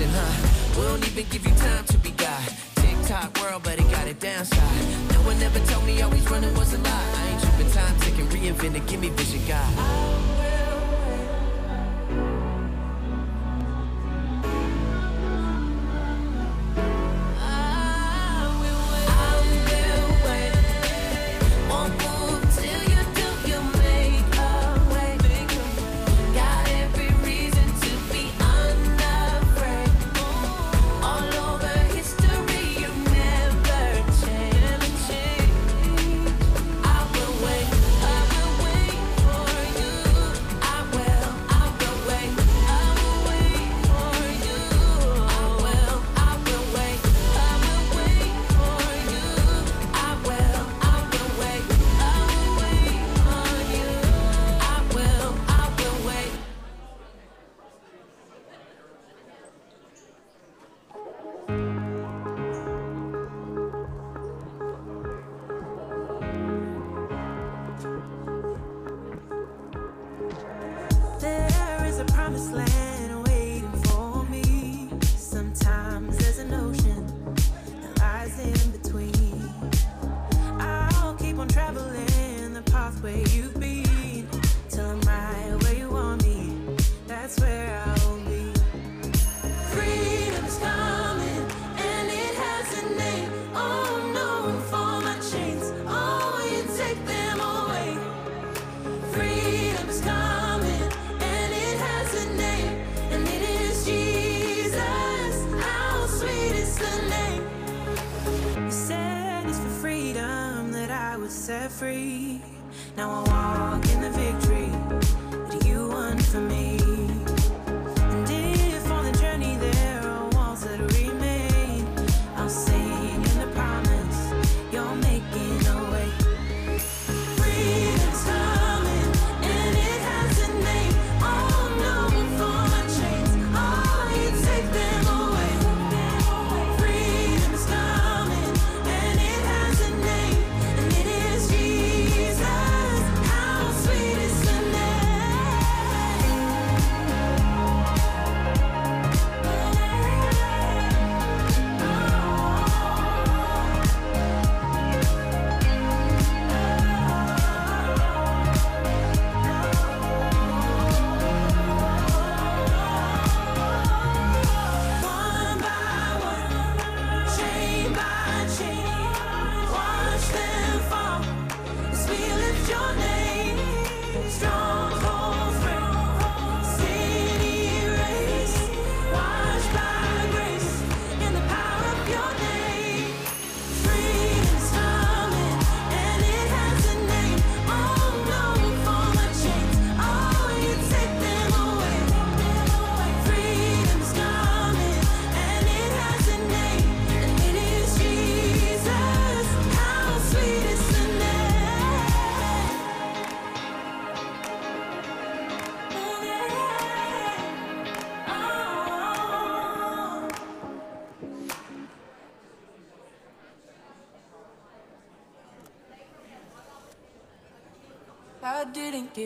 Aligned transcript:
We 0.00 0.06
don't 0.06 1.06
even 1.06 1.26
give 1.28 1.46
you 1.46 1.54
time 1.56 1.84
to 1.84 1.98
be 1.98 2.10
God. 2.12 2.40
TikTok 2.76 3.38
world, 3.42 3.62
but 3.62 3.78
it 3.78 3.90
got 3.90 4.08
a 4.08 4.14
downside. 4.14 5.12
No 5.12 5.20
one 5.28 5.36
ever 5.42 5.58
told 5.66 5.84
me 5.84 6.00
always 6.00 6.24
running 6.30 6.54
was 6.54 6.72
a 6.72 6.78
lie. 6.78 7.12
I 7.16 7.28
ain't 7.28 7.42
tripping 7.42 7.70
time, 7.70 8.00
taking 8.00 8.26
reinvented, 8.28 8.88
give 8.88 8.98
me 8.98 9.10
vision, 9.10 9.40
God. 9.46 9.89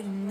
fucking 0.02 0.23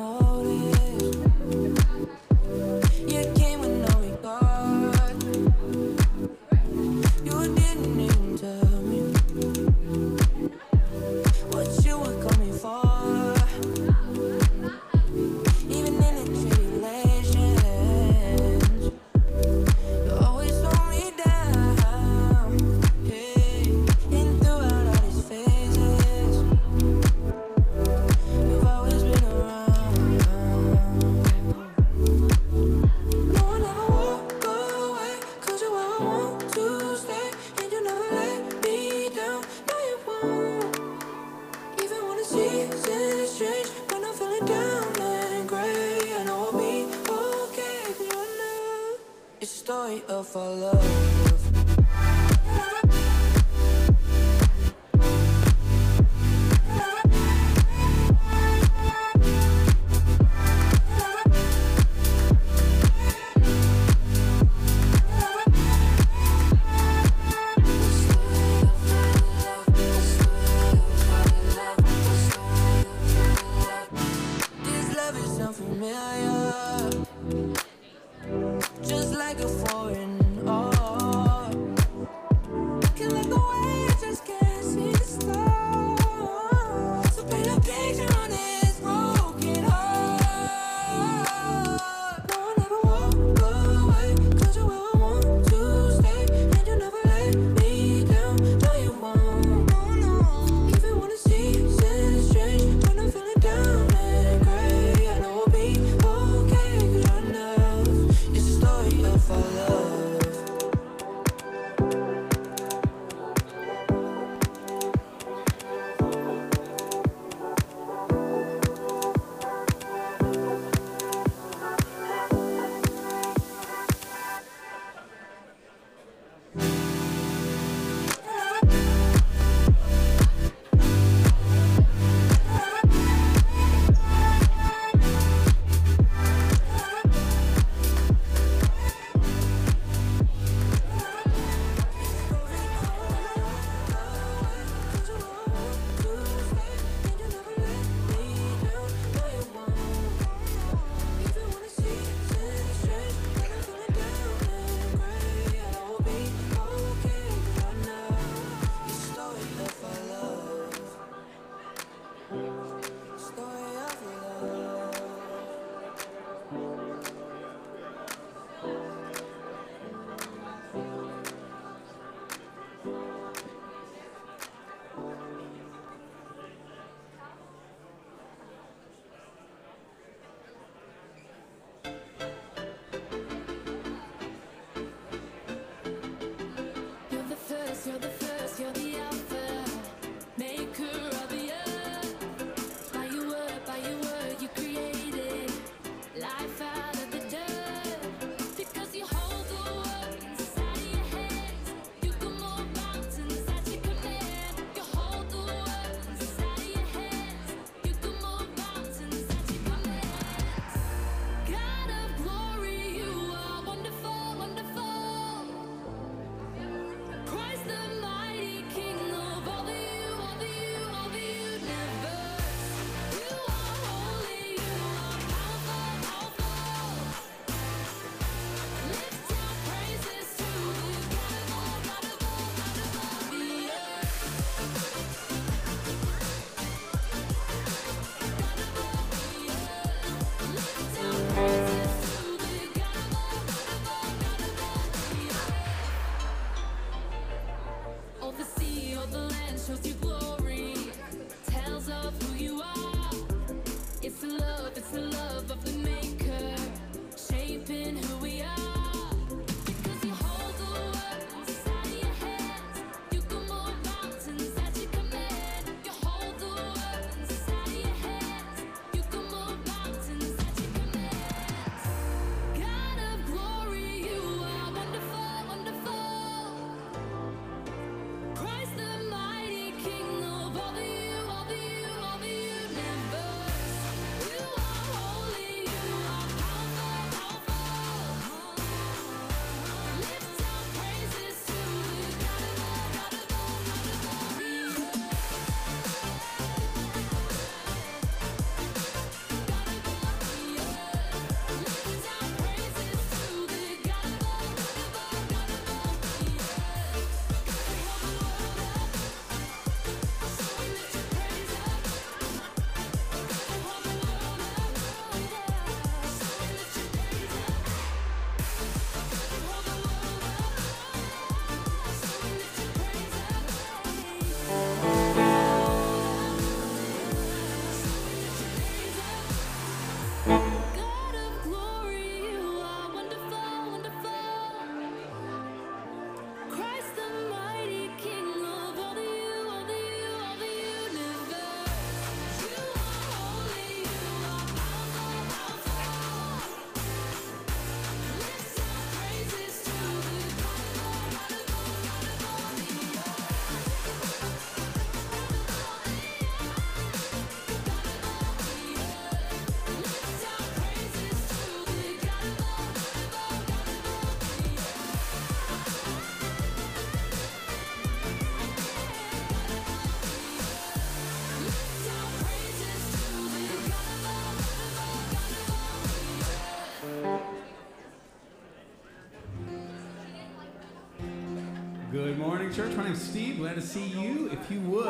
morning, 382.24 382.54
church. 382.54 382.74
My 382.78 382.86
name's 382.86 383.02
Steve. 383.02 383.38
Glad 383.38 383.56
to 383.56 383.62
see 383.62 383.84
you. 383.84 384.30
If 384.32 384.50
you 384.50 384.62
would, 384.62 384.86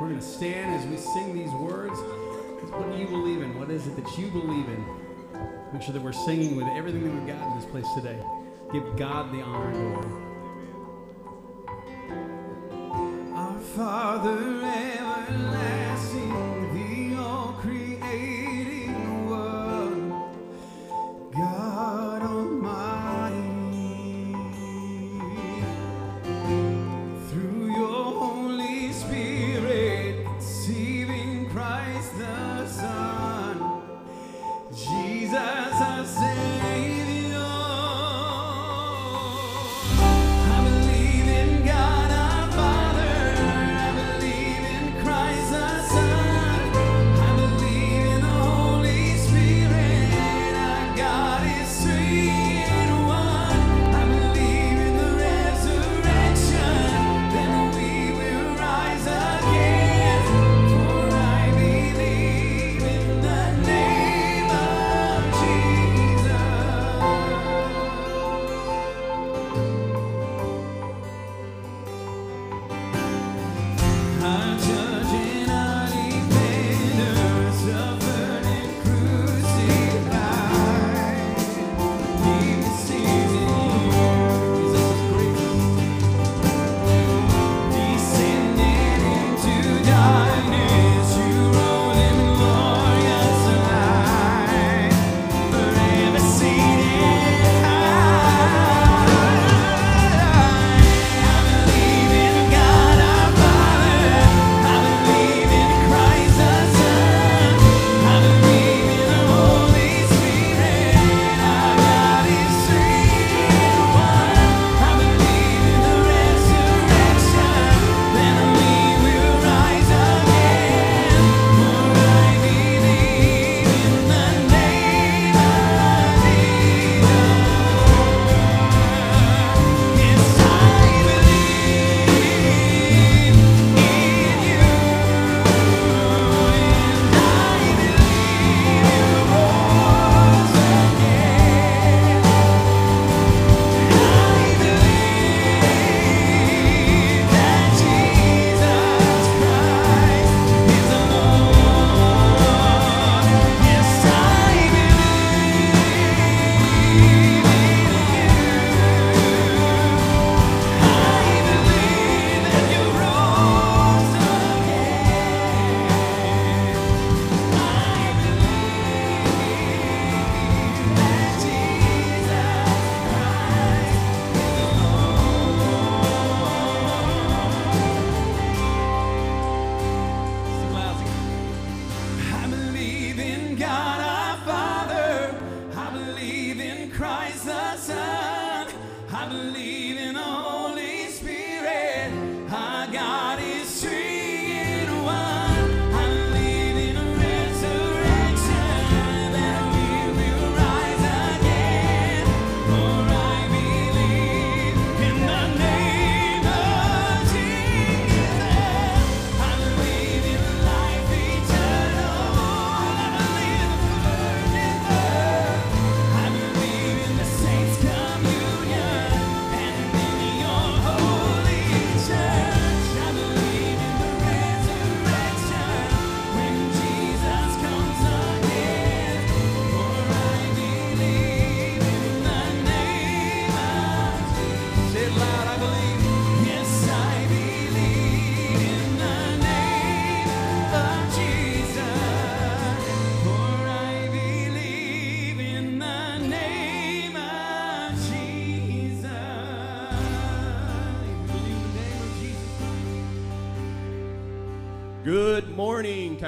we're 0.00 0.08
going 0.08 0.18
to 0.18 0.22
stand 0.22 0.74
as 0.74 0.86
we 0.86 0.96
sing 0.96 1.34
these 1.34 1.50
words. 1.50 1.92
What 2.72 2.90
do 2.90 2.96
you 2.96 3.06
believe 3.06 3.42
in? 3.42 3.58
What 3.58 3.70
is 3.70 3.86
it 3.86 3.96
that 3.96 4.16
you 4.16 4.28
believe 4.28 4.66
in? 4.66 4.84
Make 5.74 5.82
sure 5.82 5.92
that 5.92 6.00
we're 6.00 6.12
singing 6.12 6.56
with 6.56 6.66
everything 6.68 7.04
that 7.04 7.12
we've 7.12 7.26
got 7.26 7.52
in 7.52 7.60
this 7.60 7.66
place 7.66 7.86
today. 7.94 8.18
Give 8.72 8.96
God 8.96 9.30
the 9.30 9.42
honor 9.42 9.68
and 9.68 10.00
glory. 10.02 10.19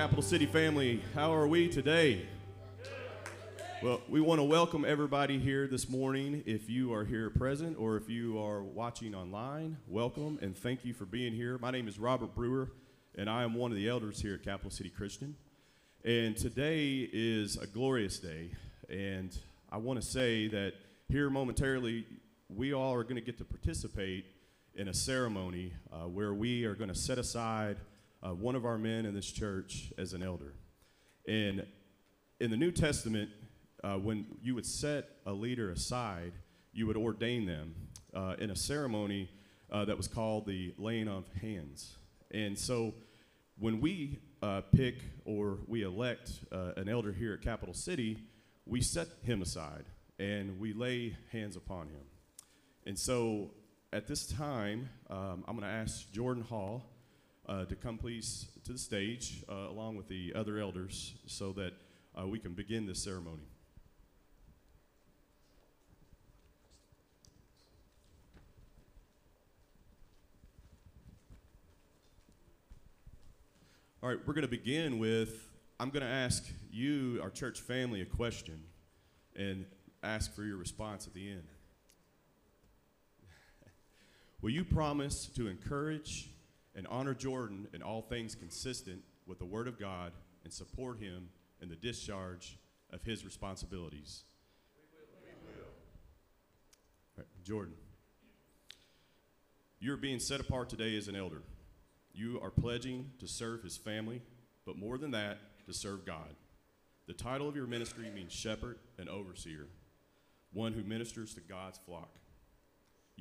Capital 0.03 0.21
City 0.21 0.47
family. 0.47 1.01
How 1.15 1.33
are 1.33 1.47
we 1.47 1.69
today? 1.69 2.27
Well, 3.85 4.01
we 4.09 4.21
want 4.21 4.41
to 4.41 4.43
welcome 4.43 4.85
everybody 4.85 5.39
here 5.39 5.69
this 5.69 5.89
morning. 5.89 6.43
If 6.45 6.69
you 6.69 6.93
are 6.93 7.05
here 7.05 7.31
present 7.31 7.79
or 7.79 7.97
if 7.99 8.11
you 8.11 8.37
are 8.43 8.65
watching 8.65 9.15
online, 9.15 9.77
welcome 9.87 10.41
and 10.43 10.59
thank 10.59 10.85
you 10.85 10.93
for 10.93 11.05
being 11.05 11.33
here. 11.33 11.57
My 11.57 11.71
name 11.71 11.87
is 11.87 12.01
Robert 12.01 12.35
Brewer, 12.35 12.73
and 13.17 13.31
I 13.31 13.45
am 13.45 13.55
one 13.55 13.71
of 13.71 13.77
the 13.77 13.89
elders 13.89 14.21
here 14.21 14.35
at 14.35 14.43
Capital 14.43 14.73
City 14.73 14.91
Christian. 14.91 15.37
And 16.05 16.37
today 16.37 17.09
is 17.13 17.57
a 17.57 17.69
glorious 17.69 18.19
day, 18.19 18.51
and 18.91 19.31
I 19.71 19.77
want 19.77 20.03
to 20.03 20.05
say 20.05 20.49
that 20.49 20.73
here 21.11 21.31
momentarily, 21.31 22.07
we 22.49 22.75
all 22.75 22.93
are 22.93 23.05
going 23.05 23.15
to 23.15 23.21
get 23.21 23.39
to 23.39 23.45
participate 23.45 24.25
in 24.75 24.89
a 24.89 24.95
ceremony 24.95 25.75
uh, 25.93 26.09
where 26.09 26.35
we 26.35 26.65
are 26.65 26.75
going 26.75 26.91
to 26.91 26.97
set 26.97 27.19
aside 27.19 27.77
uh, 28.23 28.35
one 28.35 28.55
of 28.55 28.65
our 28.65 28.79
men 28.79 29.07
in 29.07 29.15
this 29.15 29.31
church 29.31 29.93
as 29.99 30.13
an 30.13 30.23
elder. 30.23 30.55
And 31.27 31.67
in 32.41 32.51
the 32.51 32.57
New 32.57 32.71
Testament, 32.71 33.31
uh, 33.85 33.95
when 33.95 34.27
you 34.43 34.55
would 34.55 34.67
set 34.67 35.09
a 35.27 35.33
leader 35.33 35.71
aside, 35.71 36.33
you 36.73 36.87
would 36.87 36.97
ordain 36.97 37.47
them 37.47 37.75
uh, 38.15 38.35
in 38.39 38.51
a 38.51 38.57
ceremony 38.57 39.29
uh, 39.71 39.85
that 39.85 39.97
was 39.97 40.09
called 40.09 40.47
the 40.47 40.75
laying 40.79 41.09
on 41.09 41.19
of 41.19 41.29
hands. 41.41 41.97
And 42.31 42.59
so 42.59 42.95
when 43.59 43.81
we 43.81 44.21
uh, 44.43 44.63
pick 44.75 44.97
or 45.25 45.59
we 45.67 45.83
elect 45.83 46.33
uh, 46.51 46.73
an 46.77 46.89
elder 46.89 47.13
here 47.13 47.35
at 47.35 47.43
Capital 47.43 47.75
City, 47.75 48.19
we 48.67 48.81
set 48.81 49.09
him 49.23 49.43
aside 49.43 49.85
and 50.19 50.59
we 50.59 50.73
lay 50.73 51.17
hands 51.31 51.57
upon 51.57 51.89
him. 51.89 52.05
And 52.87 52.99
so 52.99 53.51
at 53.93 54.07
this 54.07 54.27
time, 54.27 54.89
um, 55.11 55.45
I'm 55.47 55.57
going 55.57 55.69
to 55.69 55.75
ask 55.75 56.11
Jordan 56.13 56.43
Hall 56.43 56.92
uh, 57.49 57.65
to 57.65 57.77
come 57.77 57.99
please 57.99 58.47
to 58.65 58.73
the 58.73 58.79
stage 58.79 59.45
uh, 59.49 59.69
along 59.71 59.97
with 59.97 60.09
the 60.09 60.33
other 60.35 60.59
elders 60.59 61.15
so 61.27 61.53
that 61.53 61.73
uh, 62.19 62.27
we 62.27 62.39
can 62.39 62.53
begin 62.53 62.87
this 62.87 63.03
ceremony. 63.03 63.43
All 74.03 74.09
right, 74.09 74.19
we're 74.27 74.35
going 74.35 74.43
to 74.43 74.49
begin 74.49 74.99
with 74.99 75.49
I'm 75.83 75.91
going 75.91 76.05
to 76.05 76.09
ask 76.09 76.45
you, 76.71 77.19
our 77.25 77.31
church 77.31 77.61
family, 77.61 78.03
a 78.03 78.05
question 78.05 78.63
and 79.35 79.67
ask 80.05 80.33
for 80.33 80.45
your 80.45 80.57
response 80.57 81.09
at 81.09 81.15
the 81.15 81.29
end. 81.29 81.43
Will 84.43 84.51
you 84.51 84.65
promise 84.65 85.27
to 85.35 85.49
encourage 85.49 86.32
and 86.75 86.87
honor 86.89 87.15
Jordan 87.15 87.69
in 87.73 87.83
all 87.83 88.03
things 88.03 88.35
consistent 88.35 89.03
with 89.27 89.39
the 89.39 89.45
Word 89.45 89.69
of 89.69 89.79
God 89.79 90.13
and 90.45 90.53
support 90.53 90.99
him 90.99 91.29
in 91.61 91.69
the 91.69 91.77
discharge 91.77 92.59
of 92.91 93.03
his 93.03 93.25
responsibilities? 93.25 94.25
Jordan, 97.45 97.75
you're 99.81 99.97
being 99.97 100.21
set 100.21 100.39
apart 100.39 100.69
today 100.69 100.97
as 100.97 101.09
an 101.09 101.17
elder. 101.17 101.43
You 102.15 102.41
are 102.41 102.51
pledging 102.51 103.11
to 103.19 103.27
serve 103.27 103.65
his 103.65 103.77
family, 103.77 104.23
but 104.65 104.79
more 104.79 104.97
than 104.97 105.11
that, 105.11 105.39
to 105.67 105.73
serve 105.73 106.07
God. 106.07 106.37
The 107.09 107.15
title 107.15 107.49
of 107.49 107.57
your 107.57 107.67
ministry 107.67 108.11
means 108.15 108.33
shepherd 108.33 108.79
and 108.97 109.09
overseer, 109.09 109.67
one 110.53 110.73
who 110.73 110.85
ministers 110.85 111.35
to 111.35 111.41
God's 111.41 111.79
flock. 111.85 112.15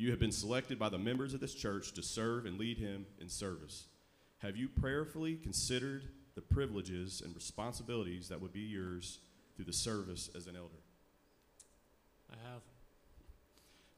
You 0.01 0.09
have 0.09 0.19
been 0.19 0.31
selected 0.31 0.79
by 0.79 0.89
the 0.89 0.97
members 0.97 1.35
of 1.35 1.41
this 1.41 1.53
church 1.53 1.91
to 1.91 2.01
serve 2.01 2.47
and 2.47 2.57
lead 2.57 2.79
him 2.79 3.05
in 3.19 3.29
service. 3.29 3.85
Have 4.39 4.57
you 4.57 4.67
prayerfully 4.67 5.35
considered 5.35 6.05
the 6.33 6.41
privileges 6.41 7.21
and 7.23 7.35
responsibilities 7.35 8.27
that 8.29 8.41
would 8.41 8.51
be 8.51 8.61
yours 8.61 9.19
through 9.55 9.65
the 9.65 9.73
service 9.73 10.31
as 10.35 10.47
an 10.47 10.55
elder? 10.55 10.81
I 12.31 12.35
have. 12.51 12.61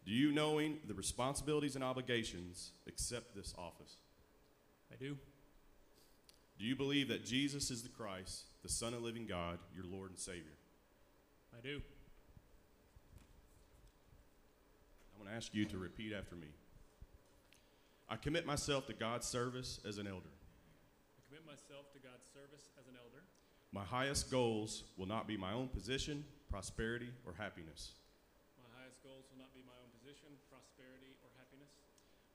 Do 0.06 0.12
you, 0.12 0.34
knowing 0.34 0.80
the 0.90 0.94
responsibilities 0.94 1.76
and 1.76 1.86
obligations, 1.86 2.72
accept 2.86 3.34
this 3.34 3.56
office? 3.58 3.96
I 4.92 4.98
do. 4.98 5.18
Do 6.60 6.66
you 6.66 6.76
believe 6.76 7.08
that 7.08 7.24
Jesus 7.24 7.72
is 7.72 7.82
the 7.82 7.88
Christ, 7.88 8.42
the 8.62 8.68
Son 8.68 8.94
of 8.94 9.00
the 9.00 9.06
living 9.06 9.26
God, 9.26 9.58
your 9.74 9.86
Lord 9.86 10.10
and 10.10 10.20
Savior? 10.20 10.58
I 11.58 11.66
do. 11.66 11.82
I'm 15.13 15.13
going 15.24 15.32
to 15.32 15.38
ask 15.38 15.56
you 15.56 15.64
to 15.64 15.78
repeat 15.78 16.12
after 16.12 16.36
me. 16.36 16.52
I 18.10 18.18
commit 18.18 18.46
myself 18.46 18.88
to 18.88 18.94
God's 18.94 19.26
service 19.26 19.80
as 19.88 19.98
an 19.98 20.08
elder. 20.08 20.34
I 21.16 21.22
commit 21.30 21.48
myself 21.48 21.88
to 21.94 22.00
God's 22.04 22.28
service 22.34 22.68
as 22.76 22.88
an 22.88 22.96
elder. 23.00 23.24
My 23.72 23.84
highest 23.86 24.30
goals 24.30 24.84
will 24.98 25.08
not 25.08 25.26
be 25.26 25.38
my 25.38 25.54
own 25.54 25.70
position, 25.70 26.26
prosperity, 26.52 27.08
or 27.26 27.34
happiness, 27.38 27.94
My 28.60 28.68
highest 28.78 29.02
goals 29.02 29.24
will 29.32 29.40
not 29.40 29.54
be 29.56 29.64
my 29.66 29.74
own 29.80 29.90
position, 29.96 30.28
prosperity, 30.52 31.16
or 31.24 31.32
happiness, 31.40 31.72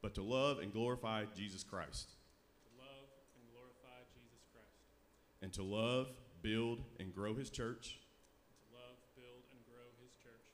but 0.01 0.15
to 0.15 0.23
love 0.23 0.59
and 0.59 0.73
glorify 0.73 1.25
Jesus 1.37 1.63
Christ, 1.63 2.17
to 2.65 2.71
love 2.81 3.07
and 3.37 3.45
glorify 3.53 4.01
Jesus 4.17 4.49
Christ, 4.51 4.81
and 5.43 5.53
to 5.53 5.63
love, 5.63 6.09
build, 6.41 6.81
and 6.99 7.15
grow 7.15 7.35
His 7.35 7.51
church. 7.51 8.01
and 8.49 8.57
to 8.65 8.81
love, 8.81 8.97
build, 9.15 9.45
and 9.53 9.61
grow 9.69 9.93
His 10.01 10.11
church. 10.25 10.49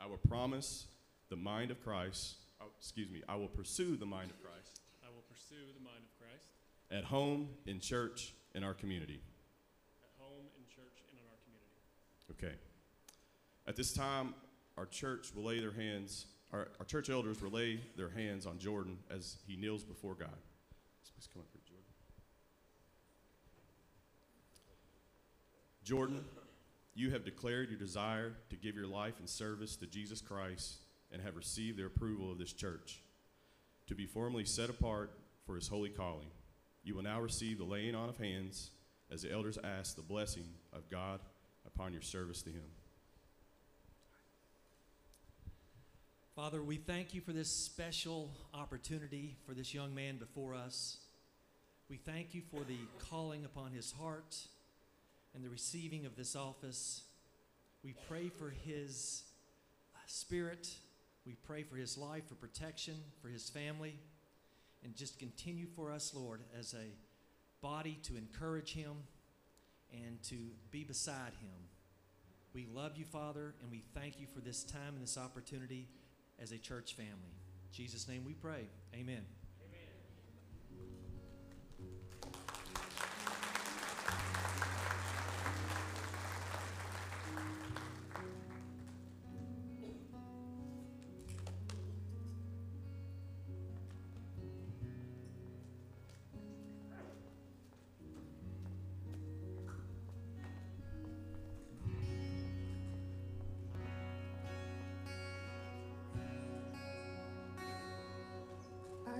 I 0.00 0.06
will 0.06 0.20
promise 0.28 0.86
the 1.28 1.36
mind 1.36 1.70
of 1.70 1.82
Christ. 1.82 2.36
Oh, 2.60 2.66
excuse 2.78 3.10
me. 3.10 3.22
I 3.28 3.36
will 3.36 3.48
pursue 3.48 3.96
the 3.96 4.06
mind 4.06 4.30
of 4.30 4.40
Christ 4.42 4.80
I 5.04 5.08
will 5.08 5.24
pursue 5.30 5.72
the 5.76 5.84
mind 5.84 6.02
of 6.02 6.18
Christ 6.18 6.50
at 6.90 7.04
home, 7.04 7.48
in 7.66 7.80
church, 7.80 8.34
in 8.54 8.62
our 8.64 8.74
community. 8.74 9.20
at 10.02 10.22
home, 10.22 10.46
in 10.56 10.64
church, 10.66 11.02
and 11.10 11.18
in 11.18 11.26
our 11.26 11.38
community. 11.44 11.80
Okay. 12.32 12.56
At 13.68 13.76
this 13.76 13.92
time, 13.92 14.34
our 14.76 14.86
church 14.86 15.28
will 15.34 15.44
lay 15.44 15.60
their 15.60 15.72
hands, 15.72 16.26
our, 16.52 16.68
our 16.78 16.86
church 16.86 17.10
elders 17.10 17.40
will 17.40 17.50
lay 17.50 17.80
their 17.96 18.10
hands 18.10 18.46
on 18.46 18.58
Jordan 18.58 18.98
as 19.10 19.38
he 19.46 19.56
kneels 19.56 19.82
before 19.82 20.14
God. 20.14 20.28
Please 21.14 21.28
come 21.32 21.42
up 21.42 21.48
here, 21.52 21.62
Jordan. 21.66 21.84
Jordan, 25.82 26.24
you 26.94 27.10
have 27.10 27.24
declared 27.24 27.70
your 27.70 27.78
desire 27.78 28.34
to 28.50 28.56
give 28.56 28.74
your 28.74 28.86
life 28.86 29.14
in 29.20 29.26
service 29.26 29.76
to 29.76 29.86
Jesus 29.86 30.20
Christ 30.20 30.85
and 31.12 31.22
have 31.22 31.36
received 31.36 31.78
the 31.78 31.86
approval 31.86 32.30
of 32.30 32.38
this 32.38 32.52
church. 32.52 33.00
To 33.88 33.94
be 33.94 34.06
formally 34.06 34.44
set 34.44 34.70
apart 34.70 35.12
for 35.46 35.54
his 35.54 35.68
holy 35.68 35.90
calling, 35.90 36.28
you 36.82 36.94
will 36.94 37.02
now 37.02 37.20
receive 37.20 37.58
the 37.58 37.64
laying 37.64 37.94
on 37.94 38.08
of 38.08 38.18
hands 38.18 38.70
as 39.10 39.22
the 39.22 39.32
elders 39.32 39.58
ask 39.62 39.94
the 39.94 40.02
blessing 40.02 40.48
of 40.72 40.88
God 40.90 41.20
upon 41.66 41.92
your 41.92 42.02
service 42.02 42.42
to 42.42 42.50
him. 42.50 42.70
Father, 46.34 46.62
we 46.62 46.76
thank 46.76 47.14
you 47.14 47.22
for 47.22 47.32
this 47.32 47.48
special 47.48 48.30
opportunity 48.52 49.36
for 49.46 49.54
this 49.54 49.72
young 49.72 49.94
man 49.94 50.18
before 50.18 50.54
us. 50.54 50.98
We 51.88 51.96
thank 51.96 52.34
you 52.34 52.42
for 52.50 52.62
the 52.62 52.76
calling 53.08 53.44
upon 53.44 53.72
his 53.72 53.92
heart 53.92 54.36
and 55.34 55.44
the 55.44 55.48
receiving 55.48 56.04
of 56.04 56.14
this 56.14 56.36
office. 56.36 57.02
We 57.82 57.94
pray 58.08 58.28
for 58.28 58.50
his 58.50 59.22
uh, 59.94 59.98
spirit. 60.06 60.68
We 61.26 61.34
pray 61.34 61.64
for 61.64 61.76
his 61.76 61.98
life, 61.98 62.28
for 62.28 62.36
protection, 62.36 62.94
for 63.20 63.28
his 63.28 63.50
family. 63.50 63.98
And 64.84 64.94
just 64.94 65.18
continue 65.18 65.66
for 65.66 65.90
us, 65.90 66.12
Lord, 66.14 66.42
as 66.58 66.74
a 66.74 66.86
body 67.60 67.98
to 68.04 68.16
encourage 68.16 68.72
him 68.72 68.92
and 69.92 70.22
to 70.24 70.36
be 70.70 70.84
beside 70.84 71.32
him. 71.40 71.68
We 72.54 72.66
love 72.72 72.92
you, 72.96 73.04
Father, 73.04 73.54
and 73.60 73.70
we 73.70 73.82
thank 73.94 74.20
you 74.20 74.26
for 74.32 74.40
this 74.40 74.62
time 74.62 74.94
and 74.94 75.02
this 75.02 75.18
opportunity 75.18 75.88
as 76.38 76.52
a 76.52 76.58
church 76.58 76.94
family. 76.94 77.10
In 77.12 77.72
Jesus' 77.72 78.08
name 78.08 78.24
we 78.24 78.34
pray. 78.34 78.68
Amen. 78.94 79.24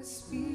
Speak 0.06 0.45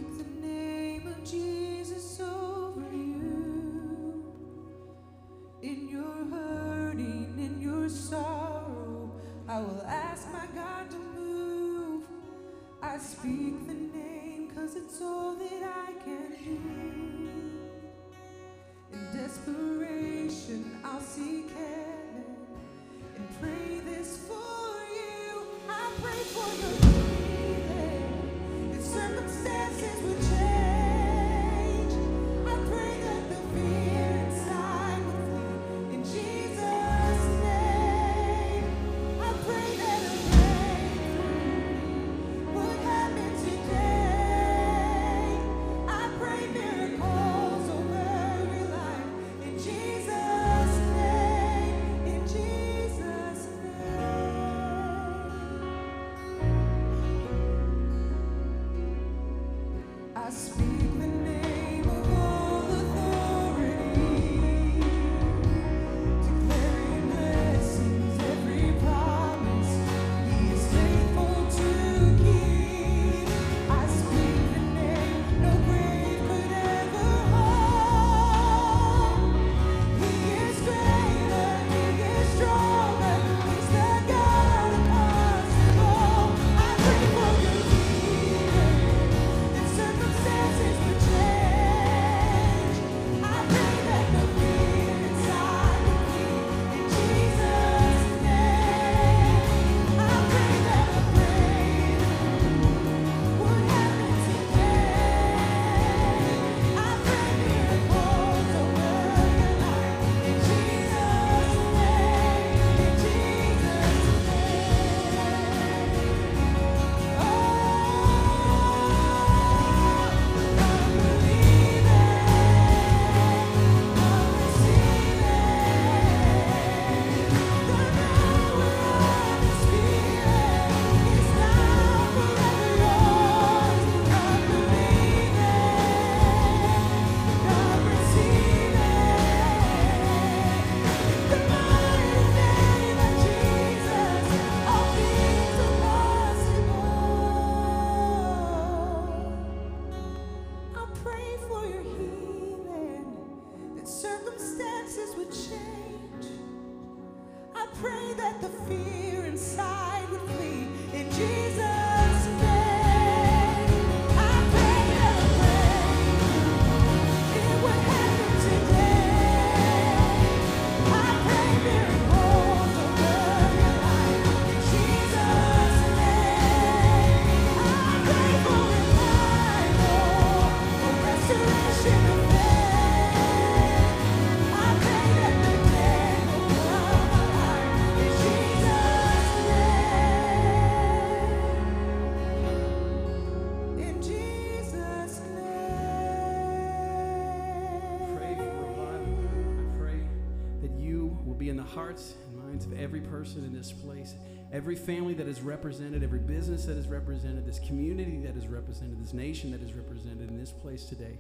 person 203.32 203.46
in 203.46 203.54
this 203.54 203.72
place, 203.72 204.16
every 204.52 204.76
family 204.76 205.14
that 205.14 205.28
is 205.28 205.42
represented, 205.42 206.04
every 206.04 206.20
business 206.20 206.66
that 206.66 206.76
is 206.76 206.88
represented, 206.88 207.46
this 207.46 207.60
community 207.60 208.18
that 208.18 208.36
is 208.36 208.48
represented, 208.48 209.02
this 209.02 209.14
nation 209.14 209.52
that 209.52 209.62
is 209.62 209.74
represented 209.74 210.30
in 210.30 210.38
this 210.38 210.52
place 210.52 210.86
today. 210.86 211.18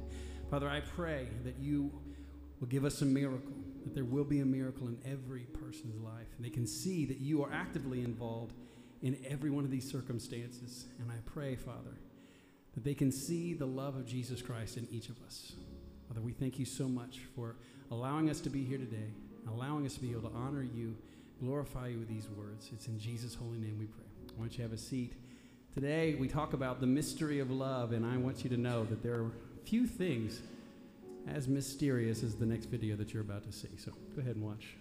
Father, 0.49 0.69
I 0.69 0.81
pray 0.81 1.27
that 1.45 1.57
you 1.57 1.89
will 2.59 2.67
give 2.67 2.83
us 2.83 3.01
a 3.01 3.05
miracle, 3.05 3.53
that 3.83 3.95
there 3.95 4.03
will 4.03 4.25
be 4.25 4.41
a 4.41 4.45
miracle 4.45 4.87
in 4.87 4.97
every 5.05 5.43
person's 5.43 5.97
life, 6.01 6.27
and 6.35 6.45
they 6.45 6.49
can 6.49 6.67
see 6.67 7.05
that 7.05 7.19
you 7.19 7.43
are 7.43 7.53
actively 7.53 8.01
involved 8.01 8.55
in 9.01 9.17
every 9.27 9.49
one 9.49 9.63
of 9.63 9.71
these 9.71 9.89
circumstances. 9.89 10.87
And 10.99 11.09
I 11.09 11.15
pray, 11.25 11.55
Father, 11.55 11.97
that 12.73 12.83
they 12.83 12.93
can 12.93 13.11
see 13.11 13.53
the 13.53 13.65
love 13.65 13.95
of 13.95 14.05
Jesus 14.05 14.41
Christ 14.41 14.75
in 14.75 14.85
each 14.91 15.07
of 15.07 15.15
us. 15.25 15.53
Father, 16.09 16.21
we 16.21 16.33
thank 16.33 16.59
you 16.59 16.65
so 16.65 16.89
much 16.89 17.19
for 17.35 17.55
allowing 17.89 18.29
us 18.29 18.41
to 18.41 18.49
be 18.49 18.65
here 18.65 18.77
today, 18.77 19.13
allowing 19.47 19.85
us 19.85 19.93
to 19.93 20.01
be 20.01 20.11
able 20.11 20.29
to 20.29 20.35
honor 20.35 20.61
you, 20.61 20.97
glorify 21.41 21.87
you 21.87 21.97
with 21.97 22.07
these 22.07 22.29
words. 22.37 22.69
It's 22.71 22.87
in 22.87 22.99
Jesus' 22.99 23.33
holy 23.33 23.57
name 23.57 23.77
we 23.79 23.85
pray. 23.85 24.05
I 24.29 24.39
want 24.39 24.51
you 24.51 24.57
to 24.57 24.63
have 24.63 24.73
a 24.73 24.77
seat. 24.77 25.13
Today, 25.73 26.15
we 26.19 26.27
talk 26.27 26.53
about 26.53 26.79
the 26.79 26.87
mystery 26.87 27.39
of 27.39 27.49
love, 27.49 27.93
and 27.93 28.05
I 28.05 28.17
want 28.17 28.43
you 28.43 28.49
to 28.51 28.57
know 28.57 28.83
that 28.85 29.01
there 29.01 29.15
are 29.15 29.31
few 29.65 29.87
things 29.87 30.41
as 31.27 31.47
mysterious 31.47 32.23
as 32.23 32.35
the 32.35 32.45
next 32.45 32.65
video 32.65 32.95
that 32.95 33.13
you're 33.13 33.23
about 33.23 33.43
to 33.45 33.51
see. 33.51 33.69
So 33.77 33.91
go 34.15 34.21
ahead 34.21 34.35
and 34.35 34.45
watch 34.45 34.75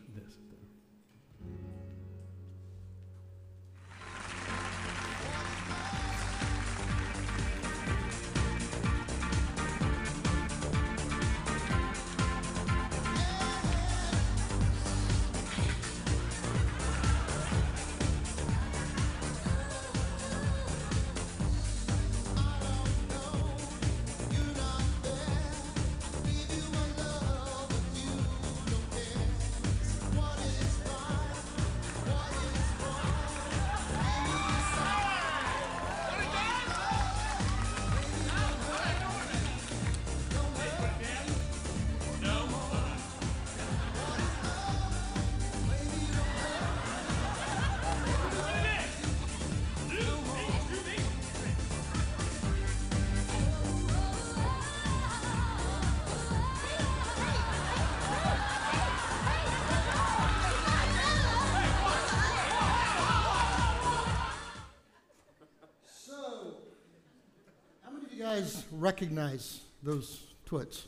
recognize 68.80 69.60
those 69.82 70.20
twits? 70.46 70.86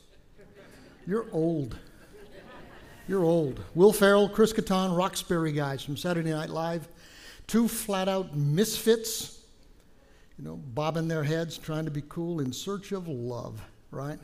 You're 1.05 1.25
old. 1.31 1.77
You're 3.07 3.23
old. 3.23 3.61
Will 3.75 3.91
Ferrell, 3.91 4.29
Chris 4.29 4.53
Kattan, 4.53 4.97
Roxbury 4.97 5.51
guys 5.51 5.83
from 5.83 5.97
Saturday 5.97 6.31
Night 6.31 6.49
Live. 6.49 6.87
Two 7.47 7.67
flat 7.67 8.07
out 8.07 8.35
misfits, 8.35 9.41
you 10.37 10.45
know, 10.45 10.55
bobbing 10.55 11.09
their 11.09 11.23
heads, 11.23 11.57
trying 11.57 11.85
to 11.85 11.91
be 11.91 12.01
cool 12.07 12.39
in 12.39 12.53
search 12.53 12.93
of 12.93 13.09
love, 13.09 13.61
right? 13.91 14.19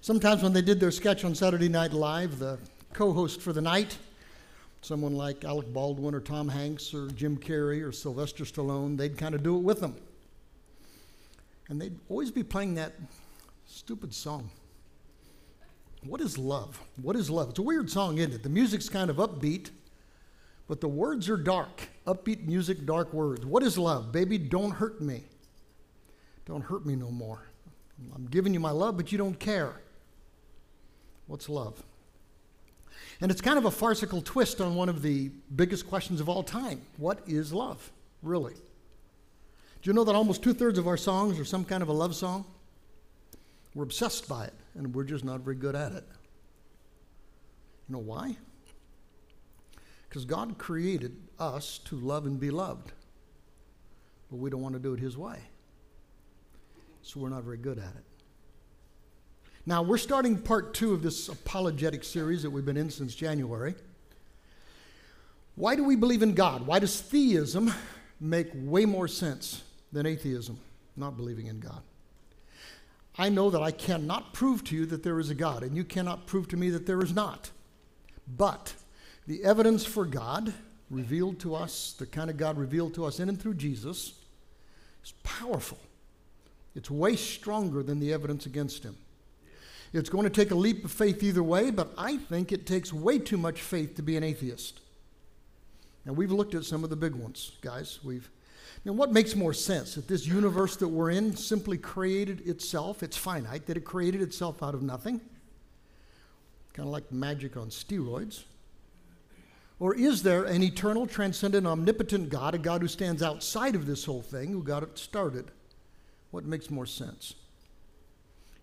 Sometimes 0.00 0.42
when 0.42 0.52
they 0.52 0.62
did 0.62 0.78
their 0.78 0.92
sketch 0.92 1.24
on 1.24 1.34
Saturday 1.34 1.68
Night 1.68 1.92
Live, 1.92 2.38
the 2.38 2.58
co 2.92 3.12
host 3.12 3.40
for 3.40 3.52
the 3.52 3.60
night, 3.60 3.98
someone 4.80 5.16
like 5.16 5.44
Alec 5.44 5.72
Baldwin 5.72 6.14
or 6.14 6.20
Tom 6.20 6.48
Hanks 6.48 6.94
or 6.94 7.08
Jim 7.08 7.36
Carrey 7.36 7.84
or 7.84 7.90
Sylvester 7.90 8.44
Stallone, 8.44 8.96
they'd 8.96 9.18
kind 9.18 9.34
of 9.34 9.42
do 9.42 9.56
it 9.56 9.62
with 9.62 9.80
them. 9.80 9.96
And 11.68 11.80
they'd 11.80 11.98
always 12.08 12.30
be 12.30 12.42
playing 12.42 12.74
that 12.74 12.92
stupid 13.66 14.14
song. 14.14 14.50
What 16.04 16.20
is 16.20 16.38
love? 16.38 16.80
What 17.02 17.16
is 17.16 17.30
love? 17.30 17.50
It's 17.50 17.58
a 17.58 17.62
weird 17.62 17.90
song, 17.90 18.18
isn't 18.18 18.32
it? 18.32 18.42
The 18.42 18.48
music's 18.48 18.88
kind 18.88 19.10
of 19.10 19.16
upbeat, 19.16 19.70
but 20.68 20.80
the 20.80 20.88
words 20.88 21.28
are 21.28 21.36
dark. 21.36 21.88
Upbeat 22.06 22.46
music, 22.46 22.86
dark 22.86 23.12
words. 23.12 23.44
What 23.44 23.62
is 23.62 23.76
love? 23.76 24.12
Baby, 24.12 24.38
don't 24.38 24.70
hurt 24.70 25.00
me. 25.00 25.24
Don't 26.44 26.62
hurt 26.62 26.86
me 26.86 26.94
no 26.94 27.10
more. 27.10 27.40
I'm 28.14 28.26
giving 28.26 28.54
you 28.54 28.60
my 28.60 28.70
love, 28.70 28.96
but 28.96 29.10
you 29.10 29.18
don't 29.18 29.38
care. 29.38 29.80
What's 31.26 31.48
love? 31.48 31.82
And 33.20 33.30
it's 33.30 33.40
kind 33.40 33.58
of 33.58 33.64
a 33.64 33.70
farcical 33.70 34.22
twist 34.22 34.60
on 34.60 34.74
one 34.74 34.88
of 34.88 35.02
the 35.02 35.30
biggest 35.54 35.88
questions 35.88 36.20
of 36.20 36.28
all 36.28 36.42
time 36.42 36.82
What 36.98 37.20
is 37.26 37.52
love, 37.52 37.90
really? 38.22 38.54
Do 39.86 39.90
you 39.90 39.94
know 39.94 40.02
that 40.02 40.16
almost 40.16 40.42
two 40.42 40.52
thirds 40.52 40.80
of 40.80 40.88
our 40.88 40.96
songs 40.96 41.38
are 41.38 41.44
some 41.44 41.64
kind 41.64 41.80
of 41.80 41.88
a 41.88 41.92
love 41.92 42.16
song? 42.16 42.44
We're 43.72 43.84
obsessed 43.84 44.28
by 44.28 44.46
it, 44.46 44.54
and 44.74 44.92
we're 44.92 45.04
just 45.04 45.24
not 45.24 45.42
very 45.42 45.54
good 45.54 45.76
at 45.76 45.92
it. 45.92 46.02
You 47.88 47.92
know 47.92 48.00
why? 48.00 48.36
Because 50.08 50.24
God 50.24 50.58
created 50.58 51.16
us 51.38 51.78
to 51.84 51.94
love 51.94 52.26
and 52.26 52.40
be 52.40 52.50
loved, 52.50 52.90
but 54.28 54.38
we 54.38 54.50
don't 54.50 54.60
want 54.60 54.74
to 54.74 54.80
do 54.80 54.92
it 54.92 54.98
His 54.98 55.16
way. 55.16 55.38
So 57.02 57.20
we're 57.20 57.28
not 57.28 57.44
very 57.44 57.56
good 57.56 57.78
at 57.78 57.94
it. 57.94 58.04
Now, 59.66 59.82
we're 59.82 59.98
starting 59.98 60.36
part 60.36 60.74
two 60.74 60.94
of 60.94 61.02
this 61.04 61.28
apologetic 61.28 62.02
series 62.02 62.42
that 62.42 62.50
we've 62.50 62.66
been 62.66 62.76
in 62.76 62.90
since 62.90 63.14
January. 63.14 63.76
Why 65.54 65.76
do 65.76 65.84
we 65.84 65.94
believe 65.94 66.24
in 66.24 66.34
God? 66.34 66.66
Why 66.66 66.80
does 66.80 67.00
theism 67.00 67.72
make 68.18 68.48
way 68.52 68.84
more 68.84 69.06
sense 69.06 69.62
than 69.96 70.06
atheism, 70.06 70.58
not 70.96 71.16
believing 71.16 71.46
in 71.46 71.58
God? 71.58 71.82
I 73.18 73.30
know 73.30 73.48
that 73.48 73.62
I 73.62 73.70
cannot 73.70 74.34
prove 74.34 74.62
to 74.64 74.76
you 74.76 74.84
that 74.86 75.02
there 75.02 75.18
is 75.18 75.30
a 75.30 75.34
God, 75.34 75.62
and 75.62 75.74
you 75.74 75.84
cannot 75.84 76.26
prove 76.26 76.48
to 76.48 76.56
me 76.56 76.68
that 76.70 76.86
there 76.86 77.02
is 77.02 77.14
not. 77.14 77.50
But 78.36 78.74
the 79.26 79.42
evidence 79.42 79.86
for 79.86 80.04
God 80.04 80.52
revealed 80.90 81.40
to 81.40 81.54
us, 81.54 81.94
the 81.98 82.04
kind 82.04 82.28
of 82.28 82.36
God 82.36 82.58
revealed 82.58 82.94
to 82.94 83.06
us 83.06 83.18
in 83.18 83.30
and 83.30 83.40
through 83.40 83.54
Jesus, 83.54 84.12
is 85.02 85.12
powerful. 85.22 85.78
It's 86.74 86.90
way 86.90 87.16
stronger 87.16 87.82
than 87.82 87.98
the 87.98 88.12
evidence 88.12 88.44
against 88.44 88.82
him. 88.82 88.96
It's 89.94 90.10
going 90.10 90.24
to 90.24 90.30
take 90.30 90.50
a 90.50 90.54
leap 90.54 90.84
of 90.84 90.92
faith 90.92 91.22
either 91.22 91.42
way, 91.42 91.70
but 91.70 91.94
I 91.96 92.18
think 92.18 92.52
it 92.52 92.66
takes 92.66 92.92
way 92.92 93.18
too 93.18 93.38
much 93.38 93.62
faith 93.62 93.94
to 93.96 94.02
be 94.02 94.18
an 94.18 94.22
atheist. 94.22 94.80
Now, 96.04 96.12
we've 96.12 96.30
looked 96.30 96.54
at 96.54 96.64
some 96.64 96.84
of 96.84 96.90
the 96.90 96.96
big 96.96 97.14
ones, 97.14 97.52
guys. 97.62 97.98
We've 98.04 98.28
now, 98.84 98.92
what 98.92 99.12
makes 99.12 99.34
more 99.34 99.52
sense? 99.52 99.94
That 99.94 100.06
this 100.06 100.26
universe 100.26 100.76
that 100.76 100.88
we're 100.88 101.10
in 101.10 101.36
simply 101.36 101.78
created 101.78 102.46
itself, 102.46 103.02
it's 103.02 103.16
finite, 103.16 103.66
that 103.66 103.76
it 103.76 103.84
created 103.84 104.22
itself 104.22 104.62
out 104.62 104.74
of 104.74 104.82
nothing? 104.82 105.20
Kind 106.72 106.86
of 106.88 106.92
like 106.92 107.10
magic 107.10 107.56
on 107.56 107.68
steroids. 107.70 108.44
Or 109.78 109.94
is 109.94 110.22
there 110.22 110.44
an 110.44 110.62
eternal, 110.62 111.06
transcendent, 111.06 111.66
omnipotent 111.66 112.30
God, 112.30 112.54
a 112.54 112.58
God 112.58 112.80
who 112.80 112.88
stands 112.88 113.22
outside 113.22 113.74
of 113.74 113.86
this 113.86 114.04
whole 114.04 114.22
thing, 114.22 114.52
who 114.52 114.62
got 114.62 114.82
it 114.82 114.98
started? 114.98 115.50
What 116.30 116.44
makes 116.44 116.70
more 116.70 116.86
sense? 116.86 117.34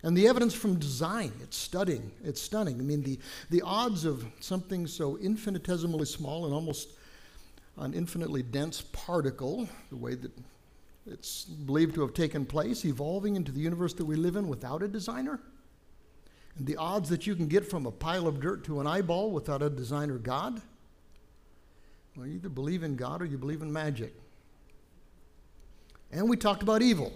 And 0.03 0.17
the 0.17 0.27
evidence 0.27 0.53
from 0.53 0.79
design, 0.79 1.31
it's 1.41 1.57
stunning. 1.57 2.11
It's 2.23 2.41
stunning. 2.41 2.79
I 2.79 2.83
mean, 2.83 3.03
the, 3.03 3.19
the 3.49 3.61
odds 3.61 4.05
of 4.05 4.25
something 4.41 4.85
so 4.85 5.17
infinitesimally 5.17 6.05
small 6.05 6.45
and 6.45 6.53
almost 6.53 6.89
an 7.77 7.93
infinitely 7.93 8.43
dense 8.43 8.81
particle, 8.81 9.67
the 9.89 9.95
way 9.95 10.15
that 10.15 10.31
it's 11.05 11.43
believed 11.43 11.95
to 11.95 12.01
have 12.01 12.13
taken 12.13 12.45
place, 12.45 12.85
evolving 12.85 13.35
into 13.35 13.51
the 13.51 13.59
universe 13.59 13.93
that 13.95 14.05
we 14.05 14.15
live 14.15 14.35
in 14.35 14.47
without 14.47 14.81
a 14.83 14.87
designer. 14.87 15.39
And 16.57 16.67
the 16.67 16.77
odds 16.77 17.09
that 17.09 17.25
you 17.25 17.35
can 17.35 17.47
get 17.47 17.69
from 17.69 17.85
a 17.85 17.91
pile 17.91 18.27
of 18.27 18.39
dirt 18.39 18.63
to 18.65 18.79
an 18.79 18.87
eyeball 18.87 19.31
without 19.31 19.61
a 19.61 19.69
designer 19.69 20.17
God. 20.17 20.61
Well, 22.15 22.27
you 22.27 22.35
either 22.35 22.49
believe 22.49 22.83
in 22.83 22.95
God 22.95 23.21
or 23.21 23.25
you 23.25 23.37
believe 23.37 23.61
in 23.61 23.73
magic. 23.73 24.13
And 26.11 26.29
we 26.29 26.37
talked 26.37 26.61
about 26.61 26.83
evil. 26.83 27.11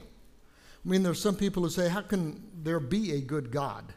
I 0.84 0.90
mean, 0.90 1.04
there's 1.04 1.22
some 1.22 1.36
people 1.36 1.62
who 1.62 1.70
say, 1.70 1.88
how 1.88 2.02
can 2.02 2.42
there 2.64 2.80
be 2.80 3.12
a 3.14 3.22
good 3.22 3.52
God, 3.52 3.94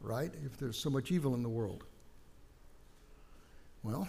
right, 0.00 0.30
if 0.44 0.56
there's 0.56 0.78
so 0.78 0.88
much 0.88 1.10
evil 1.10 1.34
in 1.34 1.42
the 1.42 1.48
world? 1.48 1.84
Well, 3.82 4.08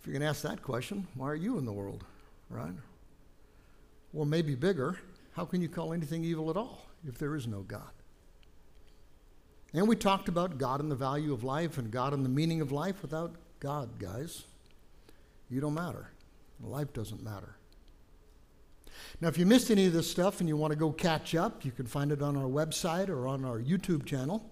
if 0.00 0.06
you're 0.06 0.12
going 0.12 0.22
to 0.22 0.28
ask 0.28 0.42
that 0.42 0.62
question, 0.62 1.06
why 1.14 1.28
are 1.28 1.34
you 1.36 1.58
in 1.58 1.66
the 1.66 1.72
world, 1.72 2.04
right? 2.48 2.72
Or 4.14 4.24
maybe 4.24 4.54
bigger, 4.54 4.98
how 5.32 5.44
can 5.44 5.60
you 5.60 5.68
call 5.68 5.92
anything 5.92 6.24
evil 6.24 6.48
at 6.50 6.56
all 6.56 6.86
if 7.06 7.18
there 7.18 7.36
is 7.36 7.46
no 7.46 7.60
God? 7.60 7.90
And 9.72 9.86
we 9.86 9.94
talked 9.94 10.28
about 10.28 10.58
God 10.58 10.80
and 10.80 10.90
the 10.90 10.96
value 10.96 11.32
of 11.32 11.44
life 11.44 11.78
and 11.78 11.90
God 11.90 12.12
and 12.12 12.24
the 12.24 12.30
meaning 12.30 12.60
of 12.60 12.72
life. 12.72 13.02
Without 13.02 13.34
God, 13.60 13.98
guys, 13.98 14.44
you 15.48 15.60
don't 15.60 15.74
matter. 15.74 16.10
Life 16.62 16.92
doesn't 16.92 17.22
matter. 17.22 17.56
Now, 19.20 19.28
if 19.28 19.38
you 19.38 19.46
missed 19.46 19.70
any 19.70 19.86
of 19.86 19.92
this 19.92 20.10
stuff 20.10 20.40
and 20.40 20.48
you 20.48 20.56
want 20.56 20.72
to 20.72 20.78
go 20.78 20.90
catch 20.90 21.34
up, 21.34 21.64
you 21.64 21.70
can 21.70 21.86
find 21.86 22.10
it 22.10 22.22
on 22.22 22.36
our 22.36 22.48
website 22.48 23.08
or 23.08 23.28
on 23.28 23.44
our 23.44 23.60
YouTube 23.60 24.04
channel. 24.04 24.50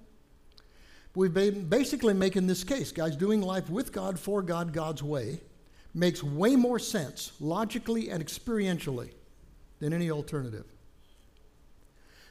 We've 1.18 1.34
been 1.34 1.64
basically 1.64 2.14
making 2.14 2.46
this 2.46 2.62
case, 2.62 2.92
guys, 2.92 3.16
doing 3.16 3.40
life 3.40 3.68
with 3.68 3.92
God, 3.92 4.20
for 4.20 4.40
God, 4.40 4.72
God's 4.72 5.02
way 5.02 5.40
makes 5.92 6.22
way 6.22 6.54
more 6.54 6.78
sense 6.78 7.32
logically 7.40 8.08
and 8.08 8.24
experientially 8.24 9.10
than 9.80 9.92
any 9.92 10.12
alternative. 10.12 10.64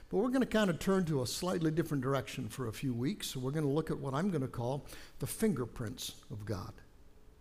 But 0.08 0.20
we're 0.20 0.30
going 0.30 0.40
to 0.40 0.46
kind 0.46 0.70
of 0.70 0.80
turn 0.80 1.04
to 1.08 1.22
a 1.22 1.28
slightly 1.28 1.70
different 1.70 2.02
direction 2.02 2.48
for 2.48 2.70
a 2.70 2.72
few 2.72 2.94
weeks. 2.94 3.28
So 3.28 3.42
we're 3.42 3.52
going 3.52 3.66
to 3.66 3.70
look 3.70 3.92
at 3.92 4.00
what 4.00 4.14
I'm 4.14 4.30
going 4.30 4.42
to 4.42 4.48
call 4.48 4.86
the 5.20 5.28
fingerprints 5.28 6.16
of 6.32 6.46
God. 6.46 6.72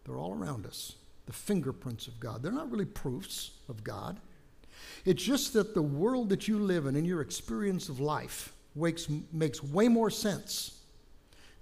They're 0.05 0.19
all 0.19 0.35
around 0.35 0.67
us. 0.67 0.97
The 1.27 1.33
fingerprints 1.33 2.09
of 2.09 2.19
God. 2.19 2.43
They're 2.43 2.51
not 2.51 2.73
really 2.73 2.87
proofs 2.87 3.53
of 3.69 3.85
God. 3.85 4.19
It's 5.05 5.23
just 5.23 5.53
that 5.53 5.75
the 5.75 5.83
world 5.83 6.29
that 6.31 6.49
you 6.49 6.59
live 6.59 6.87
in 6.87 6.97
and 6.97 7.07
your 7.07 7.21
experience 7.21 7.89
of 7.89 8.01
life 8.01 8.53
makes, 8.75 9.07
makes 9.33 9.63
way 9.63 9.87
more 9.87 10.11
sense 10.11 10.76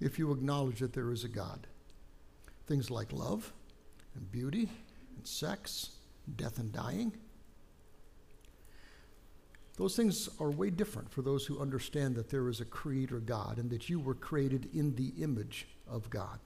if 0.00 0.18
you 0.18 0.32
acknowledge 0.32 0.80
that 0.80 0.92
there 0.92 1.12
is 1.12 1.24
a 1.24 1.28
God. 1.28 1.66
Things 2.66 2.90
like 2.90 3.12
love 3.12 3.52
and 4.14 4.30
beauty 4.30 4.68
and 5.16 5.26
sex, 5.26 5.90
death 6.36 6.58
and 6.58 6.72
dying. 6.72 7.12
Those 9.76 9.96
things 9.96 10.28
are 10.38 10.50
way 10.50 10.70
different 10.70 11.10
for 11.10 11.22
those 11.22 11.46
who 11.46 11.60
understand 11.60 12.14
that 12.14 12.30
there 12.30 12.48
is 12.48 12.60
a 12.60 12.64
creator 12.64 13.18
God 13.18 13.58
and 13.58 13.70
that 13.70 13.88
you 13.88 13.98
were 13.98 14.14
created 14.14 14.68
in 14.72 14.94
the 14.94 15.12
image 15.20 15.66
of 15.88 16.08
God. 16.10 16.38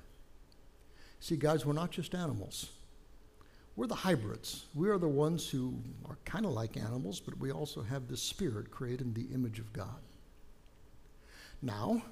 See, 1.21 1.37
guys, 1.37 1.67
we're 1.67 1.75
not 1.75 1.91
just 1.91 2.15
animals. 2.15 2.71
We're 3.77 3.87
the 3.87 3.95
hybrids. 3.95 4.65
We 4.75 4.89
are 4.89 4.99
the 4.99 5.09
ones 5.09 5.49
who 5.49 5.79
are 6.09 6.19
kind 6.25 6.47
of 6.47 6.53
like 6.53 6.77
animals, 6.77 7.21
but 7.21 7.39
we 7.39 7.53
also 7.53 7.83
have 7.83 8.09
the 8.09 8.17
spirit 8.17 8.71
created 8.71 9.03
in 9.03 9.15
the 9.15 9.33
image 9.35 9.59
of 9.59 9.73
God. 9.73 10.01
Now, 11.61 12.03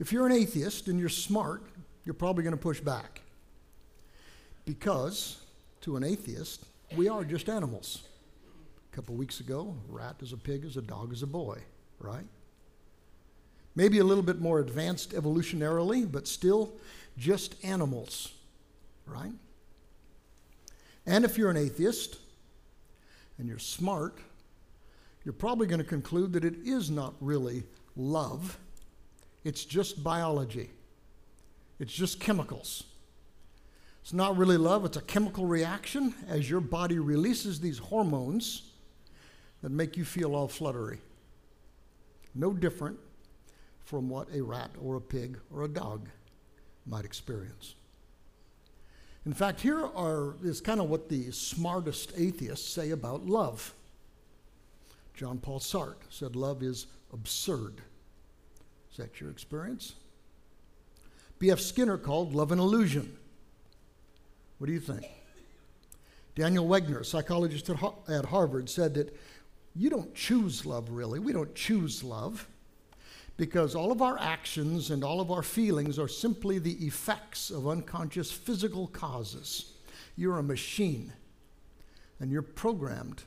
if 0.00 0.12
you're 0.12 0.26
an 0.26 0.32
atheist 0.32 0.88
and 0.88 0.98
you're 0.98 1.08
smart, 1.08 1.62
you're 2.04 2.14
probably 2.14 2.42
going 2.42 2.56
to 2.56 2.60
push 2.60 2.80
back. 2.80 3.20
Because 4.64 5.36
to 5.82 5.96
an 5.96 6.02
atheist, 6.02 6.64
we 6.96 7.08
are 7.08 7.22
just 7.22 7.48
animals. 7.48 8.02
A 8.92 8.96
couple 8.96 9.14
weeks 9.14 9.40
ago, 9.40 9.76
a 9.88 9.92
rat 9.92 10.16
is 10.20 10.32
a 10.32 10.36
pig, 10.36 10.64
is 10.64 10.76
a 10.76 10.82
dog 10.82 11.12
is 11.12 11.22
a 11.22 11.26
boy, 11.26 11.58
right? 11.98 12.24
Maybe 13.76 13.98
a 13.98 14.04
little 14.04 14.24
bit 14.24 14.40
more 14.40 14.58
advanced 14.58 15.12
evolutionarily, 15.12 16.10
but 16.10 16.26
still 16.26 16.72
just 17.16 17.54
animals, 17.64 18.32
right? 19.06 19.32
And 21.06 21.24
if 21.24 21.38
you're 21.38 21.50
an 21.50 21.56
atheist 21.56 22.18
and 23.38 23.46
you're 23.46 23.58
smart, 23.58 24.18
you're 25.24 25.32
probably 25.32 25.66
going 25.66 25.78
to 25.78 25.84
conclude 25.84 26.32
that 26.32 26.44
it 26.44 26.54
is 26.64 26.90
not 26.90 27.14
really 27.20 27.64
love, 27.96 28.58
it's 29.44 29.64
just 29.64 30.02
biology, 30.02 30.70
it's 31.78 31.92
just 31.92 32.20
chemicals. 32.20 32.84
It's 34.02 34.14
not 34.14 34.36
really 34.38 34.56
love, 34.56 34.84
it's 34.84 34.96
a 34.96 35.02
chemical 35.02 35.44
reaction 35.44 36.14
as 36.26 36.48
your 36.48 36.60
body 36.60 36.98
releases 36.98 37.60
these 37.60 37.78
hormones 37.78 38.62
that 39.62 39.70
make 39.70 39.96
you 39.96 40.04
feel 40.04 40.34
all 40.34 40.48
fluttery. 40.48 41.00
No 42.34 42.52
different 42.52 42.98
from 43.84 44.08
what 44.08 44.28
a 44.34 44.40
rat 44.40 44.70
or 44.80 44.96
a 44.96 45.00
pig 45.00 45.38
or 45.52 45.64
a 45.64 45.68
dog 45.68 46.08
might 46.86 47.04
experience. 47.04 47.74
In 49.26 49.34
fact, 49.34 49.60
here 49.60 49.84
are, 49.84 50.36
is 50.42 50.60
kind 50.60 50.80
of 50.80 50.88
what 50.88 51.08
the 51.08 51.30
smartest 51.30 52.12
atheists 52.16 52.72
say 52.72 52.90
about 52.90 53.26
love. 53.26 53.74
John 55.14 55.38
Paul 55.38 55.60
Sartre 55.60 55.96
said 56.08 56.36
love 56.36 56.62
is 56.62 56.86
absurd. 57.12 57.82
That 59.00 59.18
your 59.18 59.30
experience? 59.30 59.94
B.F. 61.38 61.58
Skinner 61.58 61.96
called 61.96 62.34
love 62.34 62.52
an 62.52 62.58
illusion. 62.58 63.16
What 64.58 64.66
do 64.66 64.74
you 64.74 64.80
think? 64.80 65.06
Daniel 66.34 66.68
Wegner, 66.68 67.04
psychologist 67.04 67.70
at 67.70 68.24
Harvard, 68.26 68.68
said 68.68 68.92
that 68.94 69.16
you 69.74 69.88
don't 69.88 70.14
choose 70.14 70.66
love, 70.66 70.90
really. 70.90 71.18
We 71.18 71.32
don't 71.32 71.54
choose 71.54 72.04
love 72.04 72.46
because 73.38 73.74
all 73.74 73.90
of 73.90 74.02
our 74.02 74.18
actions 74.18 74.90
and 74.90 75.02
all 75.02 75.18
of 75.18 75.30
our 75.30 75.42
feelings 75.42 75.98
are 75.98 76.06
simply 76.06 76.58
the 76.58 76.84
effects 76.84 77.48
of 77.48 77.66
unconscious 77.66 78.30
physical 78.30 78.86
causes. 78.88 79.72
You're 80.14 80.40
a 80.40 80.42
machine, 80.42 81.10
and 82.18 82.30
you're 82.30 82.42
programmed 82.42 83.22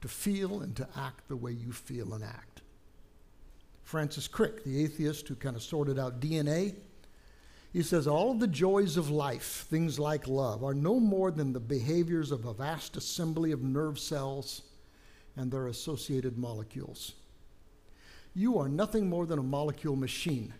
to 0.00 0.06
feel 0.06 0.60
and 0.60 0.76
to 0.76 0.86
act 0.96 1.26
the 1.26 1.34
way 1.34 1.50
you 1.50 1.72
feel 1.72 2.14
and 2.14 2.22
act. 2.22 2.47
Francis 3.88 4.28
Crick, 4.28 4.64
the 4.64 4.84
atheist 4.84 5.26
who 5.28 5.34
kind 5.34 5.56
of 5.56 5.62
sorted 5.62 5.98
out 5.98 6.20
DNA. 6.20 6.74
He 7.72 7.82
says, 7.82 8.06
All 8.06 8.34
the 8.34 8.46
joys 8.46 8.98
of 8.98 9.08
life, 9.08 9.66
things 9.70 9.98
like 9.98 10.28
love, 10.28 10.62
are 10.62 10.74
no 10.74 11.00
more 11.00 11.30
than 11.30 11.54
the 11.54 11.58
behaviors 11.58 12.30
of 12.30 12.44
a 12.44 12.52
vast 12.52 12.98
assembly 12.98 13.50
of 13.50 13.62
nerve 13.62 13.98
cells 13.98 14.60
and 15.36 15.50
their 15.50 15.68
associated 15.68 16.36
molecules. 16.36 17.14
You 18.34 18.58
are 18.58 18.68
nothing 18.68 19.08
more 19.08 19.24
than 19.24 19.38
a 19.38 19.42
molecule 19.42 19.96
machine. 19.96 20.52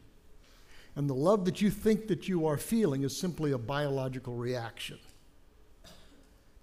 And 0.97 1.07
the 1.07 1.14
love 1.14 1.45
that 1.45 1.61
you 1.61 1.69
think 1.69 2.09
that 2.09 2.29
you 2.29 2.47
are 2.47 2.57
feeling 2.57 3.03
is 3.03 3.14
simply 3.14 3.53
a 3.53 3.59
biological 3.59 4.37
reaction. 4.37 4.99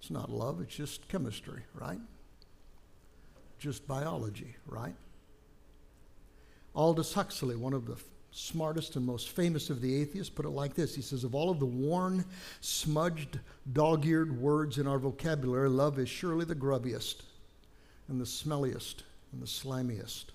It's 0.00 0.10
not 0.10 0.32
love, 0.32 0.60
it's 0.60 0.74
just 0.74 1.06
chemistry, 1.06 1.62
right? 1.74 2.00
Just 3.56 3.86
biology, 3.86 4.56
right? 4.66 4.96
Aldous 6.76 7.14
Huxley, 7.14 7.56
one 7.56 7.72
of 7.72 7.86
the 7.86 7.96
smartest 8.30 8.96
and 8.96 9.06
most 9.06 9.30
famous 9.30 9.70
of 9.70 9.80
the 9.80 9.98
atheists, 10.00 10.28
put 10.28 10.44
it 10.44 10.50
like 10.50 10.74
this 10.74 10.94
He 10.94 11.00
says, 11.00 11.24
Of 11.24 11.34
all 11.34 11.50
of 11.50 11.58
the 11.58 11.66
worn, 11.66 12.24
smudged, 12.60 13.40
dog 13.72 14.04
eared 14.04 14.38
words 14.38 14.76
in 14.76 14.86
our 14.86 14.98
vocabulary, 14.98 15.70
love 15.70 15.98
is 15.98 16.08
surely 16.08 16.44
the 16.44 16.54
grubbiest 16.54 17.22
and 18.08 18.20
the 18.20 18.26
smelliest 18.26 19.04
and 19.32 19.42
the 19.42 19.46
slimiest. 19.46 20.26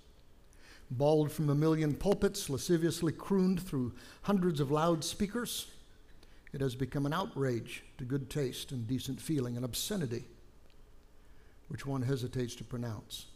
Bawled 0.89 1.31
from 1.31 1.49
a 1.49 1.55
million 1.55 1.93
pulpits, 1.93 2.49
lasciviously 2.49 3.13
crooned 3.13 3.61
through 3.61 3.93
hundreds 4.23 4.59
of 4.59 4.71
loudspeakers, 4.71 5.67
it 6.53 6.59
has 6.59 6.75
become 6.75 7.05
an 7.05 7.13
outrage 7.13 7.83
to 7.97 8.03
good 8.03 8.29
taste 8.29 8.71
and 8.71 8.87
decent 8.87 9.21
feeling, 9.21 9.55
an 9.55 9.63
obscenity 9.63 10.25
which 11.69 11.85
one 11.85 12.01
hesitates 12.01 12.55
to 12.55 12.65
pronounce. 12.65 13.27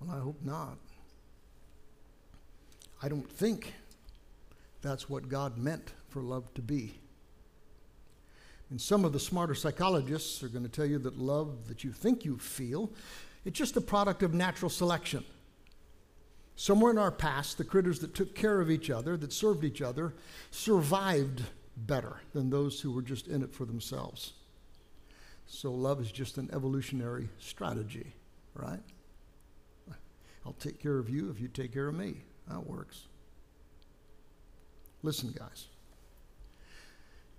Well, 0.00 0.16
I 0.16 0.20
hope 0.20 0.40
not. 0.44 0.78
I 3.02 3.08
don't 3.08 3.30
think 3.30 3.74
that's 4.82 5.08
what 5.08 5.28
God 5.28 5.58
meant 5.58 5.92
for 6.08 6.22
love 6.22 6.52
to 6.54 6.62
be. 6.62 6.98
And 8.70 8.80
some 8.80 9.04
of 9.04 9.12
the 9.12 9.20
smarter 9.20 9.54
psychologists 9.54 10.42
are 10.42 10.48
going 10.48 10.64
to 10.64 10.70
tell 10.70 10.86
you 10.86 10.98
that 10.98 11.18
love 11.18 11.68
that 11.68 11.84
you 11.84 11.92
think 11.92 12.24
you 12.24 12.38
feel, 12.38 12.90
it's 13.44 13.58
just 13.58 13.76
a 13.76 13.80
product 13.80 14.22
of 14.22 14.34
natural 14.34 14.68
selection. 14.68 15.24
Somewhere 16.56 16.90
in 16.90 16.98
our 16.98 17.12
past, 17.12 17.56
the 17.56 17.64
critters 17.64 18.00
that 18.00 18.14
took 18.14 18.34
care 18.34 18.60
of 18.60 18.70
each 18.70 18.90
other, 18.90 19.16
that 19.16 19.32
served 19.32 19.64
each 19.64 19.80
other, 19.80 20.14
survived 20.50 21.44
better 21.76 22.20
than 22.32 22.50
those 22.50 22.80
who 22.80 22.92
were 22.92 23.02
just 23.02 23.28
in 23.28 23.42
it 23.42 23.54
for 23.54 23.64
themselves. 23.64 24.32
So 25.46 25.72
love 25.72 26.00
is 26.00 26.12
just 26.12 26.36
an 26.36 26.50
evolutionary 26.52 27.28
strategy, 27.38 28.12
right? 28.54 28.80
I'll 30.48 30.54
take 30.54 30.80
care 30.80 30.98
of 30.98 31.10
you 31.10 31.28
if 31.28 31.38
you 31.38 31.46
take 31.46 31.74
care 31.74 31.88
of 31.88 31.94
me. 31.94 32.22
That 32.48 32.66
works. 32.66 33.02
Listen, 35.02 35.34
guys. 35.38 35.66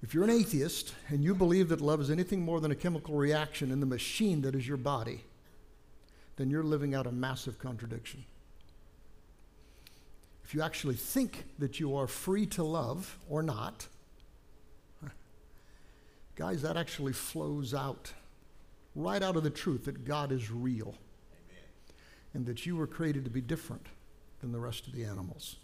If 0.04 0.14
you're 0.14 0.24
an 0.24 0.30
atheist 0.30 0.94
and 1.08 1.24
you 1.24 1.34
believe 1.34 1.70
that 1.70 1.82
love 1.82 2.02
is 2.02 2.12
anything 2.12 2.44
more 2.44 2.62
than 2.62 2.70
a 2.70 2.76
chemical 2.76 3.16
reaction 3.16 3.72
in 3.72 3.80
the 3.80 3.88
machine 3.88 4.42
that 4.42 4.54
is 4.54 4.68
your 4.68 4.78
body, 4.78 5.24
then 6.36 6.52
you're 6.52 6.64
living 6.64 6.94
out 6.94 7.08
a 7.08 7.12
massive 7.12 7.58
contradiction. 7.58 8.24
If 10.44 10.54
you 10.54 10.62
actually 10.62 10.96
think 10.96 11.46
that 11.58 11.80
you 11.80 11.96
are 11.96 12.06
free 12.06 12.46
to 12.46 12.64
love 12.64 13.18
or 13.28 13.42
not, 13.42 13.88
guys, 16.36 16.62
that 16.62 16.78
actually 16.78 17.14
flows 17.14 17.74
out 17.74 18.14
right 18.96 19.24
out 19.24 19.36
of 19.36 19.42
the 19.42 19.50
truth 19.50 19.86
that 19.86 20.06
God 20.06 20.32
is 20.32 20.52
real 20.52 20.94
and 22.34 22.46
that 22.46 22.66
you 22.66 22.76
were 22.76 22.88
created 22.88 23.24
to 23.26 23.32
be 23.32 23.42
different 23.42 23.88
than 24.42 24.52
the 24.52 24.60
rest 24.60 24.88
of 24.88 24.94
the 24.94 25.04
animals. 25.04 25.58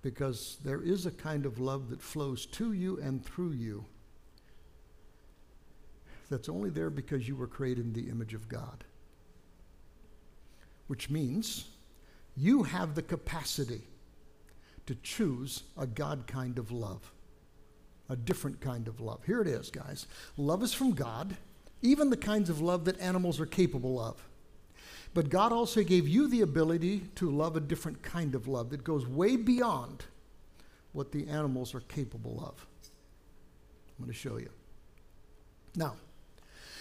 Because 0.00 0.58
there 0.64 0.82
is 0.82 1.06
a 1.06 1.10
kind 1.10 1.46
of 1.46 1.60
love 1.60 1.90
that 1.90 2.02
flows 2.02 2.46
to 2.46 2.72
you 2.72 2.98
and 3.00 3.24
through 3.24 3.52
you 3.52 3.84
that's 6.32 6.48
only 6.48 6.70
there 6.70 6.90
because 6.90 7.28
you 7.28 7.36
were 7.36 7.46
created 7.46 7.84
in 7.84 7.92
the 7.92 8.10
image 8.10 8.34
of 8.34 8.48
God. 8.48 8.84
Which 10.86 11.10
means 11.10 11.66
you 12.36 12.62
have 12.62 12.94
the 12.94 13.02
capacity 13.02 13.82
to 14.86 14.94
choose 15.02 15.62
a 15.76 15.86
God 15.86 16.26
kind 16.26 16.58
of 16.58 16.72
love, 16.72 17.12
a 18.08 18.16
different 18.16 18.60
kind 18.60 18.88
of 18.88 19.00
love. 19.00 19.20
Here 19.24 19.40
it 19.40 19.46
is, 19.46 19.70
guys. 19.70 20.06
Love 20.36 20.62
is 20.62 20.72
from 20.72 20.92
God, 20.92 21.36
even 21.82 22.10
the 22.10 22.16
kinds 22.16 22.50
of 22.50 22.60
love 22.60 22.86
that 22.86 22.98
animals 23.00 23.38
are 23.38 23.46
capable 23.46 24.00
of. 24.00 24.26
But 25.14 25.28
God 25.28 25.52
also 25.52 25.82
gave 25.82 26.08
you 26.08 26.26
the 26.26 26.40
ability 26.40 27.02
to 27.16 27.30
love 27.30 27.56
a 27.56 27.60
different 27.60 28.02
kind 28.02 28.34
of 28.34 28.48
love 28.48 28.70
that 28.70 28.82
goes 28.82 29.06
way 29.06 29.36
beyond 29.36 30.04
what 30.92 31.12
the 31.12 31.28
animals 31.28 31.74
are 31.74 31.80
capable 31.80 32.42
of. 32.46 32.66
I'm 33.98 34.04
going 34.04 34.12
to 34.12 34.18
show 34.18 34.38
you. 34.38 34.48
Now, 35.76 35.96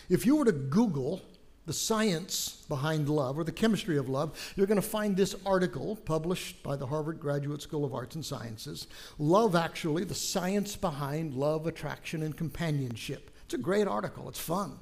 if 0.09 0.25
you 0.25 0.35
were 0.35 0.45
to 0.45 0.51
Google 0.51 1.21
the 1.65 1.73
science 1.73 2.65
behind 2.67 3.07
love 3.07 3.37
or 3.37 3.43
the 3.43 3.51
chemistry 3.51 3.97
of 3.97 4.09
love, 4.09 4.53
you're 4.55 4.67
going 4.67 4.81
to 4.81 4.81
find 4.81 5.15
this 5.15 5.35
article 5.45 5.95
published 5.95 6.63
by 6.63 6.75
the 6.75 6.87
Harvard 6.87 7.19
Graduate 7.19 7.61
School 7.61 7.85
of 7.85 7.93
Arts 7.93 8.15
and 8.15 8.25
Sciences 8.25 8.87
Love, 9.19 9.55
actually, 9.55 10.03
the 10.03 10.15
science 10.15 10.75
behind 10.75 11.33
love, 11.33 11.67
attraction, 11.67 12.23
and 12.23 12.35
companionship. 12.35 13.29
It's 13.45 13.53
a 13.53 13.57
great 13.57 13.87
article, 13.87 14.27
it's 14.27 14.39
fun. 14.39 14.79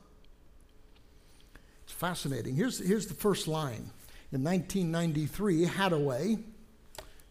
It's 1.90 1.98
fascinating. 1.98 2.56
Here's, 2.56 2.78
here's 2.78 3.08
the 3.08 3.16
first 3.16 3.48
line. 3.48 3.90
In 4.32 4.44
1993, 4.44 5.66
Haddaway, 5.66 6.40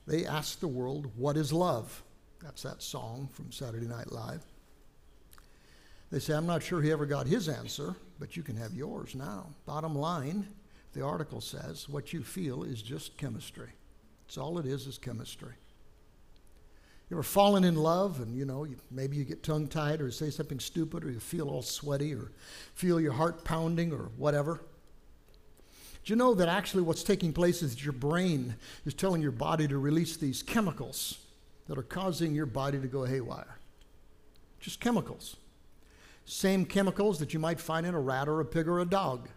they 0.05 0.27
asked 0.27 0.61
the 0.61 0.67
world, 0.67 1.13
What 1.17 1.37
is 1.37 1.53
love? 1.53 2.03
That's 2.43 2.65
that 2.65 2.83
song 2.83 3.29
from 3.33 3.53
Saturday 3.53 3.87
Night 3.87 4.11
Live. 4.11 4.43
They 6.11 6.19
say, 6.19 6.35
I'm 6.35 6.47
not 6.47 6.65
sure 6.65 6.83
he 6.83 6.91
ever 6.91 7.07
got 7.07 7.29
his 7.29 7.49
answer, 7.49 7.95
but 8.19 8.37
you 8.37 8.43
can 8.43 8.57
have 8.57 8.75
yours 8.75 9.15
now. 9.15 9.47
Bottom 9.65 9.95
line, 9.95 10.49
the 10.93 11.05
article 11.05 11.41
says, 11.41 11.89
what 11.89 12.13
you 12.13 12.25
feel 12.25 12.65
is 12.65 12.83
just 12.83 13.17
chemistry. 13.17 13.71
It's 14.27 14.39
all 14.39 14.59
it 14.59 14.67
is, 14.67 14.89
is 14.89 14.99
chemistry. 14.99 15.55
You 17.09 17.17
ever 17.17 17.23
fallen 17.23 17.65
in 17.65 17.75
love 17.75 18.21
and, 18.21 18.37
you 18.37 18.45
know, 18.45 18.65
you, 18.65 18.77
maybe 18.91 19.17
you 19.17 19.25
get 19.25 19.43
tongue 19.43 19.67
tied 19.67 20.03
or 20.03 20.11
say 20.11 20.29
something 20.29 20.61
stupid 20.61 21.05
or 21.05 21.11
you 21.11 21.21
feel 21.21 21.49
all 21.49 21.63
sweaty 21.63 22.15
or 22.15 22.33
feel 22.75 23.01
your 23.01 23.13
heart 23.13 23.45
pounding 23.45 23.93
or 23.93 24.11
whatever? 24.17 24.61
Do 26.05 26.13
you 26.13 26.17
know 26.17 26.35
that 26.35 26.49
actually 26.49 26.83
what's 26.83 27.03
taking 27.03 27.33
place 27.33 27.63
is 27.63 27.83
your 27.83 27.95
brain 27.95 28.57
is 28.85 28.93
telling 28.93 29.23
your 29.23 29.33
body 29.33 29.67
to 29.69 29.79
release 29.79 30.17
these 30.17 30.43
chemicals 30.43 31.19
that 31.67 31.79
are 31.79 31.83
causing 31.83 32.35
your 32.35 32.47
body 32.47 32.79
to 32.79 32.87
go 32.87 33.05
haywire? 33.05 33.59
Just 34.61 34.81
chemicals. 34.81 35.37
Same 36.27 36.67
chemicals 36.67 37.19
that 37.21 37.33
you 37.33 37.41
might 37.41 37.59
find 37.59 37.87
in 37.87 37.95
a 37.95 38.01
rat 38.01 38.29
or 38.29 38.41
a 38.41 38.45
pig 38.45 38.69
or 38.69 38.81
a 38.81 38.85
dog. 38.85 39.31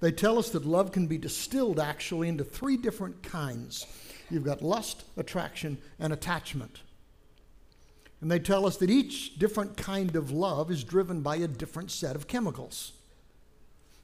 They 0.00 0.10
tell 0.10 0.36
us 0.36 0.50
that 0.50 0.66
love 0.66 0.90
can 0.90 1.06
be 1.06 1.16
distilled 1.16 1.78
actually 1.78 2.28
into 2.28 2.42
three 2.42 2.76
different 2.76 3.22
kinds 3.22 3.86
You've 4.32 4.44
got 4.44 4.62
lust, 4.62 5.04
attraction, 5.18 5.76
and 5.98 6.10
attachment. 6.10 6.80
And 8.22 8.30
they 8.30 8.38
tell 8.38 8.64
us 8.66 8.78
that 8.78 8.88
each 8.88 9.38
different 9.38 9.76
kind 9.76 10.16
of 10.16 10.30
love 10.30 10.70
is 10.70 10.84
driven 10.84 11.20
by 11.20 11.36
a 11.36 11.46
different 11.46 11.90
set 11.90 12.16
of 12.16 12.28
chemicals. 12.28 12.92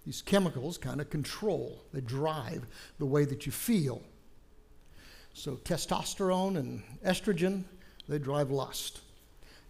These 0.04 0.20
chemicals 0.20 0.76
kind 0.76 1.00
of 1.00 1.08
control, 1.08 1.82
they 1.94 2.02
drive 2.02 2.66
the 2.98 3.06
way 3.06 3.24
that 3.24 3.46
you 3.46 3.52
feel. 3.52 4.02
So, 5.32 5.56
testosterone 5.56 6.58
and 6.58 6.82
estrogen, 7.04 7.64
they 8.08 8.18
drive 8.18 8.50
lust. 8.50 9.00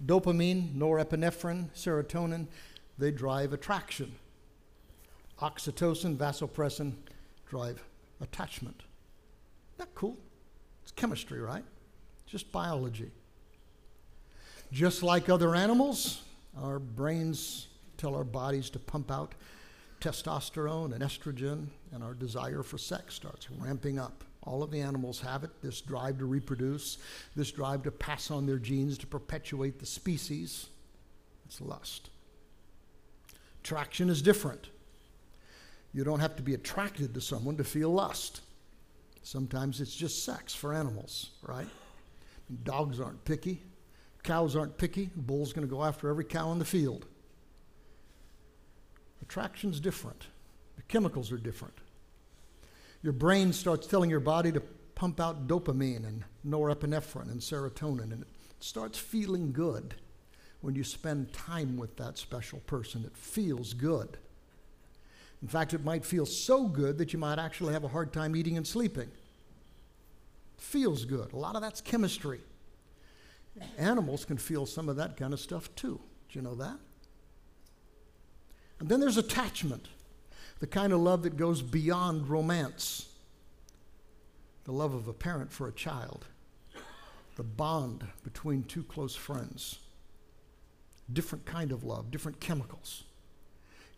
Dopamine, 0.04 0.74
norepinephrine, 0.74 1.70
serotonin, 1.76 2.46
they 2.98 3.12
drive 3.12 3.52
attraction. 3.52 4.12
Oxytocin, 5.40 6.16
vasopressin 6.16 6.94
drive 7.48 7.80
attachment. 8.20 8.82
That 9.76 9.94
cool? 9.94 10.16
Chemistry, 10.99 11.40
right? 11.40 11.64
Just 12.26 12.53
biology. 12.53 13.11
Just 14.70 15.03
like 15.03 15.28
other 15.28 15.55
animals, 15.55 16.22
our 16.61 16.78
brains 16.78 17.68
tell 17.96 18.14
our 18.14 18.24
bodies 18.24 18.68
to 18.70 18.78
pump 18.78 19.11
out 19.11 19.34
testosterone 20.01 20.92
and 20.92 21.03
estrogen, 21.03 21.68
and 21.92 22.05
our 22.05 22.14
desire 22.14 22.62
for 22.62 22.78
sex 22.78 23.14
starts 23.14 23.51
ramping 23.59 23.99
up. 23.99 24.24
All 24.42 24.62
of 24.62 24.70
the 24.70 24.80
animals 24.80 25.20
have 25.20 25.44
it 25.44 25.51
this 25.62 25.80
drive 25.80 26.18
to 26.18 26.26
reproduce, 26.26 26.99
this 27.34 27.51
drive 27.51 27.82
to 27.84 27.90
pass 27.90 28.30
on 28.30 28.46
their 28.46 28.59
genes 28.59 28.99
to 28.99 29.07
perpetuate 29.07 29.78
the 29.78 29.86
species. 29.86 30.68
It's 31.46 31.61
lust. 31.61 32.11
Attraction 33.62 34.09
is 34.09 34.22
different. 34.22 34.68
You 35.92 36.05
don't 36.05 36.20
have 36.20 36.36
to 36.36 36.42
be 36.42 36.55
attracted 36.55 37.14
to 37.14 37.20
someone 37.20 37.57
to 37.57 37.64
feel 37.64 37.90
lust. 37.90 38.42
Sometimes 39.28 39.82
it's 39.82 39.94
just 39.94 40.24
sex 40.24 40.54
for 40.54 40.72
animals, 40.72 41.32
right? 41.42 41.66
Dogs 42.62 42.98
aren't 42.98 43.22
picky. 43.26 43.62
Cows 44.22 44.56
aren't 44.56 44.78
picky. 44.78 45.10
A 45.14 45.18
bull's 45.18 45.52
going 45.52 45.68
to 45.68 45.70
go 45.70 45.84
after 45.84 46.08
every 46.08 46.24
cow 46.24 46.50
in 46.52 46.58
the 46.58 46.64
field. 46.64 47.04
Attraction's 49.20 49.80
different. 49.80 50.28
The 50.76 50.82
chemicals 50.84 51.30
are 51.30 51.36
different. 51.36 51.74
Your 53.02 53.12
brain 53.12 53.52
starts 53.52 53.86
telling 53.86 54.08
your 54.08 54.18
body 54.18 54.50
to 54.50 54.62
pump 54.94 55.20
out 55.20 55.46
dopamine 55.46 56.06
and 56.06 56.24
norepinephrine 56.46 57.30
and 57.30 57.38
serotonin, 57.38 58.04
and 58.04 58.22
it 58.22 58.28
starts 58.60 58.98
feeling 58.98 59.52
good 59.52 59.94
when 60.62 60.74
you 60.74 60.82
spend 60.82 61.34
time 61.34 61.76
with 61.76 61.98
that 61.98 62.16
special 62.16 62.60
person. 62.60 63.04
It 63.04 63.14
feels 63.14 63.74
good. 63.74 64.16
In 65.43 65.49
fact, 65.49 65.72
it 65.72 65.84
might 65.84 66.05
feel 66.05 66.26
so 66.26 66.66
good 66.66 66.99
that 66.99 67.12
you 67.12 67.18
might 67.18 67.39
actually 67.39 67.72
have 67.72 67.84
a 67.84 67.89
hard 67.89 68.12
time 68.12 68.34
eating 68.34 68.57
and 68.57 68.66
sleeping. 68.66 69.09
Feels 70.57 71.05
good. 71.05 71.32
A 71.32 71.36
lot 71.36 71.55
of 71.55 71.62
that's 71.62 71.80
chemistry. 71.80 72.41
Animals 73.78 74.24
can 74.24 74.36
feel 74.36 74.66
some 74.66 74.89
of 74.89 74.97
that 74.97 75.16
kind 75.16 75.32
of 75.32 75.41
stuff 75.41 75.72
too. 75.76 76.01
Do 76.28 76.39
you 76.39 76.43
know 76.43 76.55
that? 76.57 76.76
And 78.80 78.89
then 78.89 79.01
there's 79.01 79.16
attachment, 79.16 79.89
the 80.61 80.66
kind 80.66 80.93
of 80.93 81.01
love 81.01 81.22
that 81.22 81.36
goes 81.36 81.62
beyond 81.62 82.28
romance. 82.28 83.07
The 84.64 84.72
love 84.72 84.95
of 84.95 85.09
a 85.09 85.12
parent 85.12 85.51
for 85.51 85.66
a 85.66 85.72
child, 85.72 86.26
the 87.36 87.43
bond 87.43 88.07
between 88.22 88.64
two 88.64 88.82
close 88.82 89.14
friends. 89.14 89.78
Different 91.11 91.47
kind 91.47 91.72
of 91.72 91.84
love, 91.84 92.11
different 92.11 92.39
chemicals. 92.39 93.05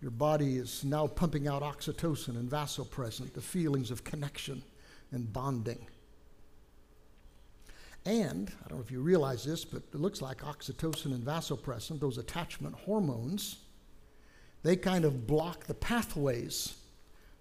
Your 0.00 0.10
body 0.10 0.56
is 0.56 0.82
now 0.82 1.06
pumping 1.06 1.46
out 1.46 1.62
oxytocin 1.62 2.36
and 2.36 2.50
vasopressin, 2.50 3.32
the 3.34 3.40
feelings 3.40 3.90
of 3.90 4.02
connection 4.02 4.62
and 5.12 5.30
bonding. 5.32 5.86
And, 8.06 8.50
I 8.64 8.68
don't 8.68 8.78
know 8.78 8.84
if 8.84 8.90
you 8.90 9.02
realize 9.02 9.44
this, 9.44 9.64
but 9.64 9.82
it 9.92 10.00
looks 10.00 10.22
like 10.22 10.38
oxytocin 10.38 11.06
and 11.06 11.22
vasopressin, 11.22 12.00
those 12.00 12.16
attachment 12.16 12.74
hormones, 12.74 13.58
they 14.62 14.76
kind 14.76 15.04
of 15.04 15.26
block 15.26 15.64
the 15.64 15.74
pathways 15.74 16.76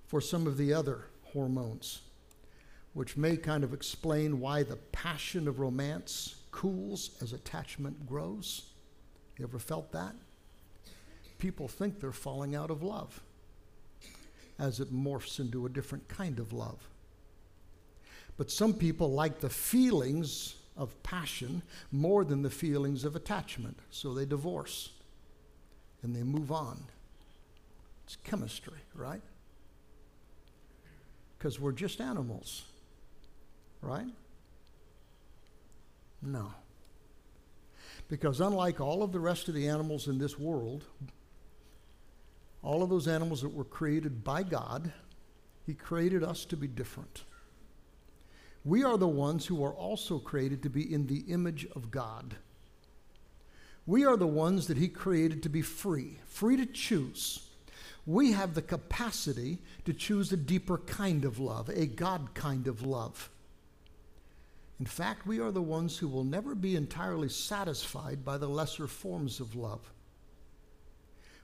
for 0.08 0.20
some 0.20 0.48
of 0.48 0.58
the 0.58 0.74
other 0.74 1.06
hormones, 1.24 2.02
which 2.94 3.16
may 3.16 3.38
kind 3.38 3.64
of 3.64 3.74
explain 3.74 4.40
why 4.40 4.64
the 4.64 4.76
passion 4.76 5.48
of 5.48 5.60
romance 5.60 6.36
cools 6.52 7.12
as 7.22 7.32
attachment 7.32 8.06
grows. 8.06 8.72
You 9.38 9.46
ever 9.46 9.60
felt 9.60 9.94
that? 9.94 10.16
People 11.40 11.68
think 11.68 12.00
they're 12.00 12.12
falling 12.12 12.56
out 12.56 12.70
of 12.70 12.84
love 12.84 13.22
as 14.60 14.80
it 14.80 14.94
morphs 14.94 15.40
into 15.40 15.66
a 15.66 15.70
different 15.70 16.08
kind 16.10 16.38
of 16.38 16.54
love. 16.54 16.88
But 18.38 18.52
some 18.52 18.74
people 18.74 19.12
like 19.12 19.40
the 19.40 19.50
feelings 19.50 20.56
of 20.78 21.02
passion 21.02 21.62
more 21.92 22.24
than 22.24 22.42
the 22.42 22.50
feelings 22.50 23.04
of 23.04 23.16
attachment, 23.16 23.78
so 23.90 24.14
they 24.14 24.26
divorce 24.26 24.92
and 26.04 26.16
they 26.16 26.24
move 26.24 26.52
on. 26.52 26.84
It's 28.06 28.18
chemistry, 28.24 28.80
right? 28.94 29.22
Because 31.38 31.60
we're 31.60 31.72
just 31.72 32.02
animals, 32.02 32.64
right? 33.82 34.08
No. 36.22 36.54
Because 38.10 38.42
unlike 38.42 38.82
all 38.82 39.04
of 39.04 39.12
the 39.12 39.20
rest 39.20 39.48
of 39.48 39.54
the 39.54 39.68
animals 39.68 40.08
in 40.08 40.18
this 40.18 40.40
world, 40.40 40.84
all 42.62 42.84
of 42.84 42.90
those 42.90 43.08
animals 43.08 43.42
that 43.42 43.54
were 43.54 43.64
created 43.64 44.24
by 44.24 44.44
God, 44.44 44.92
He 45.66 45.74
created 45.74 46.24
us 46.24 46.46
to 46.46 46.58
be 46.58 46.68
different. 46.68 47.24
We 48.66 48.84
are 48.84 48.98
the 48.98 49.08
ones 49.08 49.46
who 49.46 49.64
are 49.64 49.74
also 49.74 50.20
created 50.20 50.64
to 50.64 50.70
be 50.70 50.94
in 50.94 51.08
the 51.08 51.24
image 51.30 51.66
of 51.76 51.92
God. 51.92 52.36
We 53.86 54.06
are 54.06 54.18
the 54.18 54.28
ones 54.28 54.68
that 54.68 54.78
He 54.78 54.88
created 54.88 55.42
to 55.44 55.50
be 55.50 55.62
free, 55.62 56.20
free 56.26 56.58
to 56.58 56.66
choose. 56.66 57.48
We 58.06 58.34
have 58.34 58.54
the 58.54 58.62
capacity 58.62 59.60
to 59.86 59.94
choose 59.94 60.32
a 60.32 60.38
deeper 60.38 60.78
kind 60.80 61.26
of 61.26 61.40
love, 61.40 61.70
a 61.70 61.86
God 61.86 62.34
kind 62.34 62.68
of 62.68 62.86
love. 62.86 63.30
In 64.80 64.86
fact, 64.86 65.28
we 65.28 65.40
are 65.40 65.52
the 65.52 65.62
ones 65.62 65.98
who 65.98 66.08
will 66.08 66.24
never 66.24 66.56
be 66.56 66.76
entirely 66.76 67.30
satisfied 67.30 68.24
by 68.24 68.38
the 68.38 68.48
lesser 68.48 68.88
forms 68.88 69.40
of 69.40 69.56
love. 69.56 69.92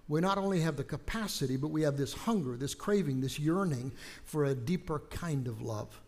We 0.07 0.21
not 0.21 0.37
only 0.37 0.61
have 0.61 0.77
the 0.77 0.83
capacity, 0.83 1.57
but 1.57 1.69
we 1.69 1.81
have 1.81 1.97
this 1.97 2.13
hunger, 2.13 2.57
this 2.57 2.75
craving, 2.75 3.21
this 3.21 3.39
yearning 3.39 3.91
for 4.23 4.45
a 4.45 4.53
deeper 4.53 4.99
kind 5.09 5.47
of 5.47 5.61
love. 5.61 5.99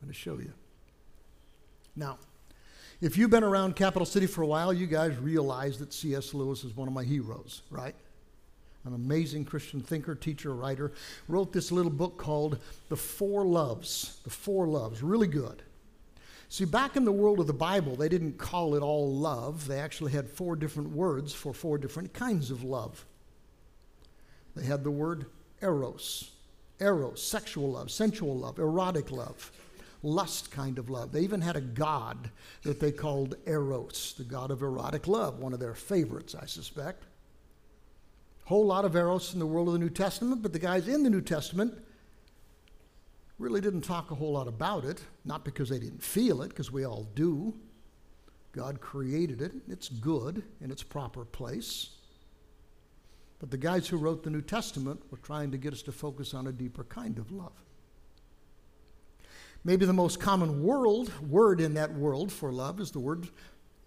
I'm 0.00 0.08
going 0.08 0.14
to 0.14 0.18
show 0.18 0.38
you. 0.38 0.52
Now, 1.94 2.18
if 3.00 3.18
you've 3.18 3.30
been 3.30 3.44
around 3.44 3.76
Capital 3.76 4.06
City 4.06 4.26
for 4.26 4.42
a 4.42 4.46
while, 4.46 4.72
you 4.72 4.86
guys 4.86 5.16
realize 5.18 5.78
that 5.78 5.92
C.S. 5.92 6.32
Lewis 6.32 6.64
is 6.64 6.74
one 6.74 6.88
of 6.88 6.94
my 6.94 7.04
heroes, 7.04 7.62
right? 7.70 7.94
An 8.84 8.94
amazing 8.94 9.44
Christian 9.44 9.80
thinker, 9.80 10.14
teacher, 10.14 10.54
writer. 10.54 10.92
Wrote 11.28 11.52
this 11.52 11.70
little 11.70 11.90
book 11.90 12.16
called 12.16 12.58
The 12.88 12.96
Four 12.96 13.44
Loves. 13.44 14.20
The 14.24 14.30
Four 14.30 14.66
Loves. 14.66 15.02
Really 15.02 15.26
good. 15.26 15.62
See, 16.50 16.64
back 16.64 16.96
in 16.96 17.04
the 17.04 17.12
world 17.12 17.40
of 17.40 17.46
the 17.46 17.52
Bible, 17.52 17.94
they 17.94 18.08
didn't 18.08 18.38
call 18.38 18.74
it 18.74 18.82
all 18.82 19.14
love. 19.14 19.66
They 19.66 19.78
actually 19.78 20.12
had 20.12 20.30
four 20.30 20.56
different 20.56 20.90
words 20.90 21.34
for 21.34 21.52
four 21.52 21.76
different 21.76 22.14
kinds 22.14 22.50
of 22.50 22.64
love. 22.64 23.04
They 24.56 24.64
had 24.64 24.82
the 24.82 24.90
word 24.90 25.26
eros, 25.60 26.32
eros, 26.80 27.22
sexual 27.22 27.72
love, 27.72 27.90
sensual 27.90 28.36
love, 28.36 28.58
erotic 28.58 29.10
love, 29.10 29.52
lust 30.02 30.50
kind 30.50 30.78
of 30.78 30.88
love. 30.88 31.12
They 31.12 31.20
even 31.20 31.42
had 31.42 31.56
a 31.56 31.60
god 31.60 32.30
that 32.62 32.80
they 32.80 32.92
called 32.92 33.34
Eros, 33.46 34.14
the 34.16 34.24
god 34.24 34.50
of 34.50 34.62
erotic 34.62 35.06
love, 35.06 35.38
one 35.38 35.52
of 35.52 35.60
their 35.60 35.74
favorites, 35.74 36.34
I 36.34 36.46
suspect. 36.46 37.04
Whole 38.44 38.64
lot 38.64 38.86
of 38.86 38.96
Eros 38.96 39.34
in 39.34 39.38
the 39.38 39.46
world 39.46 39.68
of 39.68 39.74
the 39.74 39.80
New 39.80 39.90
Testament, 39.90 40.42
but 40.42 40.54
the 40.54 40.58
guys 40.58 40.88
in 40.88 41.02
the 41.02 41.10
New 41.10 41.20
Testament 41.20 41.74
really 43.38 43.60
didn't 43.60 43.82
talk 43.82 44.10
a 44.10 44.14
whole 44.14 44.32
lot 44.32 44.48
about 44.48 44.84
it, 44.84 45.00
not 45.24 45.44
because 45.44 45.68
they 45.68 45.78
didn't 45.78 46.02
feel 46.02 46.42
it, 46.42 46.48
because 46.48 46.72
we 46.72 46.84
all 46.84 47.06
do. 47.14 47.54
God 48.52 48.80
created 48.80 49.40
it, 49.40 49.52
it's 49.68 49.88
good 49.88 50.42
in 50.60 50.70
its 50.70 50.82
proper 50.82 51.24
place. 51.24 51.90
But 53.38 53.50
the 53.50 53.56
guys 53.56 53.86
who 53.86 53.96
wrote 53.96 54.24
the 54.24 54.30
New 54.30 54.42
Testament 54.42 55.00
were 55.10 55.18
trying 55.18 55.52
to 55.52 55.58
get 55.58 55.72
us 55.72 55.82
to 55.82 55.92
focus 55.92 56.34
on 56.34 56.48
a 56.48 56.52
deeper 56.52 56.84
kind 56.84 57.18
of 57.18 57.30
love. 57.30 57.52
Maybe 59.64 59.86
the 59.86 59.92
most 59.92 60.18
common 60.18 60.62
world, 60.62 61.12
word 61.28 61.60
in 61.60 61.74
that 61.74 61.92
world 61.92 62.32
for 62.32 62.52
love 62.52 62.80
is 62.80 62.90
the 62.90 63.00
word 63.00 63.28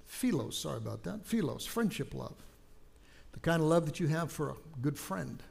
philos. 0.05 0.57
Sorry 0.57 0.77
about 0.77 1.03
that. 1.03 1.25
Philos, 1.25 1.65
friendship 1.65 2.13
love. 2.13 2.35
The 3.31 3.39
kind 3.39 3.61
of 3.61 3.67
love 3.67 3.85
that 3.85 3.99
you 3.99 4.07
have 4.07 4.31
for 4.31 4.51
a 4.51 4.55
good 4.81 4.97
friend. 4.97 5.41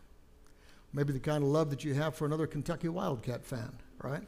Maybe 0.92 1.12
the 1.12 1.20
kind 1.20 1.42
of 1.42 1.50
love 1.50 1.70
that 1.70 1.84
you 1.84 1.94
have 1.94 2.14
for 2.14 2.26
another 2.26 2.46
Kentucky 2.46 2.88
Wildcat 2.88 3.44
fan, 3.44 3.72
right? 4.02 4.22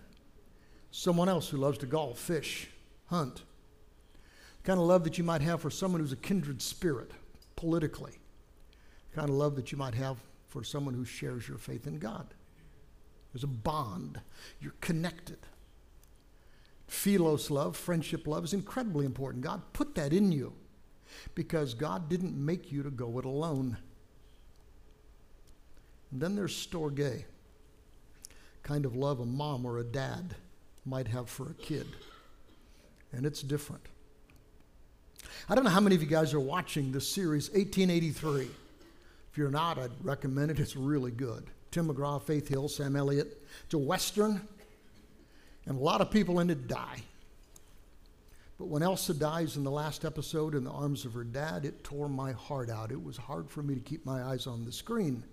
Someone 0.90 1.28
else 1.28 1.48
who 1.48 1.56
loves 1.56 1.78
to 1.78 1.86
golf, 1.86 2.18
fish, 2.18 2.68
hunt. 3.06 3.42
The 4.62 4.66
kind 4.66 4.78
of 4.78 4.86
love 4.86 5.04
that 5.04 5.18
you 5.18 5.24
might 5.24 5.42
have 5.42 5.60
for 5.60 5.70
someone 5.70 6.00
who's 6.00 6.12
a 6.12 6.16
kindred 6.16 6.62
spirit 6.62 7.10
politically. 7.56 8.18
The 9.10 9.16
kind 9.16 9.28
of 9.28 9.34
love 9.34 9.56
that 9.56 9.72
you 9.72 9.78
might 9.78 9.94
have 9.94 10.18
for 10.48 10.62
someone 10.62 10.94
who 10.94 11.04
shares 11.04 11.48
your 11.48 11.58
faith 11.58 11.86
in 11.86 11.98
God. 11.98 12.26
There's 13.32 13.44
a 13.44 13.48
bond. 13.48 14.20
You're 14.60 14.74
connected. 14.80 15.38
Philos 16.86 17.50
love, 17.50 17.76
friendship 17.76 18.26
love 18.26 18.44
is 18.44 18.52
incredibly 18.52 19.06
important. 19.06 19.42
God 19.42 19.62
put 19.72 19.94
that 19.94 20.12
in 20.12 20.30
you 20.30 20.52
because 21.34 21.72
God 21.72 22.08
didn't 22.08 22.34
make 22.34 22.70
you 22.70 22.82
to 22.82 22.90
go 22.90 23.18
it 23.18 23.24
alone. 23.24 23.78
And 26.10 26.20
then 26.20 26.36
there's 26.36 26.54
storge, 26.54 27.24
kind 28.62 28.84
of 28.84 28.94
love 28.94 29.20
a 29.20 29.26
mom 29.26 29.66
or 29.66 29.78
a 29.78 29.84
dad 29.84 30.34
might 30.84 31.08
have 31.08 31.28
for 31.28 31.50
a 31.50 31.54
kid. 31.54 31.86
And 33.12 33.26
it's 33.26 33.42
different. 33.42 33.82
I 35.48 35.54
don't 35.54 35.64
know 35.64 35.70
how 35.70 35.80
many 35.80 35.94
of 35.94 36.02
you 36.02 36.08
guys 36.08 36.34
are 36.34 36.40
watching 36.40 36.92
this 36.92 37.08
series, 37.08 37.48
1883. 37.50 38.48
If 39.30 39.38
you're 39.38 39.50
not, 39.50 39.78
I'd 39.78 39.90
recommend 40.02 40.50
it. 40.50 40.60
It's 40.60 40.76
really 40.76 41.10
good. 41.10 41.44
Tim 41.70 41.88
McGraw, 41.88 42.22
Faith 42.22 42.48
Hill, 42.48 42.68
Sam 42.68 42.96
Elliott. 42.96 43.42
It's 43.64 43.74
a 43.74 43.78
Western, 43.78 44.46
and 45.66 45.78
a 45.78 45.82
lot 45.82 46.00
of 46.00 46.10
people 46.10 46.40
in 46.40 46.50
it 46.50 46.68
die. 46.68 47.02
But 48.58 48.68
when 48.68 48.82
Elsa 48.82 49.14
dies 49.14 49.56
in 49.56 49.64
the 49.64 49.70
last 49.70 50.04
episode 50.04 50.54
in 50.54 50.64
the 50.64 50.70
arms 50.70 51.04
of 51.04 51.14
her 51.14 51.24
dad, 51.24 51.64
it 51.64 51.82
tore 51.82 52.08
my 52.08 52.32
heart 52.32 52.70
out. 52.70 52.92
It 52.92 53.02
was 53.02 53.16
hard 53.16 53.50
for 53.50 53.62
me 53.62 53.74
to 53.74 53.80
keep 53.80 54.04
my 54.06 54.22
eyes 54.22 54.46
on 54.46 54.64
the 54.64 54.70
screen 54.70 55.24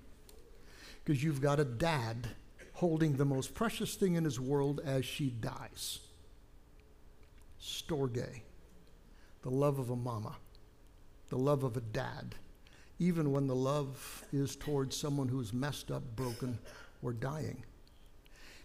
because 1.04 1.24
you've 1.24 1.42
got 1.42 1.60
a 1.60 1.66
dad 1.66 2.28
holding 2.80 3.18
the 3.18 3.26
most 3.26 3.54
precious 3.54 3.96
thing 3.96 4.16
in 4.16 4.24
his 4.24 4.40
world 4.40 4.80
as 4.86 5.04
she 5.04 5.30
dies. 5.30 6.00
Storge, 7.62 8.42
the 9.42 9.50
love 9.50 9.80
of 9.80 9.90
a 9.90 9.96
mama, 9.98 10.34
the 11.28 11.38
love 11.38 11.66
of 11.66 11.76
a 11.76 11.82
dad, 11.82 12.36
even 12.98 13.34
when 13.34 13.48
the 13.48 13.56
love 13.56 14.24
is 14.32 14.56
towards 14.56 14.96
someone 14.96 15.28
who's 15.28 15.52
messed 15.52 15.92
up, 15.92 16.16
broken, 16.16 16.58
or 17.02 17.12
dying. 17.12 17.62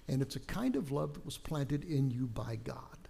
And 0.06 0.22
it's 0.22 0.36
a 0.36 0.40
kind 0.40 0.76
of 0.76 0.92
love 0.92 1.14
that 1.14 1.24
was 1.24 1.36
planted 1.36 1.82
in 1.82 2.08
you 2.12 2.26
by 2.28 2.54
God. 2.62 3.08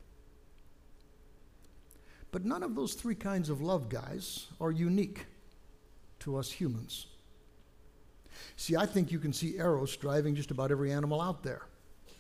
But 2.32 2.46
none 2.46 2.62
of 2.62 2.74
those 2.74 2.94
three 2.94 3.14
kinds 3.14 3.50
of 3.50 3.60
love, 3.60 3.90
guys, 3.90 4.46
are 4.58 4.72
unique 4.72 5.26
to 6.20 6.38
us 6.38 6.50
humans. 6.50 7.08
See, 8.56 8.76
I 8.76 8.86
think 8.86 9.10
you 9.10 9.18
can 9.18 9.32
see 9.32 9.56
Eros 9.58 9.96
driving 9.96 10.34
just 10.34 10.50
about 10.50 10.70
every 10.70 10.92
animal 10.92 11.20
out 11.20 11.42
there. 11.42 11.62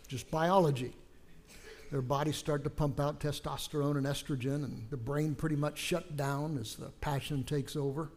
just 0.06 0.30
biology. 0.30 0.94
Their 1.90 2.02
bodies 2.02 2.36
start 2.36 2.64
to 2.64 2.70
pump 2.70 3.00
out 3.00 3.20
testosterone 3.20 3.96
and 3.96 4.06
estrogen, 4.06 4.64
and 4.64 4.86
the 4.90 4.96
brain 4.96 5.34
pretty 5.34 5.56
much 5.56 5.78
shut 5.78 6.16
down 6.16 6.58
as 6.58 6.74
the 6.74 6.90
passion 7.00 7.44
takes 7.44 7.76
over. 7.76 8.10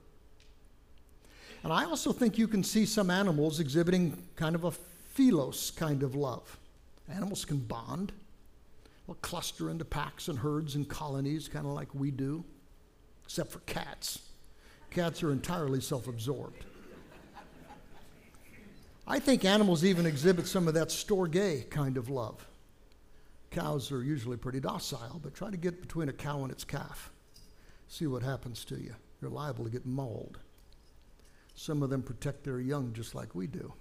And 1.64 1.72
I 1.72 1.86
also 1.86 2.12
think 2.12 2.38
you 2.38 2.48
can 2.48 2.64
see 2.64 2.86
some 2.86 3.10
animals 3.10 3.60
exhibiting 3.60 4.24
kind 4.36 4.56
of 4.56 4.64
a 4.64 4.72
philos 4.72 5.72
kind 5.72 6.04
of 6.04 6.16
love. 6.16 6.58
Animals 7.10 7.46
can 7.46 7.60
bond, 7.60 8.12
will 9.06 9.16
cluster 9.16 9.70
into 9.70 9.86
packs 9.86 10.28
and 10.28 10.40
herds 10.40 10.76
and 10.76 10.88
colonies, 10.88 11.48
kind 11.48 11.66
of 11.66 11.72
like 11.72 11.94
we 11.94 12.12
do, 12.12 12.44
except 13.26 13.52
for 13.52 13.60
cats. 13.60 14.20
Cats 14.92 15.24
are 15.24 15.32
entirely 15.32 15.82
self 15.82 16.08
absorbed. 16.08 16.66
I 19.10 19.20
think 19.20 19.46
animals 19.46 19.86
even 19.86 20.06
exhibit 20.06 20.48
some 20.48 20.68
of 20.68 20.74
that 20.74 20.90
storge 20.90 21.70
kind 21.70 21.96
of 21.96 22.10
love. 22.10 22.46
Cows 23.52 23.90
are 23.94 24.04
usually 24.04 24.36
pretty 24.36 24.60
docile, 24.60 25.22
but 25.24 25.34
try 25.34 25.50
to 25.50 25.56
get 25.56 25.80
between 25.80 26.10
a 26.10 26.14
cow 26.14 26.44
and 26.44 26.52
its 26.52 26.66
calf. 26.66 27.10
See 27.88 28.06
what 28.06 28.22
happens 28.22 28.66
to 28.66 28.76
you. 28.76 28.94
You're 29.22 29.32
liable 29.32 29.64
to 29.64 29.72
get 29.72 29.86
mauled. 29.86 30.40
Some 31.56 31.82
of 31.82 31.90
them 31.90 32.04
protect 32.04 32.44
their 32.44 32.60
young 32.60 32.92
just 32.92 33.16
like 33.16 33.34
we 33.34 33.48
do. 33.48 33.74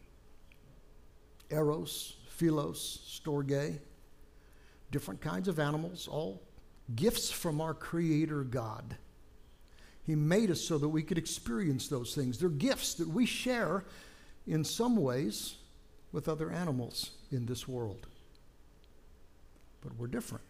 Eros, 1.50 2.14
Philos, 2.28 3.20
Storge, 3.20 3.80
different 4.92 5.20
kinds 5.20 5.48
of 5.48 5.58
animals, 5.58 6.06
all 6.06 6.40
gifts 6.94 7.32
from 7.32 7.60
our 7.60 7.74
Creator 7.74 8.44
God. 8.44 8.96
He 10.04 10.14
made 10.14 10.52
us 10.52 10.60
so 10.60 10.78
that 10.78 10.88
we 10.88 11.02
could 11.02 11.18
experience 11.18 11.88
those 11.88 12.14
things. 12.14 12.38
They're 12.38 12.48
gifts 12.48 12.94
that 12.94 13.08
we 13.08 13.26
share 13.26 13.84
in 14.46 14.64
some 14.64 14.96
ways 14.96 15.56
with 16.12 16.28
other 16.28 16.50
animals 16.50 17.10
in 17.30 17.46
this 17.46 17.66
world. 17.66 18.06
But 19.82 19.96
we're 19.96 20.06
different. 20.06 20.44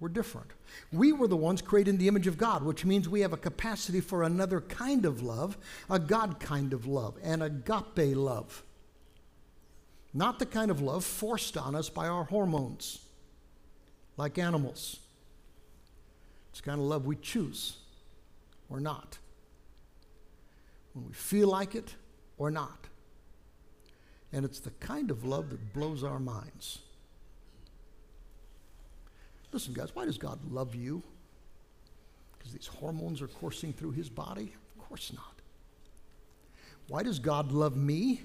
We're 0.00 0.08
different. 0.08 0.50
We 0.92 1.12
were 1.12 1.28
the 1.28 1.36
ones 1.36 1.60
created 1.60 1.90
in 1.90 1.98
the 1.98 2.08
image 2.08 2.26
of 2.26 2.38
God, 2.38 2.62
which 2.62 2.86
means 2.86 3.08
we 3.08 3.20
have 3.20 3.34
a 3.34 3.36
capacity 3.36 4.00
for 4.00 4.22
another 4.22 4.62
kind 4.62 5.04
of 5.04 5.22
love, 5.22 5.58
a 5.90 5.98
God 5.98 6.40
kind 6.40 6.72
of 6.72 6.86
love, 6.86 7.18
an 7.22 7.42
agape 7.42 8.16
love. 8.16 8.62
Not 10.14 10.38
the 10.38 10.46
kind 10.46 10.70
of 10.70 10.80
love 10.80 11.04
forced 11.04 11.56
on 11.56 11.74
us 11.74 11.90
by 11.90 12.08
our 12.08 12.24
hormones, 12.24 13.00
like 14.16 14.38
animals. 14.38 15.00
It's 16.50 16.60
the 16.60 16.66
kind 16.70 16.80
of 16.80 16.86
love 16.86 17.04
we 17.04 17.16
choose 17.16 17.76
or 18.70 18.80
not. 18.80 19.18
When 20.94 21.06
we 21.06 21.12
feel 21.12 21.48
like 21.48 21.74
it 21.74 21.94
or 22.38 22.50
not. 22.50 22.88
And 24.32 24.44
it's 24.44 24.60
the 24.60 24.70
kind 24.70 25.10
of 25.10 25.24
love 25.24 25.50
that 25.50 25.74
blows 25.74 26.04
our 26.04 26.20
minds. 26.20 26.78
Listen, 29.52 29.74
guys, 29.74 29.94
why 29.94 30.04
does 30.04 30.18
God 30.18 30.38
love 30.50 30.74
you? 30.74 31.02
Because 32.38 32.52
these 32.52 32.66
hormones 32.68 33.20
are 33.20 33.26
coursing 33.26 33.72
through 33.72 33.90
his 33.92 34.08
body? 34.08 34.54
Of 34.78 34.88
course 34.88 35.12
not. 35.12 35.34
Why 36.88 37.02
does 37.02 37.18
God 37.18 37.52
love 37.52 37.76
me? 37.76 38.22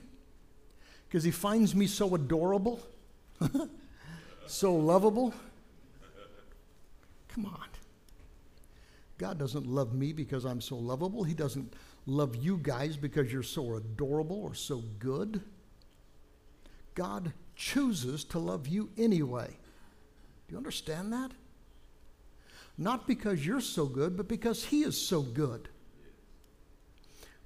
Because 1.07 1.23
he 1.23 1.31
finds 1.31 1.75
me 1.75 1.87
so 1.87 2.15
adorable, 2.15 2.79
so 4.47 4.73
lovable. 4.73 5.33
Come 7.29 7.45
on. 7.45 7.67
God 9.17 9.37
doesn't 9.37 9.65
love 9.65 9.93
me 9.93 10.13
because 10.13 10.45
I'm 10.45 10.61
so 10.61 10.75
lovable. 10.75 11.23
He 11.23 11.33
doesn't 11.33 11.73
love 12.05 12.35
you 12.35 12.59
guys 12.61 12.97
because 12.97 13.31
you're 13.31 13.43
so 13.43 13.75
adorable 13.75 14.41
or 14.43 14.53
so 14.53 14.83
good. 14.99 15.41
God 16.95 17.33
chooses 17.55 18.23
to 18.25 18.39
love 18.39 18.67
you 18.67 18.89
anyway. 18.97 19.47
Do 20.47 20.53
you 20.53 20.57
understand 20.57 21.13
that? 21.13 21.31
Not 22.77 23.07
because 23.07 23.45
you're 23.45 23.61
so 23.61 23.85
good, 23.85 24.17
but 24.17 24.27
because 24.27 24.65
He 24.65 24.83
is 24.83 24.99
so 24.99 25.21
good. 25.21 25.69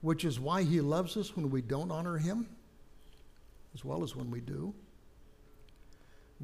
Which 0.02 0.24
is 0.24 0.40
why 0.40 0.64
He 0.64 0.82
loves 0.82 1.18
us 1.18 1.36
when 1.36 1.50
we 1.50 1.62
don't 1.62 1.92
honor 1.92 2.18
Him, 2.18 2.48
as 3.74 3.84
well 3.84 4.04
as 4.04 4.16
when 4.16 4.32
we 4.32 4.40
do. 4.40 4.74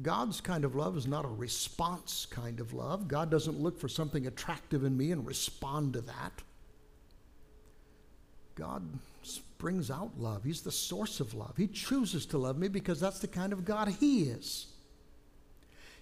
God's 0.02 0.40
kind 0.42 0.64
of 0.64 0.74
love 0.74 0.96
is 0.96 1.06
not 1.06 1.24
a 1.24 1.28
response 1.28 2.26
kind 2.30 2.60
of 2.60 2.74
love. 2.74 3.08
God 3.08 3.30
doesn't 3.30 3.58
look 3.58 3.80
for 3.80 3.88
something 3.88 4.26
attractive 4.26 4.84
in 4.84 4.96
me 4.96 5.10
and 5.10 5.26
respond 5.26 5.94
to 5.94 6.02
that. 6.02 6.42
God 8.54 8.82
brings 9.58 9.90
out 9.90 10.18
love. 10.18 10.44
He's 10.44 10.62
the 10.62 10.72
source 10.72 11.20
of 11.20 11.34
love. 11.34 11.54
He 11.56 11.66
chooses 11.66 12.26
to 12.26 12.38
love 12.38 12.58
me 12.58 12.68
because 12.68 13.00
that's 13.00 13.18
the 13.18 13.28
kind 13.28 13.52
of 13.52 13.64
God 13.64 13.88
He 13.88 14.24
is. 14.24 14.66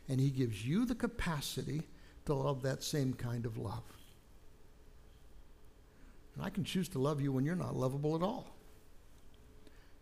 And 0.09 0.21
He 0.21 0.31
gives 0.31 0.67
you 0.67 0.85
the 0.85 0.95
capacity 0.95 1.83
to 2.27 2.35
love 2.35 2.63
that 2.63 2.83
same 2.83 3.15
kind 3.15 3.47
of 3.47 3.57
love. 3.57 3.85
And 6.35 6.45
I 6.45 6.51
can 6.51 6.65
choose 6.65 6.89
to 6.91 6.99
love 6.99 7.21
you 7.21 7.33
when 7.33 7.45
you're 7.45 7.55
not 7.55 7.77
lovable 7.77 8.17
at 8.17 8.23
all. 8.23 8.55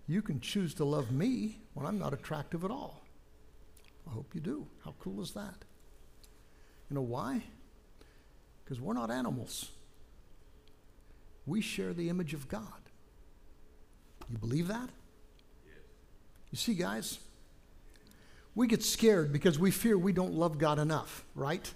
You 0.07 0.23
can 0.23 0.41
choose 0.41 0.75
to 0.75 0.85
love 0.85 1.13
me 1.13 1.59
when 1.75 1.87
I'm 1.87 1.99
not 1.99 2.13
attractive 2.13 2.65
at 2.65 2.71
all. 2.71 3.03
I 4.09 4.11
hope 4.13 4.35
you 4.35 4.41
do. 4.41 4.67
How 4.85 4.95
cool 4.99 5.23
is 5.23 5.33
that? 5.33 5.65
You 6.91 6.97
know 6.97 7.03
why? 7.03 7.43
Because 8.65 8.81
we're 8.81 8.95
not 8.95 9.11
animals. 9.11 9.71
We 11.47 11.61
share 11.61 11.93
the 11.93 12.09
image 12.09 12.35
of 12.35 12.49
God. 12.49 12.82
You 14.31 14.39
believe 14.39 14.69
that? 14.69 14.89
You 16.51 16.59
see, 16.59 16.75
guys, 16.75 17.19
we 18.55 18.67
get 18.67 18.83
scared 18.83 19.33
because 19.33 19.59
we 19.59 19.71
fear 19.71 19.97
we 19.97 20.13
don't 20.13 20.35
love 20.35 20.59
God 20.59 20.79
enough, 20.79 21.25
right? 21.35 21.73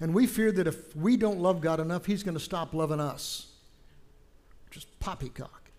And 0.00 0.12
we 0.12 0.26
fear 0.26 0.50
that 0.52 0.66
if 0.66 0.94
we 0.96 1.16
don't 1.16 1.40
love 1.40 1.60
God 1.60 1.80
enough, 1.80 2.06
He's 2.06 2.22
going 2.22 2.34
to 2.36 2.42
stop 2.42 2.74
loving 2.74 3.00
us. 3.00 3.46
Just 4.70 4.98
poppycock. 5.00 5.70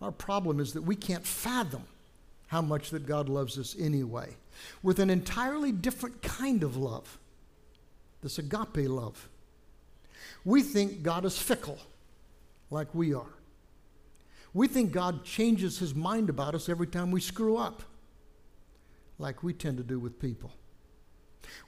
Our 0.00 0.12
problem 0.12 0.60
is 0.60 0.72
that 0.74 0.82
we 0.82 0.94
can't 0.94 1.26
fathom 1.26 1.84
how 2.46 2.62
much 2.62 2.90
that 2.90 3.06
God 3.06 3.28
loves 3.28 3.58
us 3.58 3.76
anyway, 3.78 4.36
with 4.82 5.00
an 5.00 5.10
entirely 5.10 5.72
different 5.72 6.22
kind 6.22 6.62
of 6.62 6.76
love 6.76 7.18
this 8.22 8.38
agape 8.38 8.88
love. 8.88 9.28
We 10.44 10.62
think 10.62 11.02
God 11.02 11.24
is 11.24 11.38
fickle, 11.38 11.78
like 12.70 12.94
we 12.94 13.14
are. 13.14 13.37
We 14.54 14.66
think 14.68 14.92
God 14.92 15.24
changes 15.24 15.78
his 15.78 15.94
mind 15.94 16.30
about 16.30 16.54
us 16.54 16.68
every 16.68 16.86
time 16.86 17.10
we 17.10 17.20
screw 17.20 17.56
up, 17.56 17.82
like 19.18 19.42
we 19.42 19.52
tend 19.52 19.78
to 19.78 19.84
do 19.84 19.98
with 19.98 20.20
people. 20.20 20.52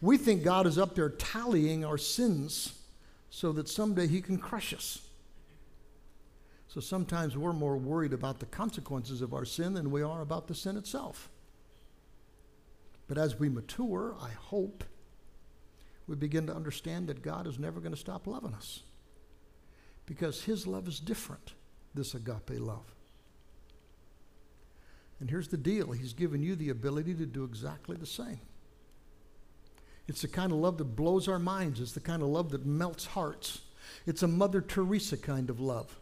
We 0.00 0.16
think 0.16 0.42
God 0.42 0.66
is 0.66 0.78
up 0.78 0.94
there 0.94 1.10
tallying 1.10 1.84
our 1.84 1.98
sins 1.98 2.74
so 3.30 3.52
that 3.52 3.68
someday 3.68 4.06
he 4.06 4.20
can 4.20 4.38
crush 4.38 4.74
us. 4.74 5.00
So 6.68 6.80
sometimes 6.80 7.36
we're 7.36 7.52
more 7.52 7.76
worried 7.76 8.12
about 8.12 8.38
the 8.38 8.46
consequences 8.46 9.22
of 9.22 9.34
our 9.34 9.44
sin 9.44 9.74
than 9.74 9.90
we 9.90 10.02
are 10.02 10.20
about 10.20 10.46
the 10.46 10.54
sin 10.54 10.76
itself. 10.76 11.28
But 13.08 13.18
as 13.18 13.40
we 13.40 13.48
mature, 13.48 14.14
I 14.20 14.30
hope 14.30 14.84
we 16.06 16.14
begin 16.14 16.46
to 16.46 16.54
understand 16.54 17.08
that 17.08 17.22
God 17.22 17.46
is 17.48 17.58
never 17.58 17.80
going 17.80 17.92
to 17.92 17.98
stop 17.98 18.26
loving 18.26 18.54
us 18.54 18.82
because 20.06 20.42
his 20.42 20.66
love 20.66 20.86
is 20.86 21.00
different, 21.00 21.54
this 21.94 22.14
agape 22.14 22.58
love. 22.58 22.94
And 25.20 25.30
here's 25.30 25.48
the 25.48 25.56
deal 25.56 25.92
He's 25.92 26.12
given 26.12 26.42
you 26.42 26.56
the 26.56 26.70
ability 26.70 27.14
to 27.14 27.26
do 27.26 27.44
exactly 27.44 27.96
the 27.96 28.06
same. 28.06 28.40
It's 30.08 30.22
the 30.22 30.28
kind 30.28 30.50
of 30.50 30.58
love 30.58 30.78
that 30.78 30.96
blows 30.96 31.28
our 31.28 31.38
minds, 31.38 31.80
it's 31.80 31.92
the 31.92 32.00
kind 32.00 32.22
of 32.22 32.28
love 32.28 32.50
that 32.50 32.66
melts 32.66 33.06
hearts. 33.06 33.60
It's 34.06 34.22
a 34.22 34.28
Mother 34.28 34.60
Teresa 34.60 35.16
kind 35.16 35.50
of 35.50 35.60
love. 35.60 35.98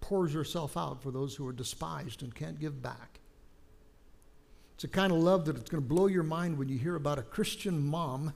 Pours 0.00 0.32
herself 0.32 0.76
out 0.76 1.02
for 1.02 1.10
those 1.10 1.34
who 1.34 1.46
are 1.46 1.52
despised 1.52 2.22
and 2.22 2.34
can't 2.34 2.58
give 2.58 2.82
back. 2.82 3.20
It's 4.74 4.84
a 4.84 4.88
kind 4.88 5.12
of 5.12 5.18
love 5.18 5.44
that 5.44 5.56
it's 5.56 5.68
going 5.68 5.82
to 5.82 5.88
blow 5.88 6.06
your 6.06 6.22
mind 6.22 6.56
when 6.56 6.68
you 6.70 6.78
hear 6.78 6.96
about 6.96 7.18
a 7.18 7.22
Christian 7.22 7.84
mom 7.84 8.32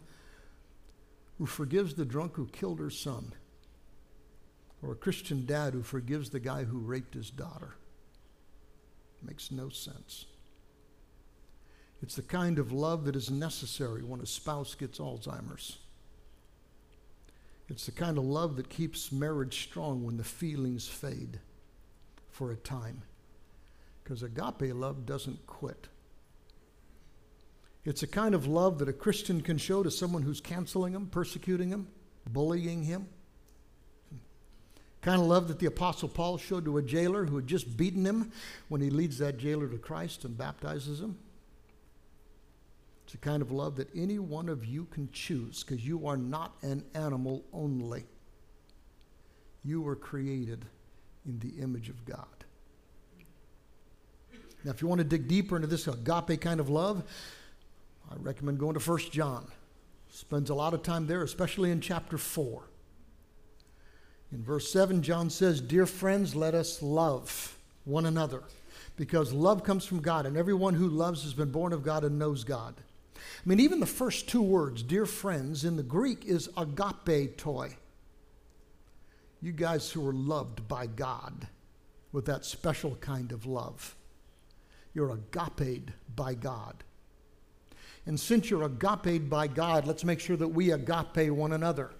who 1.38 1.46
forgives 1.46 1.94
the 1.94 2.04
drunk 2.04 2.36
who 2.36 2.46
killed 2.46 2.80
her 2.80 2.90
son, 2.90 3.32
or 4.84 4.92
a 4.92 4.96
Christian 4.96 5.46
dad 5.46 5.72
who 5.72 5.82
forgives 5.82 6.30
the 6.30 6.40
guy 6.40 6.64
who 6.64 6.78
raped 6.78 7.14
his 7.14 7.30
daughter. 7.30 7.74
Makes 9.22 9.50
no 9.50 9.70
sense. 9.70 10.26
It's 12.02 12.16
the 12.16 12.22
kind 12.22 12.58
of 12.58 12.70
love 12.70 13.06
that 13.06 13.16
is 13.16 13.30
necessary 13.30 14.02
when 14.02 14.20
a 14.20 14.26
spouse 14.26 14.74
gets 14.74 14.98
Alzheimer's. 14.98 15.78
It's 17.68 17.86
the 17.86 17.92
kind 17.92 18.18
of 18.18 18.24
love 18.24 18.56
that 18.56 18.68
keeps 18.68 19.10
marriage 19.10 19.62
strong 19.62 20.04
when 20.04 20.18
the 20.18 20.24
feelings 20.24 20.86
fade 20.86 21.40
for 22.30 22.52
a 22.52 22.56
time. 22.56 23.02
Because 24.02 24.22
agape 24.22 24.74
love 24.74 25.06
doesn't 25.06 25.46
quit. 25.46 25.88
It's 27.86 28.02
a 28.02 28.06
kind 28.06 28.34
of 28.34 28.46
love 28.46 28.78
that 28.80 28.88
a 28.88 28.92
Christian 28.92 29.40
can 29.40 29.56
show 29.56 29.82
to 29.82 29.90
someone 29.90 30.22
who's 30.22 30.40
canceling 30.42 30.92
him, 30.92 31.06
persecuting 31.06 31.70
him, 31.70 31.88
bullying 32.26 32.82
him. 32.82 33.06
Kind 35.04 35.20
of 35.20 35.26
love 35.26 35.48
that 35.48 35.58
the 35.58 35.66
Apostle 35.66 36.08
Paul 36.08 36.38
showed 36.38 36.64
to 36.64 36.78
a 36.78 36.82
jailer 36.82 37.26
who 37.26 37.36
had 37.36 37.46
just 37.46 37.76
beaten 37.76 38.06
him 38.06 38.32
when 38.68 38.80
he 38.80 38.88
leads 38.88 39.18
that 39.18 39.36
jailer 39.36 39.68
to 39.68 39.76
Christ 39.76 40.24
and 40.24 40.34
baptizes 40.34 40.98
him. 40.98 41.18
It's 43.04 43.12
a 43.12 43.18
kind 43.18 43.42
of 43.42 43.52
love 43.52 43.76
that 43.76 43.94
any 43.94 44.18
one 44.18 44.48
of 44.48 44.64
you 44.64 44.86
can 44.86 45.10
choose 45.12 45.62
because 45.62 45.86
you 45.86 46.06
are 46.06 46.16
not 46.16 46.54
an 46.62 46.86
animal 46.94 47.44
only. 47.52 48.06
You 49.62 49.82
were 49.82 49.94
created 49.94 50.64
in 51.26 51.38
the 51.38 51.62
image 51.62 51.90
of 51.90 52.02
God. 52.06 52.24
Now, 54.64 54.70
if 54.70 54.80
you 54.80 54.88
want 54.88 55.00
to 55.00 55.04
dig 55.04 55.28
deeper 55.28 55.54
into 55.56 55.68
this 55.68 55.86
agape 55.86 56.40
kind 56.40 56.60
of 56.60 56.70
love, 56.70 57.04
I 58.10 58.14
recommend 58.16 58.58
going 58.58 58.72
to 58.72 58.80
1 58.80 58.98
John. 59.10 59.48
Spends 60.08 60.48
a 60.48 60.54
lot 60.54 60.72
of 60.72 60.82
time 60.82 61.06
there, 61.06 61.22
especially 61.22 61.70
in 61.70 61.82
chapter 61.82 62.16
4. 62.16 62.70
In 64.34 64.42
verse 64.42 64.68
7, 64.72 65.00
John 65.00 65.30
says, 65.30 65.60
Dear 65.60 65.86
friends, 65.86 66.34
let 66.34 66.54
us 66.54 66.82
love 66.82 67.56
one 67.84 68.04
another 68.04 68.42
because 68.96 69.32
love 69.32 69.62
comes 69.62 69.84
from 69.84 70.00
God, 70.00 70.26
and 70.26 70.36
everyone 70.36 70.74
who 70.74 70.88
loves 70.88 71.22
has 71.22 71.34
been 71.34 71.52
born 71.52 71.72
of 71.72 71.84
God 71.84 72.02
and 72.02 72.18
knows 72.18 72.42
God. 72.42 72.74
I 73.16 73.20
mean, 73.48 73.60
even 73.60 73.78
the 73.78 73.86
first 73.86 74.28
two 74.28 74.42
words, 74.42 74.82
dear 74.82 75.06
friends, 75.06 75.64
in 75.64 75.76
the 75.76 75.84
Greek 75.84 76.24
is 76.24 76.48
agape 76.56 77.36
toy. 77.36 77.76
You 79.40 79.52
guys 79.52 79.92
who 79.92 80.04
are 80.08 80.12
loved 80.12 80.66
by 80.66 80.88
God 80.88 81.46
with 82.10 82.26
that 82.26 82.44
special 82.44 82.96
kind 82.96 83.30
of 83.30 83.46
love. 83.46 83.94
You're 84.94 85.12
agape 85.12 85.92
by 86.16 86.34
God. 86.34 86.82
And 88.06 88.20
since 88.20 88.50
you're 88.50 88.64
agape 88.64 89.30
by 89.30 89.46
God, 89.46 89.86
let's 89.86 90.04
make 90.04 90.20
sure 90.20 90.36
that 90.36 90.48
we 90.48 90.72
agape 90.72 91.30
one 91.30 91.52
another. 91.52 91.90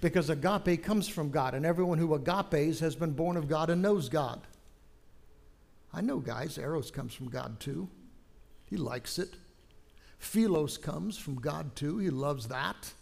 Because 0.00 0.30
agape 0.30 0.82
comes 0.82 1.08
from 1.08 1.30
God, 1.30 1.54
and 1.54 1.64
everyone 1.64 1.98
who 1.98 2.14
agapes 2.14 2.80
has 2.80 2.94
been 2.94 3.12
born 3.12 3.36
of 3.36 3.48
God 3.48 3.70
and 3.70 3.80
knows 3.80 4.08
God. 4.08 4.40
I 5.92 6.00
know, 6.00 6.18
guys, 6.18 6.58
Eros 6.58 6.90
comes 6.90 7.14
from 7.14 7.28
God 7.28 7.60
too. 7.60 7.88
He 8.64 8.76
likes 8.76 9.18
it. 9.18 9.34
Philos 10.18 10.76
comes 10.76 11.16
from 11.16 11.36
God 11.36 11.76
too. 11.76 11.98
He 11.98 12.10
loves 12.10 12.48
that. 12.48 12.92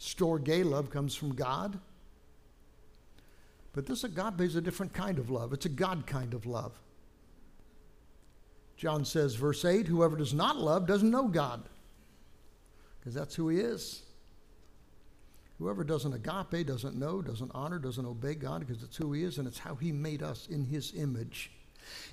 Storge 0.00 0.64
love 0.64 0.90
comes 0.90 1.14
from 1.14 1.34
God. 1.34 1.78
But 3.72 3.86
this 3.86 4.04
agape 4.04 4.40
is 4.40 4.56
a 4.56 4.60
different 4.60 4.92
kind 4.92 5.18
of 5.18 5.30
love. 5.30 5.52
It's 5.52 5.66
a 5.66 5.70
God 5.70 6.06
kind 6.06 6.34
of 6.34 6.46
love. 6.46 6.72
John 8.76 9.04
says, 9.04 9.34
verse 9.34 9.64
8, 9.64 9.88
whoever 9.88 10.16
does 10.16 10.32
not 10.32 10.56
love 10.56 10.86
doesn't 10.86 11.10
know 11.10 11.26
God, 11.28 11.68
because 13.08 13.18
that's 13.18 13.36
who 13.36 13.48
he 13.48 13.58
is. 13.58 14.02
Whoever 15.58 15.82
doesn't 15.82 16.12
agape 16.12 16.66
doesn't 16.66 16.94
know, 16.94 17.22
doesn't 17.22 17.50
honor, 17.54 17.78
doesn't 17.78 18.04
obey 18.04 18.34
God, 18.34 18.60
because 18.60 18.82
it's 18.82 18.98
who 18.98 19.14
he 19.14 19.22
is 19.22 19.38
and 19.38 19.48
it's 19.48 19.58
how 19.58 19.76
he 19.76 19.92
made 19.92 20.22
us 20.22 20.46
in 20.50 20.62
his 20.62 20.92
image. 20.94 21.50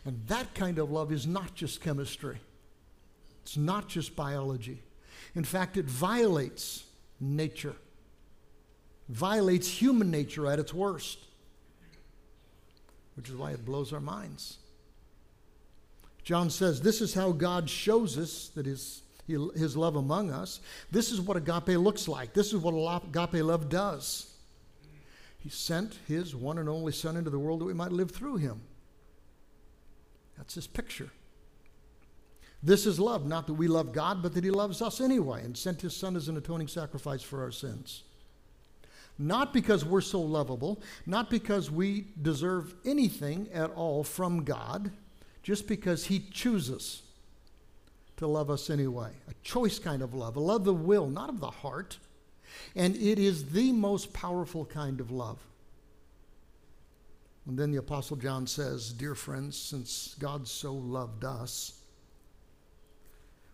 And 0.06 0.26
that 0.28 0.56
kind 0.56 0.80
of 0.80 0.90
love 0.90 1.12
is 1.12 1.28
not 1.28 1.54
just 1.54 1.82
chemistry, 1.82 2.38
it's 3.42 3.58
not 3.58 3.90
just 3.90 4.16
biology. 4.16 4.84
In 5.36 5.44
fact, 5.44 5.76
it 5.76 5.84
violates 5.84 6.86
nature, 7.20 7.76
violates 9.10 9.68
human 9.68 10.10
nature 10.10 10.48
at 10.48 10.60
its 10.60 10.74
worst, 10.74 11.20
which 13.16 13.28
is 13.28 13.36
why 13.36 13.52
it 13.52 13.66
blows 13.66 13.92
our 13.92 14.00
minds. 14.00 14.60
John 16.24 16.50
says, 16.50 16.80
This 16.80 17.02
is 17.02 17.14
how 17.14 17.34
God 17.34 17.70
shows 17.70 18.18
us 18.18 18.48
that 18.56 18.66
his, 18.66 19.02
his 19.28 19.76
love 19.76 19.96
among 19.96 20.32
us. 20.32 20.60
This 20.92 21.12
is 21.12 21.20
what 21.20 21.38
agape 21.38 21.78
looks 21.78 22.08
like. 22.08 22.34
This 22.34 22.54
is 22.54 22.60
what 22.60 22.74
agape 23.04 23.44
love 23.44 23.70
does. 23.70 24.32
He 25.38 25.50
sent 25.50 26.00
his 26.08 26.36
one 26.36 26.58
and 26.58 26.70
only 26.70 26.92
Son 26.92 27.18
into 27.18 27.30
the 27.30 27.40
world 27.40 27.62
that 27.62 27.66
we 27.66 27.74
might 27.74 27.92
live 27.92 28.12
through 28.12 28.38
him. 28.38 28.62
That's 30.38 30.56
his 30.56 30.68
picture. 30.68 31.10
This 32.64 32.86
is 32.86 33.00
love, 33.00 33.28
not 33.28 33.46
that 33.48 33.54
we 33.54 33.68
love 33.68 33.94
God, 33.94 34.24
but 34.24 34.34
that 34.34 34.44
he 34.44 34.50
loves 34.50 34.82
us 34.82 35.00
anyway 35.00 35.44
and 35.44 35.56
sent 35.56 35.82
his 35.82 35.96
Son 35.96 36.16
as 36.16 36.28
an 36.28 36.38
atoning 36.38 36.68
sacrifice 36.68 37.22
for 37.22 37.44
our 37.44 37.52
sins. 37.52 38.04
Not 39.18 39.54
because 39.54 39.86
we're 39.86 40.02
so 40.02 40.20
lovable, 40.20 40.82
not 41.06 41.30
because 41.30 41.72
we 41.72 42.08
deserve 42.22 42.74
anything 42.84 43.48
at 43.54 43.72
all 43.72 44.04
from 44.04 44.44
God 44.44 44.92
just 45.46 45.68
because 45.68 46.06
He 46.06 46.20
chooses 46.32 47.04
to 48.18 48.28
love 48.28 48.50
us 48.50 48.70
anyway. 48.70 49.12
A 49.28 49.34
choice 49.44 49.80
kind 49.80 50.02
of 50.02 50.14
love, 50.14 50.36
a 50.36 50.40
love 50.40 50.62
of 50.62 50.66
the 50.66 50.74
will, 50.74 51.08
not 51.08 51.30
of 51.30 51.40
the 51.40 51.52
heart. 51.52 51.98
And 52.76 52.96
it 52.96 53.20
is 53.20 53.52
the 53.52 53.72
most 53.72 54.14
powerful 54.14 54.66
kind 54.66 55.00
of 55.00 55.12
love. 55.12 55.40
And 57.48 57.58
then 57.58 57.72
the 57.72 57.78
Apostle 57.78 58.18
John 58.18 58.48
says, 58.48 58.92
Dear 58.92 59.14
friends, 59.14 59.58
since 59.58 60.16
God 60.20 60.48
so 60.48 60.74
loved 60.74 61.24
us, 61.24 61.82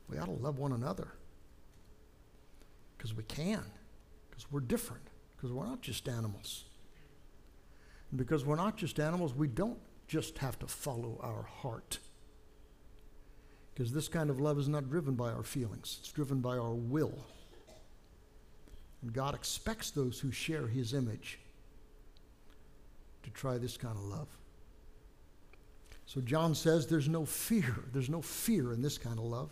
we 0.07 0.17
ought 0.17 0.25
to 0.25 0.31
love 0.31 0.59
one 0.59 0.71
another. 0.71 1.07
Because 2.97 3.13
we 3.13 3.23
can, 3.23 3.63
because 4.29 4.49
we're 4.51 4.59
different, 4.59 5.03
because 5.35 5.51
we're 5.51 5.65
not 5.65 5.81
just 5.81 6.07
animals. 6.07 6.65
And 8.11 8.17
because 8.17 8.45
we're 8.45 8.55
not 8.55 8.77
just 8.77 8.99
animals, 8.99 9.33
we 9.33 9.47
don't 9.47 9.79
just 10.07 10.37
have 10.37 10.59
to 10.59 10.67
follow 10.67 11.19
our 11.23 11.43
heart. 11.43 11.99
Because 13.73 13.91
this 13.91 14.07
kind 14.07 14.29
of 14.29 14.39
love 14.39 14.59
is 14.59 14.67
not 14.67 14.89
driven 14.89 15.15
by 15.15 15.31
our 15.31 15.43
feelings, 15.43 15.97
it's 15.99 16.11
driven 16.11 16.39
by 16.39 16.57
our 16.57 16.73
will. 16.73 17.13
And 19.01 19.13
God 19.13 19.33
expects 19.33 19.91
those 19.91 20.19
who 20.19 20.31
share 20.31 20.67
his 20.67 20.93
image 20.93 21.39
to 23.23 23.29
try 23.31 23.57
this 23.57 23.77
kind 23.77 23.97
of 23.97 24.03
love. 24.03 24.27
So 26.05 26.21
John 26.21 26.53
says 26.53 26.87
there's 26.87 27.07
no 27.07 27.25
fear. 27.25 27.75
There's 27.93 28.09
no 28.09 28.21
fear 28.21 28.73
in 28.73 28.81
this 28.81 28.97
kind 28.97 29.17
of 29.17 29.25
love. 29.25 29.49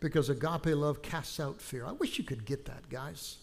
Because 0.00 0.28
agape 0.28 0.66
love 0.66 1.02
casts 1.02 1.40
out 1.40 1.60
fear. 1.60 1.84
I 1.84 1.92
wish 1.92 2.18
you 2.18 2.24
could 2.24 2.44
get 2.44 2.66
that, 2.66 2.88
guys. 2.88 3.38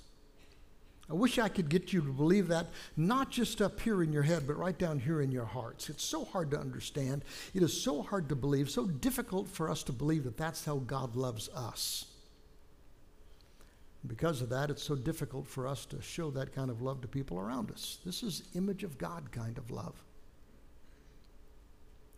I 1.11 1.13
wish 1.13 1.37
I 1.37 1.49
could 1.49 1.67
get 1.67 1.91
you 1.91 1.99
to 1.99 2.13
believe 2.13 2.47
that, 2.47 2.67
not 2.95 3.31
just 3.31 3.61
up 3.61 3.81
here 3.81 4.01
in 4.01 4.13
your 4.13 4.23
head, 4.23 4.47
but 4.47 4.57
right 4.57 4.77
down 4.77 4.97
here 4.97 5.19
in 5.19 5.29
your 5.29 5.43
hearts. 5.43 5.89
It's 5.89 6.05
so 6.05 6.23
hard 6.23 6.51
to 6.51 6.57
understand. 6.57 7.25
It 7.53 7.61
is 7.61 7.83
so 7.83 8.01
hard 8.01 8.29
to 8.29 8.35
believe, 8.35 8.69
so 8.69 8.85
difficult 8.85 9.49
for 9.49 9.69
us 9.69 9.83
to 9.83 9.91
believe 9.91 10.23
that 10.23 10.37
that's 10.37 10.63
how 10.63 10.77
God 10.77 11.17
loves 11.17 11.49
us. 11.49 12.05
Because 14.07 14.41
of 14.41 14.47
that, 14.49 14.69
it's 14.69 14.83
so 14.83 14.95
difficult 14.95 15.47
for 15.47 15.67
us 15.67 15.85
to 15.87 16.01
show 16.01 16.31
that 16.31 16.55
kind 16.55 16.71
of 16.71 16.81
love 16.81 17.01
to 17.01 17.09
people 17.09 17.37
around 17.37 17.71
us. 17.71 17.97
This 18.05 18.23
is 18.23 18.43
image 18.55 18.85
of 18.85 18.97
God 18.97 19.33
kind 19.33 19.57
of 19.57 19.69
love. 19.69 20.01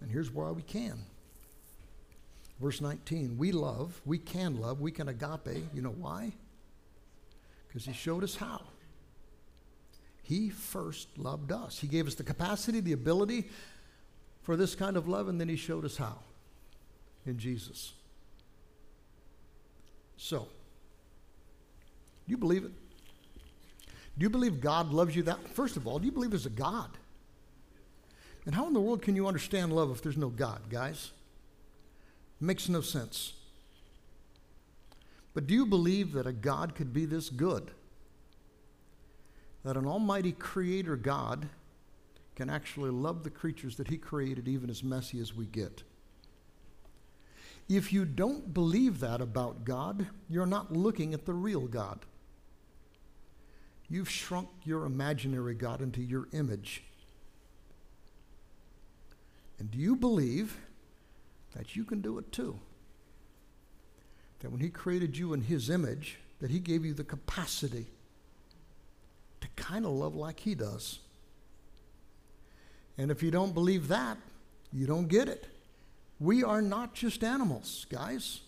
And 0.02 0.12
here's 0.12 0.30
why 0.30 0.52
we 0.52 0.62
can. 0.62 1.00
Verse 2.62 2.80
19, 2.80 3.40
we 3.40 3.52
love, 3.52 4.00
we 4.06 4.20
can 4.20 4.62
love, 4.62 4.82
we 4.82 4.92
can 4.92 5.08
agape. 5.08 5.66
You 5.74 5.82
know 5.82 5.96
why? 5.98 6.34
Because 7.68 7.86
he 7.86 7.94
showed 7.94 8.24
us 8.24 8.36
how. 8.36 8.62
He 10.24 10.50
first 10.50 11.18
loved 11.18 11.52
us. 11.52 11.80
He 11.80 11.88
gave 11.88 12.08
us 12.08 12.16
the 12.16 12.24
capacity, 12.24 12.80
the 12.80 12.94
ability 12.94 13.50
for 14.42 14.56
this 14.56 14.74
kind 14.74 14.98
of 14.98 15.08
love, 15.08 15.28
and 15.28 15.40
then 15.40 15.50
He 15.50 15.58
showed 15.58 15.86
us 15.86 15.98
how 15.98 16.18
in 17.26 17.38
Jesus. 17.38 17.94
So, 20.18 20.48
do 22.26 22.32
you 22.32 22.38
believe 22.38 22.64
it? 22.64 22.72
Do 24.18 24.24
you 24.24 24.30
believe 24.30 24.62
God 24.62 24.92
loves 24.92 25.16
you 25.16 25.24
that? 25.24 25.40
First 25.50 25.76
of 25.76 25.88
all, 25.88 26.00
do 26.00 26.06
you 26.06 26.12
believe 26.12 26.30
there's 26.32 26.46
a 26.46 26.50
God? 26.50 26.90
And 28.46 28.56
how 28.56 28.68
in 28.68 28.74
the 28.74 28.80
world 28.80 29.02
can 29.02 29.16
you 29.16 29.28
understand 29.28 29.74
love 29.74 29.92
if 29.92 30.02
there's 30.02 30.18
no 30.18 30.30
God, 30.30 30.62
guys? 30.70 31.12
It 32.40 32.46
makes 32.46 32.70
no 32.70 32.82
sense. 32.82 33.34
But 35.34 35.48
do 35.48 35.54
you 35.54 35.66
believe 35.66 36.14
that 36.14 36.28
a 36.28 36.34
God 36.34 36.76
could 36.76 36.94
be 36.94 37.06
this 37.06 37.30
good? 37.30 37.72
That 39.64 39.78
an 39.78 39.86
almighty 39.86 40.32
creator 40.32 40.96
God 40.96 41.48
can 42.36 42.50
actually 42.50 42.90
love 42.90 43.24
the 43.24 43.30
creatures 43.30 43.78
that 43.78 43.88
he 43.88 43.98
created, 43.98 44.48
even 44.48 44.70
as 44.70 44.84
messy 44.84 45.20
as 45.20 45.34
we 45.34 45.46
get. 45.46 45.84
If 47.70 47.94
you 47.94 48.06
don't 48.06 48.54
believe 48.54 49.00
that 49.00 49.22
about 49.22 49.64
God, 49.64 50.08
you're 50.30 50.46
not 50.46 50.74
looking 50.74 51.14
at 51.14 51.26
the 51.26 51.34
real 51.34 51.68
God. 51.68 52.00
You've 53.90 54.10
shrunk 54.10 54.50
your 54.64 54.86
imaginary 54.86 55.54
God 55.54 55.82
into 55.82 56.02
your 56.02 56.28
image. 56.34 56.84
And 59.60 59.72
do 59.72 59.78
you 59.78 59.96
believe 59.96 60.58
that 61.56 61.76
you 61.76 61.86
can 61.86 62.02
do 62.02 62.18
it 62.18 62.32
too? 62.32 62.60
That 64.40 64.52
when 64.52 64.60
he 64.60 64.70
created 64.70 65.18
you 65.18 65.34
in 65.34 65.42
his 65.42 65.70
image, 65.70 66.18
that 66.42 66.52
he 66.52 66.60
gave 66.60 66.84
you 66.84 66.94
the 66.94 67.04
capacity 67.04 67.88
kind 69.56 69.86
of 69.86 69.92
love 69.92 70.16
like 70.16 70.40
He 70.40 70.56
does. 70.56 71.00
And 72.98 73.10
if 73.12 73.24
you 73.24 73.32
don't 73.32 73.54
believe 73.54 73.88
that, 73.88 74.18
you 74.72 74.86
don't 74.86 75.08
get 75.08 75.28
it. 75.28 75.48
We 76.20 76.44
are 76.44 76.62
not 76.62 76.94
just 76.94 77.24
animals, 77.24 77.86
guys. 77.90 78.42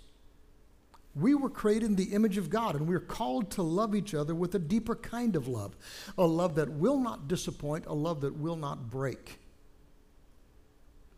We 1.15 1.33
were 1.33 1.49
created 1.49 1.85
in 1.85 1.95
the 1.95 2.13
image 2.13 2.37
of 2.37 2.49
God, 2.49 2.75
and 2.75 2.87
we're 2.87 2.99
called 2.99 3.51
to 3.51 3.63
love 3.63 3.95
each 3.95 4.13
other 4.13 4.35
with 4.35 4.53
a 4.55 4.59
deeper 4.59 4.95
kind 4.95 5.35
of 5.35 5.47
love 5.47 5.75
a 6.17 6.25
love 6.25 6.55
that 6.55 6.69
will 6.69 6.99
not 6.99 7.27
disappoint, 7.27 7.85
a 7.85 7.93
love 7.93 8.21
that 8.21 8.37
will 8.37 8.57
not 8.57 8.89
break. 8.89 9.39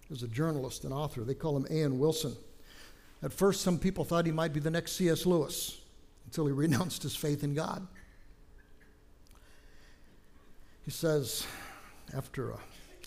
There's 0.10 0.24
a 0.24 0.28
journalist 0.28 0.84
and 0.84 0.94
author, 0.94 1.24
they 1.24 1.34
call 1.34 1.58
him 1.58 1.66
A.N. 1.70 2.00
Wilson. 2.00 2.36
At 3.24 3.34
first, 3.34 3.62
some 3.62 3.80
people 3.80 4.04
thought 4.04 4.28
he 4.28 4.32
might 4.32 4.54
be 4.54 4.60
the 4.60 4.70
next 4.70 4.92
C.S. 4.94 5.26
Lewis 5.26 5.82
until 6.26 6.46
he 6.46 6.52
renounced 6.54 7.04
his 7.04 7.16
faith 7.16 7.44
in 7.44 7.56
God. 7.56 7.86
He 10.88 10.92
says, 10.92 11.46
after 12.16 12.52
a, 12.52 12.58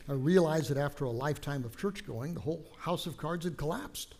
I 0.06 0.12
realized 0.12 0.68
that 0.68 0.76
after 0.76 1.06
a 1.06 1.10
lifetime 1.10 1.64
of 1.64 1.78
church 1.78 2.06
going, 2.06 2.34
the 2.34 2.40
whole 2.40 2.62
house 2.78 3.06
of 3.06 3.16
cards 3.16 3.46
had 3.46 3.56
collapsed. 3.56 4.16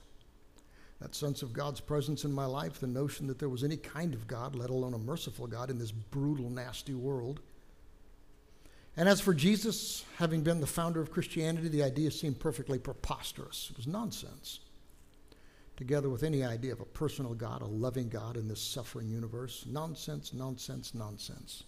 That 0.98 1.14
sense 1.14 1.42
of 1.42 1.52
God's 1.52 1.78
presence 1.78 2.24
in 2.24 2.32
my 2.32 2.46
life, 2.46 2.80
the 2.80 2.86
notion 2.86 3.26
that 3.26 3.38
there 3.38 3.50
was 3.50 3.62
any 3.62 3.76
kind 3.76 4.14
of 4.14 4.26
God, 4.26 4.54
let 4.54 4.70
alone 4.70 4.94
a 4.94 4.98
merciful 4.98 5.46
God, 5.46 5.68
in 5.68 5.78
this 5.78 5.92
brutal, 5.92 6.48
nasty 6.48 6.94
world. 6.94 7.40
And 8.96 9.06
as 9.06 9.20
for 9.20 9.34
Jesus, 9.34 10.06
having 10.16 10.40
been 10.40 10.62
the 10.62 10.66
founder 10.66 11.02
of 11.02 11.12
Christianity, 11.12 11.68
the 11.68 11.82
idea 11.82 12.10
seemed 12.10 12.40
perfectly 12.40 12.78
preposterous. 12.78 13.68
It 13.70 13.76
was 13.76 13.86
nonsense. 13.86 14.60
Together 15.76 16.08
with 16.08 16.22
any 16.22 16.42
idea 16.42 16.72
of 16.72 16.80
a 16.80 16.86
personal 16.86 17.34
God, 17.34 17.60
a 17.60 17.66
loving 17.66 18.08
God 18.08 18.38
in 18.38 18.48
this 18.48 18.62
suffering 18.62 19.10
universe, 19.10 19.66
nonsense, 19.68 20.32
nonsense, 20.32 20.94
nonsense. 20.94 21.64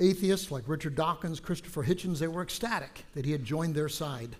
Atheists 0.00 0.50
like 0.50 0.64
Richard 0.66 0.94
Dawkins, 0.94 1.40
Christopher 1.40 1.84
Hitchens, 1.84 2.18
they 2.18 2.28
were 2.28 2.42
ecstatic 2.42 3.04
that 3.14 3.24
he 3.24 3.32
had 3.32 3.44
joined 3.44 3.74
their 3.74 3.88
side. 3.88 4.36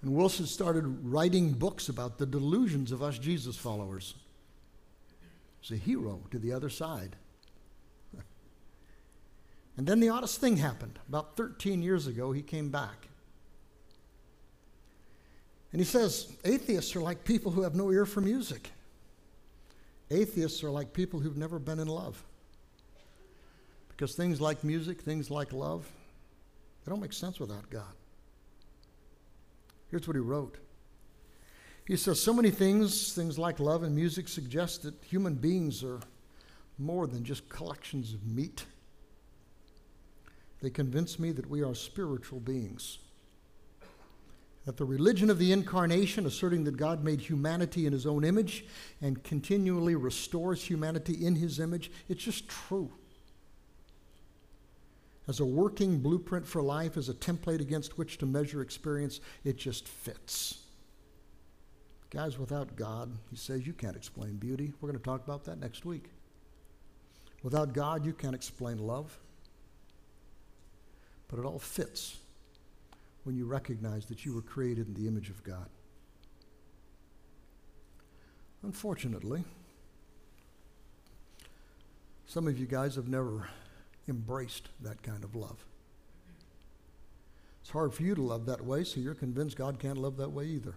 And 0.00 0.14
Wilson 0.14 0.46
started 0.46 0.84
writing 1.04 1.52
books 1.52 1.88
about 1.88 2.18
the 2.18 2.26
delusions 2.26 2.92
of 2.92 3.02
us 3.02 3.18
Jesus 3.18 3.56
followers. 3.56 4.14
He's 5.60 5.72
a 5.72 5.80
hero 5.80 6.20
to 6.30 6.38
the 6.38 6.52
other 6.52 6.70
side. 6.70 7.16
And 9.76 9.86
then 9.86 10.00
the 10.00 10.08
oddest 10.08 10.40
thing 10.40 10.56
happened. 10.56 10.98
About 11.08 11.36
13 11.36 11.82
years 11.82 12.08
ago, 12.08 12.32
he 12.32 12.42
came 12.42 12.68
back. 12.68 13.06
And 15.72 15.80
he 15.80 15.84
says, 15.84 16.32
atheists 16.44 16.96
are 16.96 17.00
like 17.00 17.24
people 17.24 17.52
who 17.52 17.62
have 17.62 17.76
no 17.76 17.92
ear 17.92 18.04
for 18.04 18.20
music. 18.20 18.72
Atheists 20.10 20.64
are 20.64 20.70
like 20.70 20.92
people 20.92 21.20
who've 21.20 21.36
never 21.36 21.60
been 21.60 21.78
in 21.78 21.86
love. 21.86 22.24
Because 23.98 24.14
things 24.14 24.40
like 24.40 24.62
music, 24.62 25.00
things 25.00 25.28
like 25.28 25.52
love, 25.52 25.84
they 26.84 26.90
don't 26.90 27.00
make 27.00 27.12
sense 27.12 27.40
without 27.40 27.68
God. 27.68 27.82
Here's 29.90 30.06
what 30.06 30.14
he 30.14 30.20
wrote. 30.20 30.56
He 31.84 31.96
says, 31.96 32.22
So 32.22 32.32
many 32.32 32.52
things, 32.52 33.12
things 33.12 33.40
like 33.40 33.58
love 33.58 33.82
and 33.82 33.96
music, 33.96 34.28
suggest 34.28 34.84
that 34.84 34.94
human 35.02 35.34
beings 35.34 35.82
are 35.82 35.98
more 36.78 37.08
than 37.08 37.24
just 37.24 37.48
collections 37.48 38.14
of 38.14 38.24
meat. 38.24 38.66
They 40.62 40.70
convince 40.70 41.18
me 41.18 41.32
that 41.32 41.50
we 41.50 41.64
are 41.64 41.74
spiritual 41.74 42.38
beings. 42.38 42.98
That 44.64 44.76
the 44.76 44.84
religion 44.84 45.28
of 45.28 45.40
the 45.40 45.50
incarnation, 45.50 46.24
asserting 46.24 46.62
that 46.64 46.76
God 46.76 47.02
made 47.02 47.20
humanity 47.20 47.84
in 47.84 47.92
his 47.92 48.06
own 48.06 48.22
image 48.22 48.64
and 49.02 49.24
continually 49.24 49.96
restores 49.96 50.62
humanity 50.62 51.26
in 51.26 51.34
his 51.34 51.58
image, 51.58 51.90
it's 52.08 52.22
just 52.22 52.46
true. 52.48 52.92
As 55.28 55.40
a 55.40 55.44
working 55.44 55.98
blueprint 55.98 56.46
for 56.46 56.62
life, 56.62 56.96
as 56.96 57.10
a 57.10 57.14
template 57.14 57.60
against 57.60 57.98
which 57.98 58.16
to 58.18 58.26
measure 58.26 58.62
experience, 58.62 59.20
it 59.44 59.58
just 59.58 59.86
fits. 59.86 60.62
Guys, 62.10 62.38
without 62.38 62.74
God, 62.76 63.12
he 63.30 63.36
says 63.36 63.66
you 63.66 63.74
can't 63.74 63.94
explain 63.94 64.36
beauty. 64.36 64.72
We're 64.80 64.88
going 64.88 64.98
to 64.98 65.04
talk 65.04 65.22
about 65.22 65.44
that 65.44 65.60
next 65.60 65.84
week. 65.84 66.06
Without 67.42 67.74
God, 67.74 68.06
you 68.06 68.14
can't 68.14 68.34
explain 68.34 68.78
love. 68.78 69.18
But 71.28 71.38
it 71.38 71.44
all 71.44 71.58
fits 71.58 72.16
when 73.24 73.36
you 73.36 73.44
recognize 73.44 74.06
that 74.06 74.24
you 74.24 74.34
were 74.34 74.40
created 74.40 74.88
in 74.88 74.94
the 74.94 75.06
image 75.06 75.28
of 75.28 75.44
God. 75.44 75.68
Unfortunately, 78.62 79.44
some 82.26 82.48
of 82.48 82.58
you 82.58 82.64
guys 82.64 82.96
have 82.96 83.08
never 83.08 83.48
embraced 84.08 84.68
that 84.80 85.02
kind 85.02 85.24
of 85.24 85.34
love. 85.34 85.64
It's 87.62 87.70
hard 87.70 87.92
for 87.92 88.02
you 88.02 88.14
to 88.14 88.22
love 88.22 88.46
that 88.46 88.64
way, 88.64 88.84
so 88.84 89.00
you're 89.00 89.14
convinced 89.14 89.56
God 89.56 89.78
can't 89.78 89.98
love 89.98 90.16
that 90.16 90.30
way 90.30 90.46
either. 90.46 90.74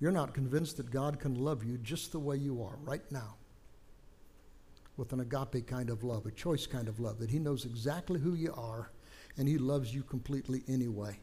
You're 0.00 0.12
not 0.12 0.34
convinced 0.34 0.76
that 0.76 0.90
God 0.90 1.18
can 1.18 1.34
love 1.34 1.64
you 1.64 1.78
just 1.78 2.12
the 2.12 2.18
way 2.18 2.36
you 2.36 2.62
are 2.62 2.76
right 2.84 3.10
now 3.10 3.34
with 4.96 5.12
an 5.12 5.20
agape 5.20 5.66
kind 5.66 5.90
of 5.90 6.04
love, 6.04 6.26
a 6.26 6.30
choice 6.30 6.66
kind 6.66 6.88
of 6.88 7.00
love, 7.00 7.18
that 7.18 7.30
He 7.30 7.38
knows 7.38 7.64
exactly 7.64 8.20
who 8.20 8.34
you 8.34 8.52
are 8.54 8.90
and 9.36 9.48
He 9.48 9.56
loves 9.56 9.94
you 9.94 10.02
completely 10.02 10.62
anyway. 10.68 11.18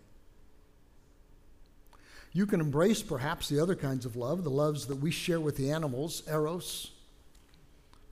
You 2.34 2.46
can 2.46 2.60
embrace 2.60 3.02
perhaps 3.02 3.48
the 3.48 3.62
other 3.62 3.76
kinds 3.76 4.06
of 4.06 4.16
love, 4.16 4.44
the 4.44 4.50
loves 4.50 4.88
that 4.88 4.98
we 4.98 5.12
share 5.12 5.40
with 5.40 5.56
the 5.56 5.72
animals, 5.72 6.24
eros, 6.28 6.92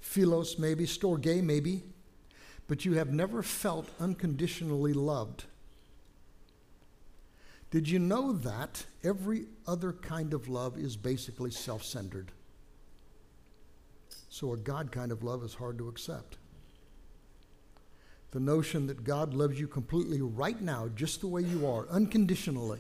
philos 0.04 0.60
maybe, 0.60 0.86
storge 0.86 1.42
maybe, 1.42 1.82
but 2.68 2.84
you 2.86 2.94
have 2.94 3.14
never 3.14 3.42
felt 3.42 3.90
unconditionally 4.00 4.94
loved. 4.94 5.46
Did 7.72 7.90
you 7.90 8.00
know 8.00 8.34
that 8.34 8.86
every 9.04 9.46
other 9.66 9.94
kind 9.94 10.34
of 10.34 10.50
love 10.50 10.78
is 10.78 10.96
basically 10.96 11.50
self 11.50 11.84
centered? 11.84 12.32
So 14.30 14.54
a 14.54 14.58
God 14.58 14.92
kind 14.92 15.12
of 15.12 15.24
love 15.24 15.44
is 15.44 15.56
hard 15.56 15.78
to 15.78 15.88
accept. 15.88 16.38
The 18.32 18.40
notion 18.40 18.88
that 18.88 19.04
God 19.04 19.34
loves 19.34 19.60
you 19.60 19.68
completely 19.68 20.22
right 20.22 20.62
now, 20.62 20.90
just 20.94 21.22
the 21.22 21.28
way 21.28 21.44
you 21.44 21.66
are, 21.66 21.88
unconditionally. 21.88 22.80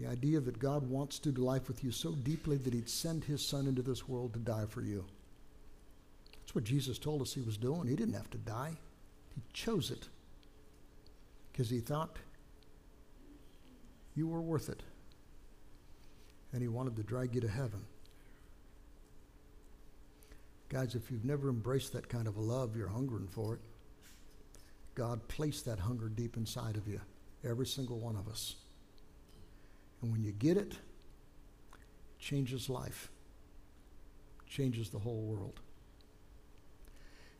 The 0.00 0.08
idea 0.08 0.40
that 0.40 0.58
God 0.58 0.88
wants 0.88 1.18
to 1.18 1.30
do 1.30 1.42
life 1.42 1.68
with 1.68 1.84
you 1.84 1.92
so 1.92 2.12
deeply 2.12 2.56
that 2.56 2.72
he'd 2.72 2.88
send 2.88 3.24
his 3.24 3.44
son 3.44 3.66
into 3.66 3.82
this 3.82 4.08
world 4.08 4.32
to 4.32 4.38
die 4.38 4.64
for 4.66 4.80
you. 4.80 5.04
That's 6.38 6.54
what 6.54 6.64
Jesus 6.64 6.98
told 6.98 7.20
us 7.20 7.34
he 7.34 7.42
was 7.42 7.58
doing. 7.58 7.86
He 7.86 7.96
didn't 7.96 8.14
have 8.14 8.30
to 8.30 8.38
die, 8.38 8.78
he 9.34 9.42
chose 9.52 9.90
it 9.90 10.08
because 11.52 11.68
he 11.68 11.80
thought 11.80 12.16
you 14.14 14.26
were 14.26 14.40
worth 14.40 14.70
it. 14.70 14.82
And 16.52 16.62
he 16.62 16.68
wanted 16.68 16.96
to 16.96 17.02
drag 17.02 17.34
you 17.34 17.42
to 17.42 17.48
heaven. 17.48 17.84
Guys, 20.70 20.94
if 20.94 21.10
you've 21.10 21.26
never 21.26 21.50
embraced 21.50 21.92
that 21.92 22.08
kind 22.08 22.26
of 22.26 22.36
a 22.36 22.40
love, 22.40 22.74
you're 22.74 22.88
hungering 22.88 23.28
for 23.28 23.54
it. 23.54 23.60
God 24.94 25.28
placed 25.28 25.66
that 25.66 25.78
hunger 25.78 26.08
deep 26.08 26.38
inside 26.38 26.76
of 26.76 26.88
you, 26.88 27.00
every 27.44 27.66
single 27.66 27.98
one 27.98 28.16
of 28.16 28.28
us. 28.28 28.56
And 30.02 30.12
when 30.12 30.22
you 30.22 30.32
get 30.32 30.56
it, 30.56 30.72
it 30.72 30.78
changes 32.18 32.68
life, 32.68 33.10
changes 34.48 34.90
the 34.90 34.98
whole 34.98 35.22
world. 35.22 35.60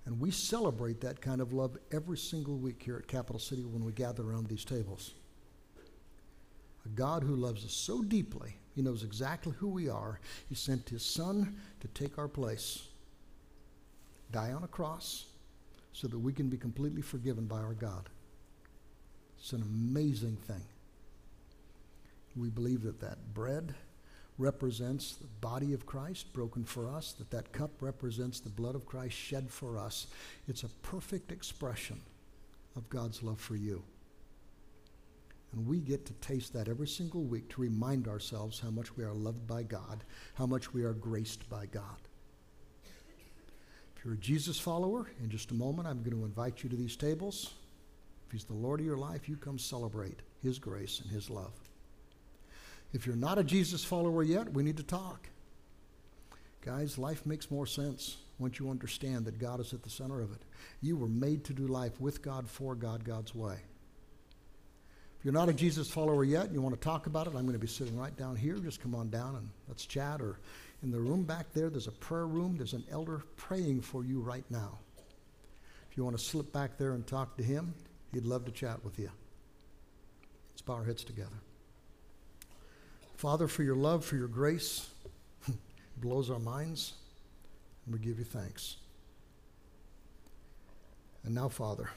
And 0.07 0.19
we 0.19 0.31
celebrate 0.31 1.01
that 1.03 1.21
kind 1.21 1.41
of 1.41 1.53
love 1.53 1.77
every 1.93 2.17
single 2.17 2.57
week 2.57 2.83
here 2.83 2.97
at 2.97 3.07
Capital 3.07 3.39
City 3.39 3.63
when 3.63 3.85
we 3.85 3.93
gather 3.93 4.23
around 4.23 4.49
these 4.49 4.65
tables. 4.65 5.13
A 6.87 6.89
God 6.89 7.23
who 7.23 7.37
loves 7.37 7.65
us 7.65 7.73
so 7.73 8.03
deeply, 8.03 8.57
He 8.75 8.83
knows 8.83 9.05
exactly 9.05 9.53
who 9.59 9.69
we 9.69 9.89
are. 9.89 10.19
He 10.49 10.55
sent 10.55 10.89
His 10.89 11.05
Son 11.05 11.57
to 11.81 11.89
take 11.89 12.19
our 12.19 12.29
place, 12.29 12.89
die 14.33 14.53
on 14.53 14.65
a 14.65 14.69
cross, 14.69 15.27
so 15.93 16.09
that 16.09 16.19
we 16.19 16.33
can 16.33 16.49
be 16.49 16.57
completely 16.57 17.03
forgiven 17.03 17.47
by 17.47 17.59
our 17.59 17.75
God. 17.75 18.09
It's 19.39 19.53
an 19.53 19.63
amazing 19.63 20.37
thing. 20.47 20.63
We 22.37 22.49
believe 22.49 22.83
that 22.83 23.01
that 23.01 23.35
bread 23.35 23.75
represents 24.39 25.17
the 25.17 25.27
body 25.27 25.75
of 25.75 25.85
Christ 25.85 26.33
broken 26.33 26.65
for 26.65 26.89
us, 26.89 27.13
that 27.13 27.31
that 27.31 27.53
cup 27.53 27.71
represents 27.81 28.41
the 28.41 28.49
blood 28.49 28.75
of 28.75 28.87
Christ 28.87 29.15
shed 29.15 29.51
for 29.51 29.79
us. 29.79 30.07
It's 30.49 30.63
a 30.63 30.69
perfect 30.83 31.31
expression 31.31 32.01
of 32.77 32.89
God's 32.89 33.23
love 33.23 33.41
for 33.41 33.57
you. 33.57 33.83
And 35.53 35.67
we 35.67 35.81
get 35.81 36.07
to 36.07 36.13
taste 36.15 36.53
that 36.55 36.69
every 36.69 36.87
single 36.87 37.25
week 37.25 37.49
to 37.51 37.61
remind 37.61 38.07
ourselves 38.07 38.61
how 38.61 38.71
much 38.71 38.97
we 38.97 39.05
are 39.05 39.13
loved 39.13 39.47
by 39.47 39.63
God, 39.65 40.05
how 40.35 40.47
much 40.47 40.73
we 40.73 40.85
are 40.85 40.93
graced 40.93 41.49
by 41.51 41.67
God. 41.67 41.99
If 43.97 44.05
you're 44.05 44.15
a 44.15 44.19
Jesus 44.19 44.59
follower, 44.59 45.11
in 45.23 45.29
just 45.29 45.51
a 45.51 45.55
moment, 45.55 45.87
I'm 45.87 46.03
going 46.03 46.17
to 46.17 46.25
invite 46.25 46.63
you 46.63 46.71
to 46.71 46.77
these 46.77 46.97
tables. 46.97 47.53
If 48.27 48.33
He's 48.33 48.45
the 48.45 48.55
Lord 48.55 48.81
of 48.81 48.87
your 48.87 48.97
life, 48.97 49.29
you 49.29 49.37
come 49.37 49.59
celebrate 49.59 50.21
His 50.43 50.59
grace 50.59 51.01
and 51.01 51.11
His 51.11 51.29
love. 51.29 51.60
If 52.93 53.07
you're 53.07 53.17
not 53.17 53.39
a 53.39 53.45
Jesus 53.45 53.85
follower 53.85 54.23
yet, 54.23 54.53
we 54.53 54.63
need 54.63 54.77
to 54.79 54.83
talk. 54.83 55.29
Guys, 56.63 56.99
life 56.99 57.25
makes 57.25 57.51
more 57.51 57.67
sense 57.67 58.17
once 58.39 58.59
you 58.59 58.71
understand 58.71 59.25
that 59.27 59.39
God 59.39 59.61
is 59.61 59.73
at 59.73 59.83
the 59.83 59.91
center 59.91 60.21
of 60.21 60.33
it. 60.33 60.43
You 60.81 60.97
were 60.97 61.09
made 61.09 61.45
to 61.45 61.53
do 61.53 61.67
life 61.67 62.01
with 62.01 62.23
God, 62.23 62.49
for 62.49 62.75
God, 62.75 63.05
God's 63.05 63.35
way. 63.35 63.57
If 65.19 65.25
you're 65.25 65.35
not 65.35 65.51
a 65.51 65.53
Jesus 65.53 65.91
follower 65.91 66.25
yet 66.25 66.47
and 66.47 66.55
you 66.55 66.63
want 66.63 66.75
to 66.75 66.81
talk 66.81 67.07
about 67.07 67.27
it, 67.27 67.35
I'm 67.35 67.43
going 67.43 67.53
to 67.53 67.59
be 67.59 67.67
sitting 67.67 67.99
right 67.99 68.17
down 68.17 68.37
here. 68.37 68.57
Just 68.57 68.81
come 68.81 68.95
on 68.95 69.11
down 69.11 69.37
and 69.37 69.49
let's 69.69 69.85
chat. 69.85 70.23
Or 70.23 70.41
in 70.83 70.91
the 70.91 70.99
room 70.99 71.25
back 71.25 71.53
there, 71.53 71.69
there's 71.69 71.89
a 71.89 71.93
prayer 71.93 72.27
room. 72.27 72.57
There's 72.57 72.73
an 72.73 72.85
elder 72.91 73.23
praying 73.37 73.83
for 73.83 74.03
you 74.03 74.21
right 74.21 74.45
now. 74.49 74.79
If 75.91 75.97
you 75.99 76.05
want 76.05 76.17
to 76.17 76.25
slip 76.25 76.53
back 76.53 76.79
there 76.79 76.93
and 76.93 77.07
talk 77.07 77.37
to 77.37 77.43
him, 77.43 77.75
he'd 78.15 78.25
love 78.25 78.47
to 78.47 78.51
chat 78.51 78.83
with 78.83 78.99
you. 78.99 79.11
Let's 80.53 80.63
bow 80.63 80.75
our 80.75 80.85
heads 80.85 81.05
together. 81.05 81.37
Father, 83.21 83.49
for 83.49 83.63
your 83.63 83.77
love, 83.77 84.03
for 84.03 84.17
your 84.17 84.29
grace, 84.29 84.89
blows 85.99 86.31
our 86.31 86.39
minds, 86.39 86.95
and 87.85 87.93
we 87.93 88.01
give 88.01 88.19
you 88.19 88.25
thanks. 88.25 88.79
And 91.25 91.35
now, 91.35 91.51
Father, 91.51 91.91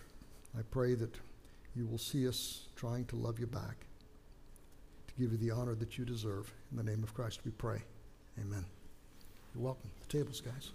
I 0.53 0.63
pray 0.69 0.95
that 0.95 1.15
you 1.77 1.87
will 1.87 1.97
see 1.97 2.27
us 2.27 2.65
trying 2.75 3.05
to 3.05 3.15
love 3.15 3.39
you 3.39 3.47
back, 3.47 3.85
to 5.07 5.13
give 5.17 5.31
you 5.31 5.37
the 5.37 5.51
honor 5.51 5.75
that 5.75 5.97
you 5.97 6.03
deserve. 6.03 6.53
In 6.71 6.75
the 6.75 6.83
name 6.83 7.03
of 7.03 7.13
Christ, 7.13 7.39
we 7.45 7.51
pray. 7.51 7.81
Amen. 8.41 8.65
You're 9.55 9.63
welcome. 9.63 9.91
The 10.01 10.17
tables, 10.17 10.41
guys. 10.41 10.71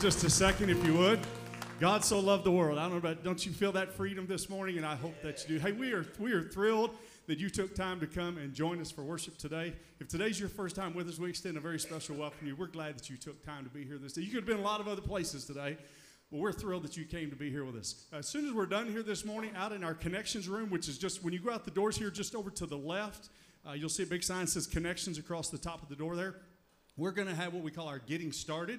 Just 0.00 0.22
a 0.22 0.30
second, 0.30 0.70
if 0.70 0.84
you 0.86 0.94
would. 0.94 1.18
God 1.80 2.04
so 2.04 2.20
loved 2.20 2.44
the 2.44 2.52
world. 2.52 2.78
I 2.78 2.82
don't 2.82 2.92
know 2.92 2.98
about, 2.98 3.24
don't 3.24 3.44
you 3.44 3.50
feel 3.50 3.72
that 3.72 3.92
freedom 3.92 4.28
this 4.28 4.48
morning? 4.48 4.76
And 4.76 4.86
I 4.86 4.94
hope 4.94 5.20
that 5.22 5.42
you 5.42 5.56
do. 5.56 5.60
Hey, 5.60 5.72
we 5.72 5.92
are 5.92 6.06
we 6.20 6.32
are 6.32 6.44
thrilled 6.44 6.96
that 7.26 7.40
you 7.40 7.50
took 7.50 7.74
time 7.74 7.98
to 7.98 8.06
come 8.06 8.38
and 8.38 8.54
join 8.54 8.80
us 8.80 8.92
for 8.92 9.02
worship 9.02 9.38
today. 9.38 9.74
If 9.98 10.06
today's 10.06 10.38
your 10.38 10.48
first 10.48 10.76
time 10.76 10.94
with 10.94 11.08
us, 11.08 11.18
we 11.18 11.28
extend 11.30 11.56
a 11.56 11.60
very 11.60 11.80
special 11.80 12.14
welcome 12.14 12.38
to 12.42 12.46
you. 12.46 12.54
We're 12.54 12.68
glad 12.68 12.96
that 12.96 13.10
you 13.10 13.16
took 13.16 13.44
time 13.44 13.64
to 13.64 13.70
be 13.70 13.84
here 13.84 13.98
this 13.98 14.12
day. 14.12 14.22
You 14.22 14.28
could 14.28 14.36
have 14.36 14.46
been 14.46 14.60
a 14.60 14.62
lot 14.62 14.80
of 14.80 14.86
other 14.86 15.02
places 15.02 15.44
today, 15.44 15.76
but 16.30 16.38
we're 16.38 16.52
thrilled 16.52 16.84
that 16.84 16.96
you 16.96 17.04
came 17.04 17.30
to 17.30 17.36
be 17.36 17.50
here 17.50 17.64
with 17.64 17.74
us. 17.74 18.06
As 18.12 18.28
soon 18.28 18.46
as 18.46 18.52
we're 18.52 18.66
done 18.66 18.88
here 18.88 19.02
this 19.02 19.24
morning, 19.24 19.50
out 19.56 19.72
in 19.72 19.82
our 19.82 19.94
connections 19.94 20.48
room, 20.48 20.70
which 20.70 20.88
is 20.88 20.96
just 20.96 21.24
when 21.24 21.32
you 21.32 21.40
go 21.40 21.50
out 21.50 21.64
the 21.64 21.72
doors 21.72 21.96
here, 21.96 22.10
just 22.10 22.36
over 22.36 22.50
to 22.50 22.66
the 22.66 22.78
left, 22.78 23.30
uh, 23.68 23.72
you'll 23.72 23.88
see 23.88 24.04
a 24.04 24.06
big 24.06 24.22
sign 24.22 24.42
that 24.42 24.50
says 24.50 24.68
connections 24.68 25.18
across 25.18 25.48
the 25.48 25.58
top 25.58 25.82
of 25.82 25.88
the 25.88 25.96
door 25.96 26.14
there. 26.14 26.36
We're 26.96 27.10
going 27.10 27.28
to 27.28 27.34
have 27.34 27.52
what 27.52 27.64
we 27.64 27.72
call 27.72 27.88
our 27.88 27.98
getting 27.98 28.30
started. 28.30 28.78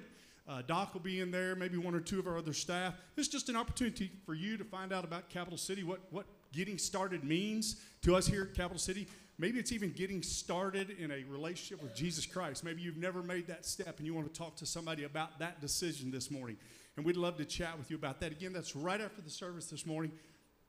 Uh, 0.50 0.62
Doc 0.66 0.92
will 0.94 1.00
be 1.00 1.20
in 1.20 1.30
there, 1.30 1.54
maybe 1.54 1.76
one 1.76 1.94
or 1.94 2.00
two 2.00 2.18
of 2.18 2.26
our 2.26 2.36
other 2.36 2.52
staff. 2.52 2.94
Is 3.16 3.28
just 3.28 3.48
an 3.48 3.54
opportunity 3.54 4.10
for 4.26 4.34
you 4.34 4.56
to 4.56 4.64
find 4.64 4.92
out 4.92 5.04
about 5.04 5.28
Capital 5.28 5.56
City, 5.56 5.84
what, 5.84 6.00
what 6.10 6.26
getting 6.52 6.76
started 6.76 7.22
means 7.22 7.76
to 8.02 8.16
us 8.16 8.26
here 8.26 8.42
at 8.50 8.54
Capital 8.54 8.78
City. 8.78 9.06
Maybe 9.38 9.60
it's 9.60 9.70
even 9.70 9.92
getting 9.92 10.22
started 10.22 10.90
in 10.98 11.12
a 11.12 11.22
relationship 11.30 11.80
with 11.80 11.94
Jesus 11.94 12.26
Christ. 12.26 12.64
Maybe 12.64 12.82
you've 12.82 12.96
never 12.96 13.22
made 13.22 13.46
that 13.46 13.64
step 13.64 13.98
and 13.98 14.06
you 14.06 14.12
want 14.12 14.32
to 14.32 14.36
talk 14.36 14.56
to 14.56 14.66
somebody 14.66 15.04
about 15.04 15.38
that 15.38 15.60
decision 15.60 16.10
this 16.10 16.32
morning. 16.32 16.56
And 16.96 17.06
we'd 17.06 17.16
love 17.16 17.36
to 17.36 17.44
chat 17.44 17.78
with 17.78 17.88
you 17.88 17.96
about 17.96 18.18
that. 18.20 18.32
Again, 18.32 18.52
that's 18.52 18.74
right 18.74 19.00
after 19.00 19.22
the 19.22 19.30
service 19.30 19.66
this 19.66 19.86
morning. 19.86 20.10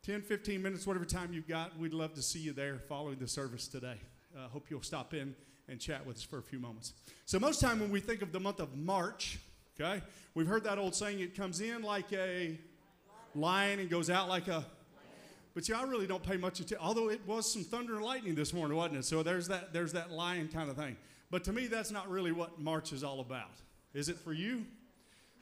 10, 0.04 0.22
15 0.22 0.62
minutes, 0.62 0.86
whatever 0.86 1.06
time 1.06 1.34
you've 1.34 1.48
got. 1.48 1.78
We'd 1.80 1.94
love 1.94 2.14
to 2.14 2.22
see 2.22 2.40
you 2.40 2.54
there 2.54 2.78
following 2.88 3.18
the 3.18 3.28
service 3.28 3.68
today. 3.68 4.00
Uh, 4.38 4.48
hope 4.48 4.68
you'll 4.70 4.84
stop 4.84 5.16
in 5.16 5.34
and 5.68 5.80
chat 5.80 6.06
with 6.06 6.18
us 6.18 6.24
for 6.24 6.38
a 6.38 6.44
few 6.44 6.60
moments. 6.60 6.94
So, 7.26 7.40
most 7.40 7.60
time 7.60 7.80
when 7.80 7.92
we 7.92 8.00
think 8.00 8.22
of 8.22 8.32
the 8.32 8.40
month 8.40 8.60
of 8.60 8.78
March, 8.78 9.40
okay, 9.80 10.02
we've 10.34 10.48
heard 10.48 10.64
that 10.64 10.78
old 10.78 10.96
saying, 10.96 11.20
it 11.20 11.36
comes 11.36 11.62
in 11.62 11.82
like 11.82 12.12
a 12.14 12.58
lion 13.36 13.80
and 13.80 13.90
goes 13.90 14.10
out 14.10 14.30
like 14.30 14.48
a. 14.48 14.66
But 15.54 15.66
see, 15.66 15.74
I 15.74 15.84
really 15.84 16.08
don't 16.08 16.24
pay 16.24 16.38
much 16.38 16.60
attention. 16.60 16.78
Although 16.80 17.10
it 17.10 17.22
was 17.28 17.52
some 17.52 17.64
thunder 17.64 17.96
and 17.96 18.06
lightning 18.06 18.36
this 18.36 18.54
morning, 18.54 18.78
wasn't 18.78 19.00
it? 19.00 19.06
So 19.06 19.22
there's 19.22 19.48
that 19.50 19.74
there's 19.74 19.94
that 19.94 20.12
lion 20.12 20.48
kind 20.48 20.70
of 20.70 20.78
thing. 20.78 20.96
But 21.30 21.44
to 21.46 21.54
me, 21.54 21.68
that's 21.68 21.92
not 21.92 22.10
really 22.10 22.32
what 22.32 22.60
March 22.60 22.94
is 22.94 23.04
all 23.04 23.20
about. 23.20 23.52
Is 23.94 24.10
it 24.10 24.18
for 24.18 24.34
you? 24.34 24.66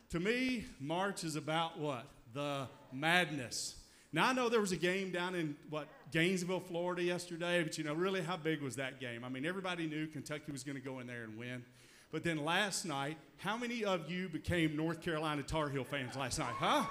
To 0.09 0.19
me, 0.19 0.65
March 0.79 1.23
is 1.23 1.35
about 1.35 1.79
what? 1.79 2.05
The 2.33 2.67
madness. 2.91 3.75
Now 4.11 4.29
I 4.29 4.33
know 4.33 4.49
there 4.49 4.61
was 4.61 4.71
a 4.71 4.77
game 4.77 5.11
down 5.11 5.35
in 5.35 5.55
what 5.69 5.87
Gainesville, 6.11 6.61
Florida 6.61 7.03
yesterday, 7.03 7.61
but 7.61 7.77
you 7.77 7.83
know, 7.83 7.93
really 7.93 8.21
how 8.21 8.37
big 8.37 8.61
was 8.63 8.75
that 8.77 8.99
game? 8.99 9.23
I 9.23 9.29
mean, 9.29 9.45
everybody 9.45 9.85
knew 9.85 10.07
Kentucky 10.07 10.51
was 10.51 10.63
going 10.63 10.77
to 10.77 10.83
go 10.83 10.99
in 10.99 11.05
there 11.05 11.23
and 11.23 11.37
win. 11.37 11.63
But 12.11 12.23
then 12.23 12.43
last 12.43 12.85
night, 12.85 13.17
how 13.37 13.55
many 13.55 13.85
of 13.85 14.09
you 14.09 14.29
became 14.29 14.75
North 14.75 15.01
Carolina 15.01 15.43
Tar 15.43 15.69
Heel 15.69 15.83
fans 15.83 16.15
last 16.15 16.39
night? 16.39 16.53
Huh? 16.57 16.85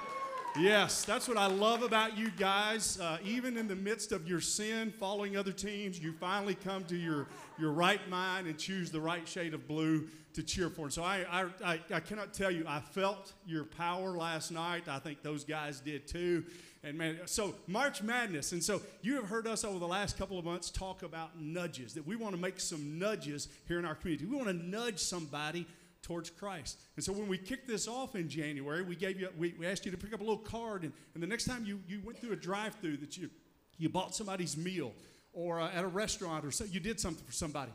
Yes, 0.56 1.04
that's 1.04 1.28
what 1.28 1.36
I 1.36 1.46
love 1.46 1.82
about 1.82 2.18
you 2.18 2.30
guys. 2.30 2.98
Uh, 2.98 3.18
even 3.24 3.56
in 3.56 3.68
the 3.68 3.76
midst 3.76 4.10
of 4.12 4.26
your 4.26 4.40
sin, 4.40 4.92
following 4.98 5.36
other 5.36 5.52
teams, 5.52 6.00
you 6.00 6.12
finally 6.12 6.54
come 6.54 6.84
to 6.86 6.96
your, 6.96 7.28
your 7.58 7.70
right 7.70 8.00
mind 8.08 8.48
and 8.48 8.58
choose 8.58 8.90
the 8.90 9.00
right 9.00 9.26
shade 9.28 9.54
of 9.54 9.68
blue 9.68 10.08
to 10.34 10.42
cheer 10.42 10.68
for. 10.68 10.82
And 10.82 10.92
so 10.92 11.04
I, 11.04 11.24
I, 11.30 11.46
I, 11.64 11.80
I 11.94 12.00
cannot 12.00 12.32
tell 12.32 12.50
you, 12.50 12.64
I 12.66 12.80
felt 12.80 13.32
your 13.46 13.64
power 13.64 14.16
last 14.16 14.50
night. 14.50 14.88
I 14.88 14.98
think 14.98 15.22
those 15.22 15.44
guys 15.44 15.80
did 15.80 16.08
too. 16.08 16.44
And 16.82 16.96
man, 16.96 17.18
so 17.26 17.54
March 17.66 18.02
Madness. 18.02 18.52
And 18.52 18.62
so 18.62 18.80
you 19.02 19.14
have 19.16 19.28
heard 19.28 19.46
us 19.46 19.64
over 19.64 19.78
the 19.78 19.88
last 19.88 20.18
couple 20.18 20.38
of 20.38 20.44
months 20.44 20.70
talk 20.70 21.02
about 21.02 21.40
nudges, 21.40 21.94
that 21.94 22.06
we 22.06 22.16
want 22.16 22.34
to 22.34 22.40
make 22.40 22.58
some 22.58 22.98
nudges 22.98 23.48
here 23.66 23.78
in 23.78 23.84
our 23.84 23.94
community. 23.94 24.26
We 24.26 24.36
want 24.36 24.48
to 24.48 24.54
nudge 24.54 24.98
somebody 24.98 25.66
towards 26.02 26.30
Christ. 26.30 26.78
And 26.96 27.04
so 27.04 27.12
when 27.12 27.28
we 27.28 27.38
kicked 27.38 27.68
this 27.68 27.88
off 27.88 28.14
in 28.14 28.28
January, 28.28 28.82
we 28.82 28.96
gave 28.96 29.20
you 29.20 29.28
we, 29.36 29.54
we 29.58 29.66
asked 29.66 29.84
you 29.84 29.90
to 29.90 29.98
pick 29.98 30.12
up 30.12 30.20
a 30.20 30.24
little 30.24 30.38
card 30.38 30.82
and, 30.84 30.92
and 31.14 31.22
the 31.22 31.26
next 31.26 31.44
time 31.44 31.64
you, 31.64 31.80
you 31.86 32.00
went 32.04 32.18
through 32.18 32.32
a 32.32 32.36
drive-through 32.36 32.98
that 32.98 33.16
you 33.16 33.30
you 33.78 33.88
bought 33.88 34.14
somebody's 34.14 34.56
meal 34.56 34.92
or 35.32 35.60
uh, 35.60 35.70
at 35.72 35.84
a 35.84 35.88
restaurant 35.88 36.44
or 36.44 36.50
so 36.50 36.64
you 36.64 36.80
did 36.80 36.98
something 36.98 37.24
for 37.24 37.32
somebody. 37.32 37.72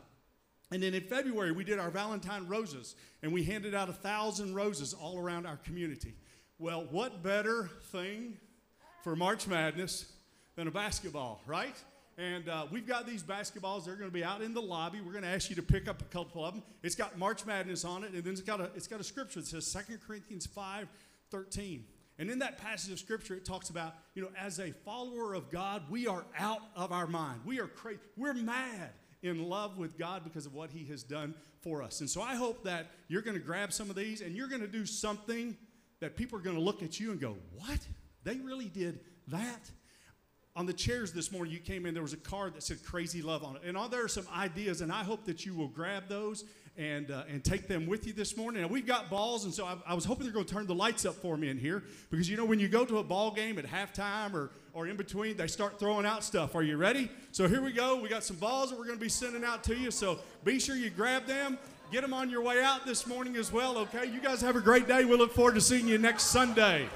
And 0.70 0.82
then 0.82 0.94
in 0.94 1.02
February, 1.02 1.52
we 1.52 1.62
did 1.62 1.78
our 1.78 1.90
Valentine 1.90 2.48
roses, 2.48 2.96
and 3.22 3.32
we 3.32 3.44
handed 3.44 3.74
out 3.74 3.88
a 3.88 3.92
thousand 3.92 4.54
roses 4.54 4.94
all 4.94 5.18
around 5.18 5.46
our 5.46 5.58
community. 5.58 6.14
Well, 6.58 6.86
what 6.90 7.22
better 7.22 7.70
thing 7.92 8.38
for 9.02 9.14
March 9.14 9.46
Madness 9.46 10.10
than 10.56 10.66
a 10.66 10.70
basketball, 10.70 11.40
right? 11.46 11.76
And 12.16 12.48
uh, 12.48 12.66
we've 12.70 12.86
got 12.86 13.06
these 13.06 13.22
basketballs. 13.22 13.84
They're 13.84 13.96
going 13.96 14.10
to 14.10 14.14
be 14.14 14.22
out 14.22 14.40
in 14.40 14.54
the 14.54 14.62
lobby. 14.62 15.00
We're 15.00 15.12
going 15.12 15.24
to 15.24 15.30
ask 15.30 15.50
you 15.50 15.56
to 15.56 15.62
pick 15.62 15.88
up 15.88 16.00
a 16.00 16.04
couple 16.04 16.44
of 16.44 16.54
them. 16.54 16.62
It's 16.82 16.94
got 16.94 17.18
March 17.18 17.44
Madness 17.44 17.84
on 17.84 18.04
it, 18.04 18.12
and 18.12 18.22
then 18.22 18.32
it's 18.32 18.42
got 18.42 18.60
a, 18.60 18.70
it's 18.76 18.86
got 18.86 19.00
a 19.00 19.04
scripture 19.04 19.40
that 19.40 19.46
says 19.46 19.84
2 19.88 19.98
Corinthians 20.06 20.46
5 20.46 20.88
13. 21.30 21.84
And 22.18 22.30
in 22.30 22.38
that 22.38 22.58
passage 22.58 22.92
of 22.92 23.00
scripture, 23.00 23.34
it 23.34 23.44
talks 23.44 23.70
about, 23.70 23.94
you 24.14 24.22
know, 24.22 24.28
as 24.38 24.60
a 24.60 24.70
follower 24.70 25.34
of 25.34 25.50
God, 25.50 25.82
we 25.90 26.06
are 26.06 26.24
out 26.38 26.62
of 26.76 26.92
our 26.92 27.08
mind. 27.08 27.40
We 27.44 27.58
are 27.58 27.66
crazy. 27.66 27.98
We're 28.16 28.34
mad 28.34 28.90
in 29.22 29.48
love 29.48 29.78
with 29.78 29.98
God 29.98 30.22
because 30.22 30.46
of 30.46 30.54
what 30.54 30.70
He 30.70 30.84
has 30.84 31.02
done 31.02 31.34
for 31.62 31.82
us. 31.82 32.00
And 32.00 32.08
so 32.08 32.22
I 32.22 32.36
hope 32.36 32.62
that 32.64 32.92
you're 33.08 33.22
going 33.22 33.36
to 33.36 33.42
grab 33.42 33.72
some 33.72 33.90
of 33.90 33.96
these 33.96 34.20
and 34.20 34.36
you're 34.36 34.46
going 34.48 34.60
to 34.60 34.68
do 34.68 34.86
something 34.86 35.56
that 35.98 36.14
people 36.14 36.38
are 36.38 36.42
going 36.42 36.56
to 36.56 36.62
look 36.62 36.82
at 36.84 37.00
you 37.00 37.10
and 37.10 37.20
go, 37.20 37.36
What? 37.56 37.80
They 38.22 38.36
really 38.36 38.68
did 38.68 39.00
that? 39.28 39.70
On 40.56 40.66
the 40.66 40.72
chairs 40.72 41.10
this 41.12 41.32
morning, 41.32 41.52
you 41.52 41.58
came 41.58 41.84
in, 41.84 41.94
there 41.94 42.02
was 42.04 42.12
a 42.12 42.16
card 42.16 42.54
that 42.54 42.62
said 42.62 42.80
Crazy 42.84 43.22
Love 43.22 43.42
on 43.42 43.56
it. 43.56 43.62
And 43.66 43.76
all, 43.76 43.88
there 43.88 44.04
are 44.04 44.08
some 44.08 44.26
ideas, 44.32 44.82
and 44.82 44.92
I 44.92 45.02
hope 45.02 45.24
that 45.24 45.44
you 45.44 45.52
will 45.52 45.66
grab 45.66 46.04
those 46.08 46.44
and, 46.76 47.10
uh, 47.10 47.24
and 47.28 47.42
take 47.42 47.66
them 47.66 47.88
with 47.88 48.06
you 48.06 48.12
this 48.12 48.36
morning. 48.36 48.68
We've 48.68 48.86
got 48.86 49.10
balls, 49.10 49.46
and 49.46 49.52
so 49.52 49.66
I, 49.66 49.78
I 49.84 49.94
was 49.94 50.04
hoping 50.04 50.26
they're 50.26 50.32
going 50.32 50.46
to 50.46 50.54
turn 50.54 50.68
the 50.68 50.74
lights 50.74 51.04
up 51.04 51.16
for 51.16 51.36
me 51.36 51.48
in 51.48 51.58
here 51.58 51.82
because 52.08 52.30
you 52.30 52.36
know, 52.36 52.44
when 52.44 52.60
you 52.60 52.68
go 52.68 52.84
to 52.84 52.98
a 52.98 53.02
ball 53.02 53.32
game 53.32 53.58
at 53.58 53.66
halftime 53.66 54.32
or, 54.32 54.52
or 54.74 54.86
in 54.86 54.96
between, 54.96 55.36
they 55.36 55.48
start 55.48 55.80
throwing 55.80 56.06
out 56.06 56.22
stuff. 56.22 56.54
Are 56.54 56.62
you 56.62 56.76
ready? 56.76 57.10
So 57.32 57.48
here 57.48 57.60
we 57.60 57.72
go. 57.72 58.00
We 58.00 58.08
got 58.08 58.22
some 58.22 58.36
balls 58.36 58.70
that 58.70 58.78
we're 58.78 58.86
going 58.86 58.98
to 58.98 59.04
be 59.04 59.08
sending 59.08 59.42
out 59.42 59.64
to 59.64 59.74
you, 59.74 59.90
so 59.90 60.20
be 60.44 60.60
sure 60.60 60.76
you 60.76 60.90
grab 60.90 61.26
them. 61.26 61.58
Get 61.90 62.02
them 62.02 62.14
on 62.14 62.30
your 62.30 62.42
way 62.42 62.62
out 62.62 62.86
this 62.86 63.08
morning 63.08 63.34
as 63.34 63.50
well, 63.50 63.76
okay? 63.78 64.06
You 64.06 64.20
guys 64.20 64.40
have 64.40 64.54
a 64.54 64.60
great 64.60 64.86
day. 64.86 65.04
We 65.04 65.16
look 65.16 65.32
forward 65.32 65.56
to 65.56 65.60
seeing 65.60 65.88
you 65.88 65.98
next 65.98 66.26
Sunday. 66.26 66.88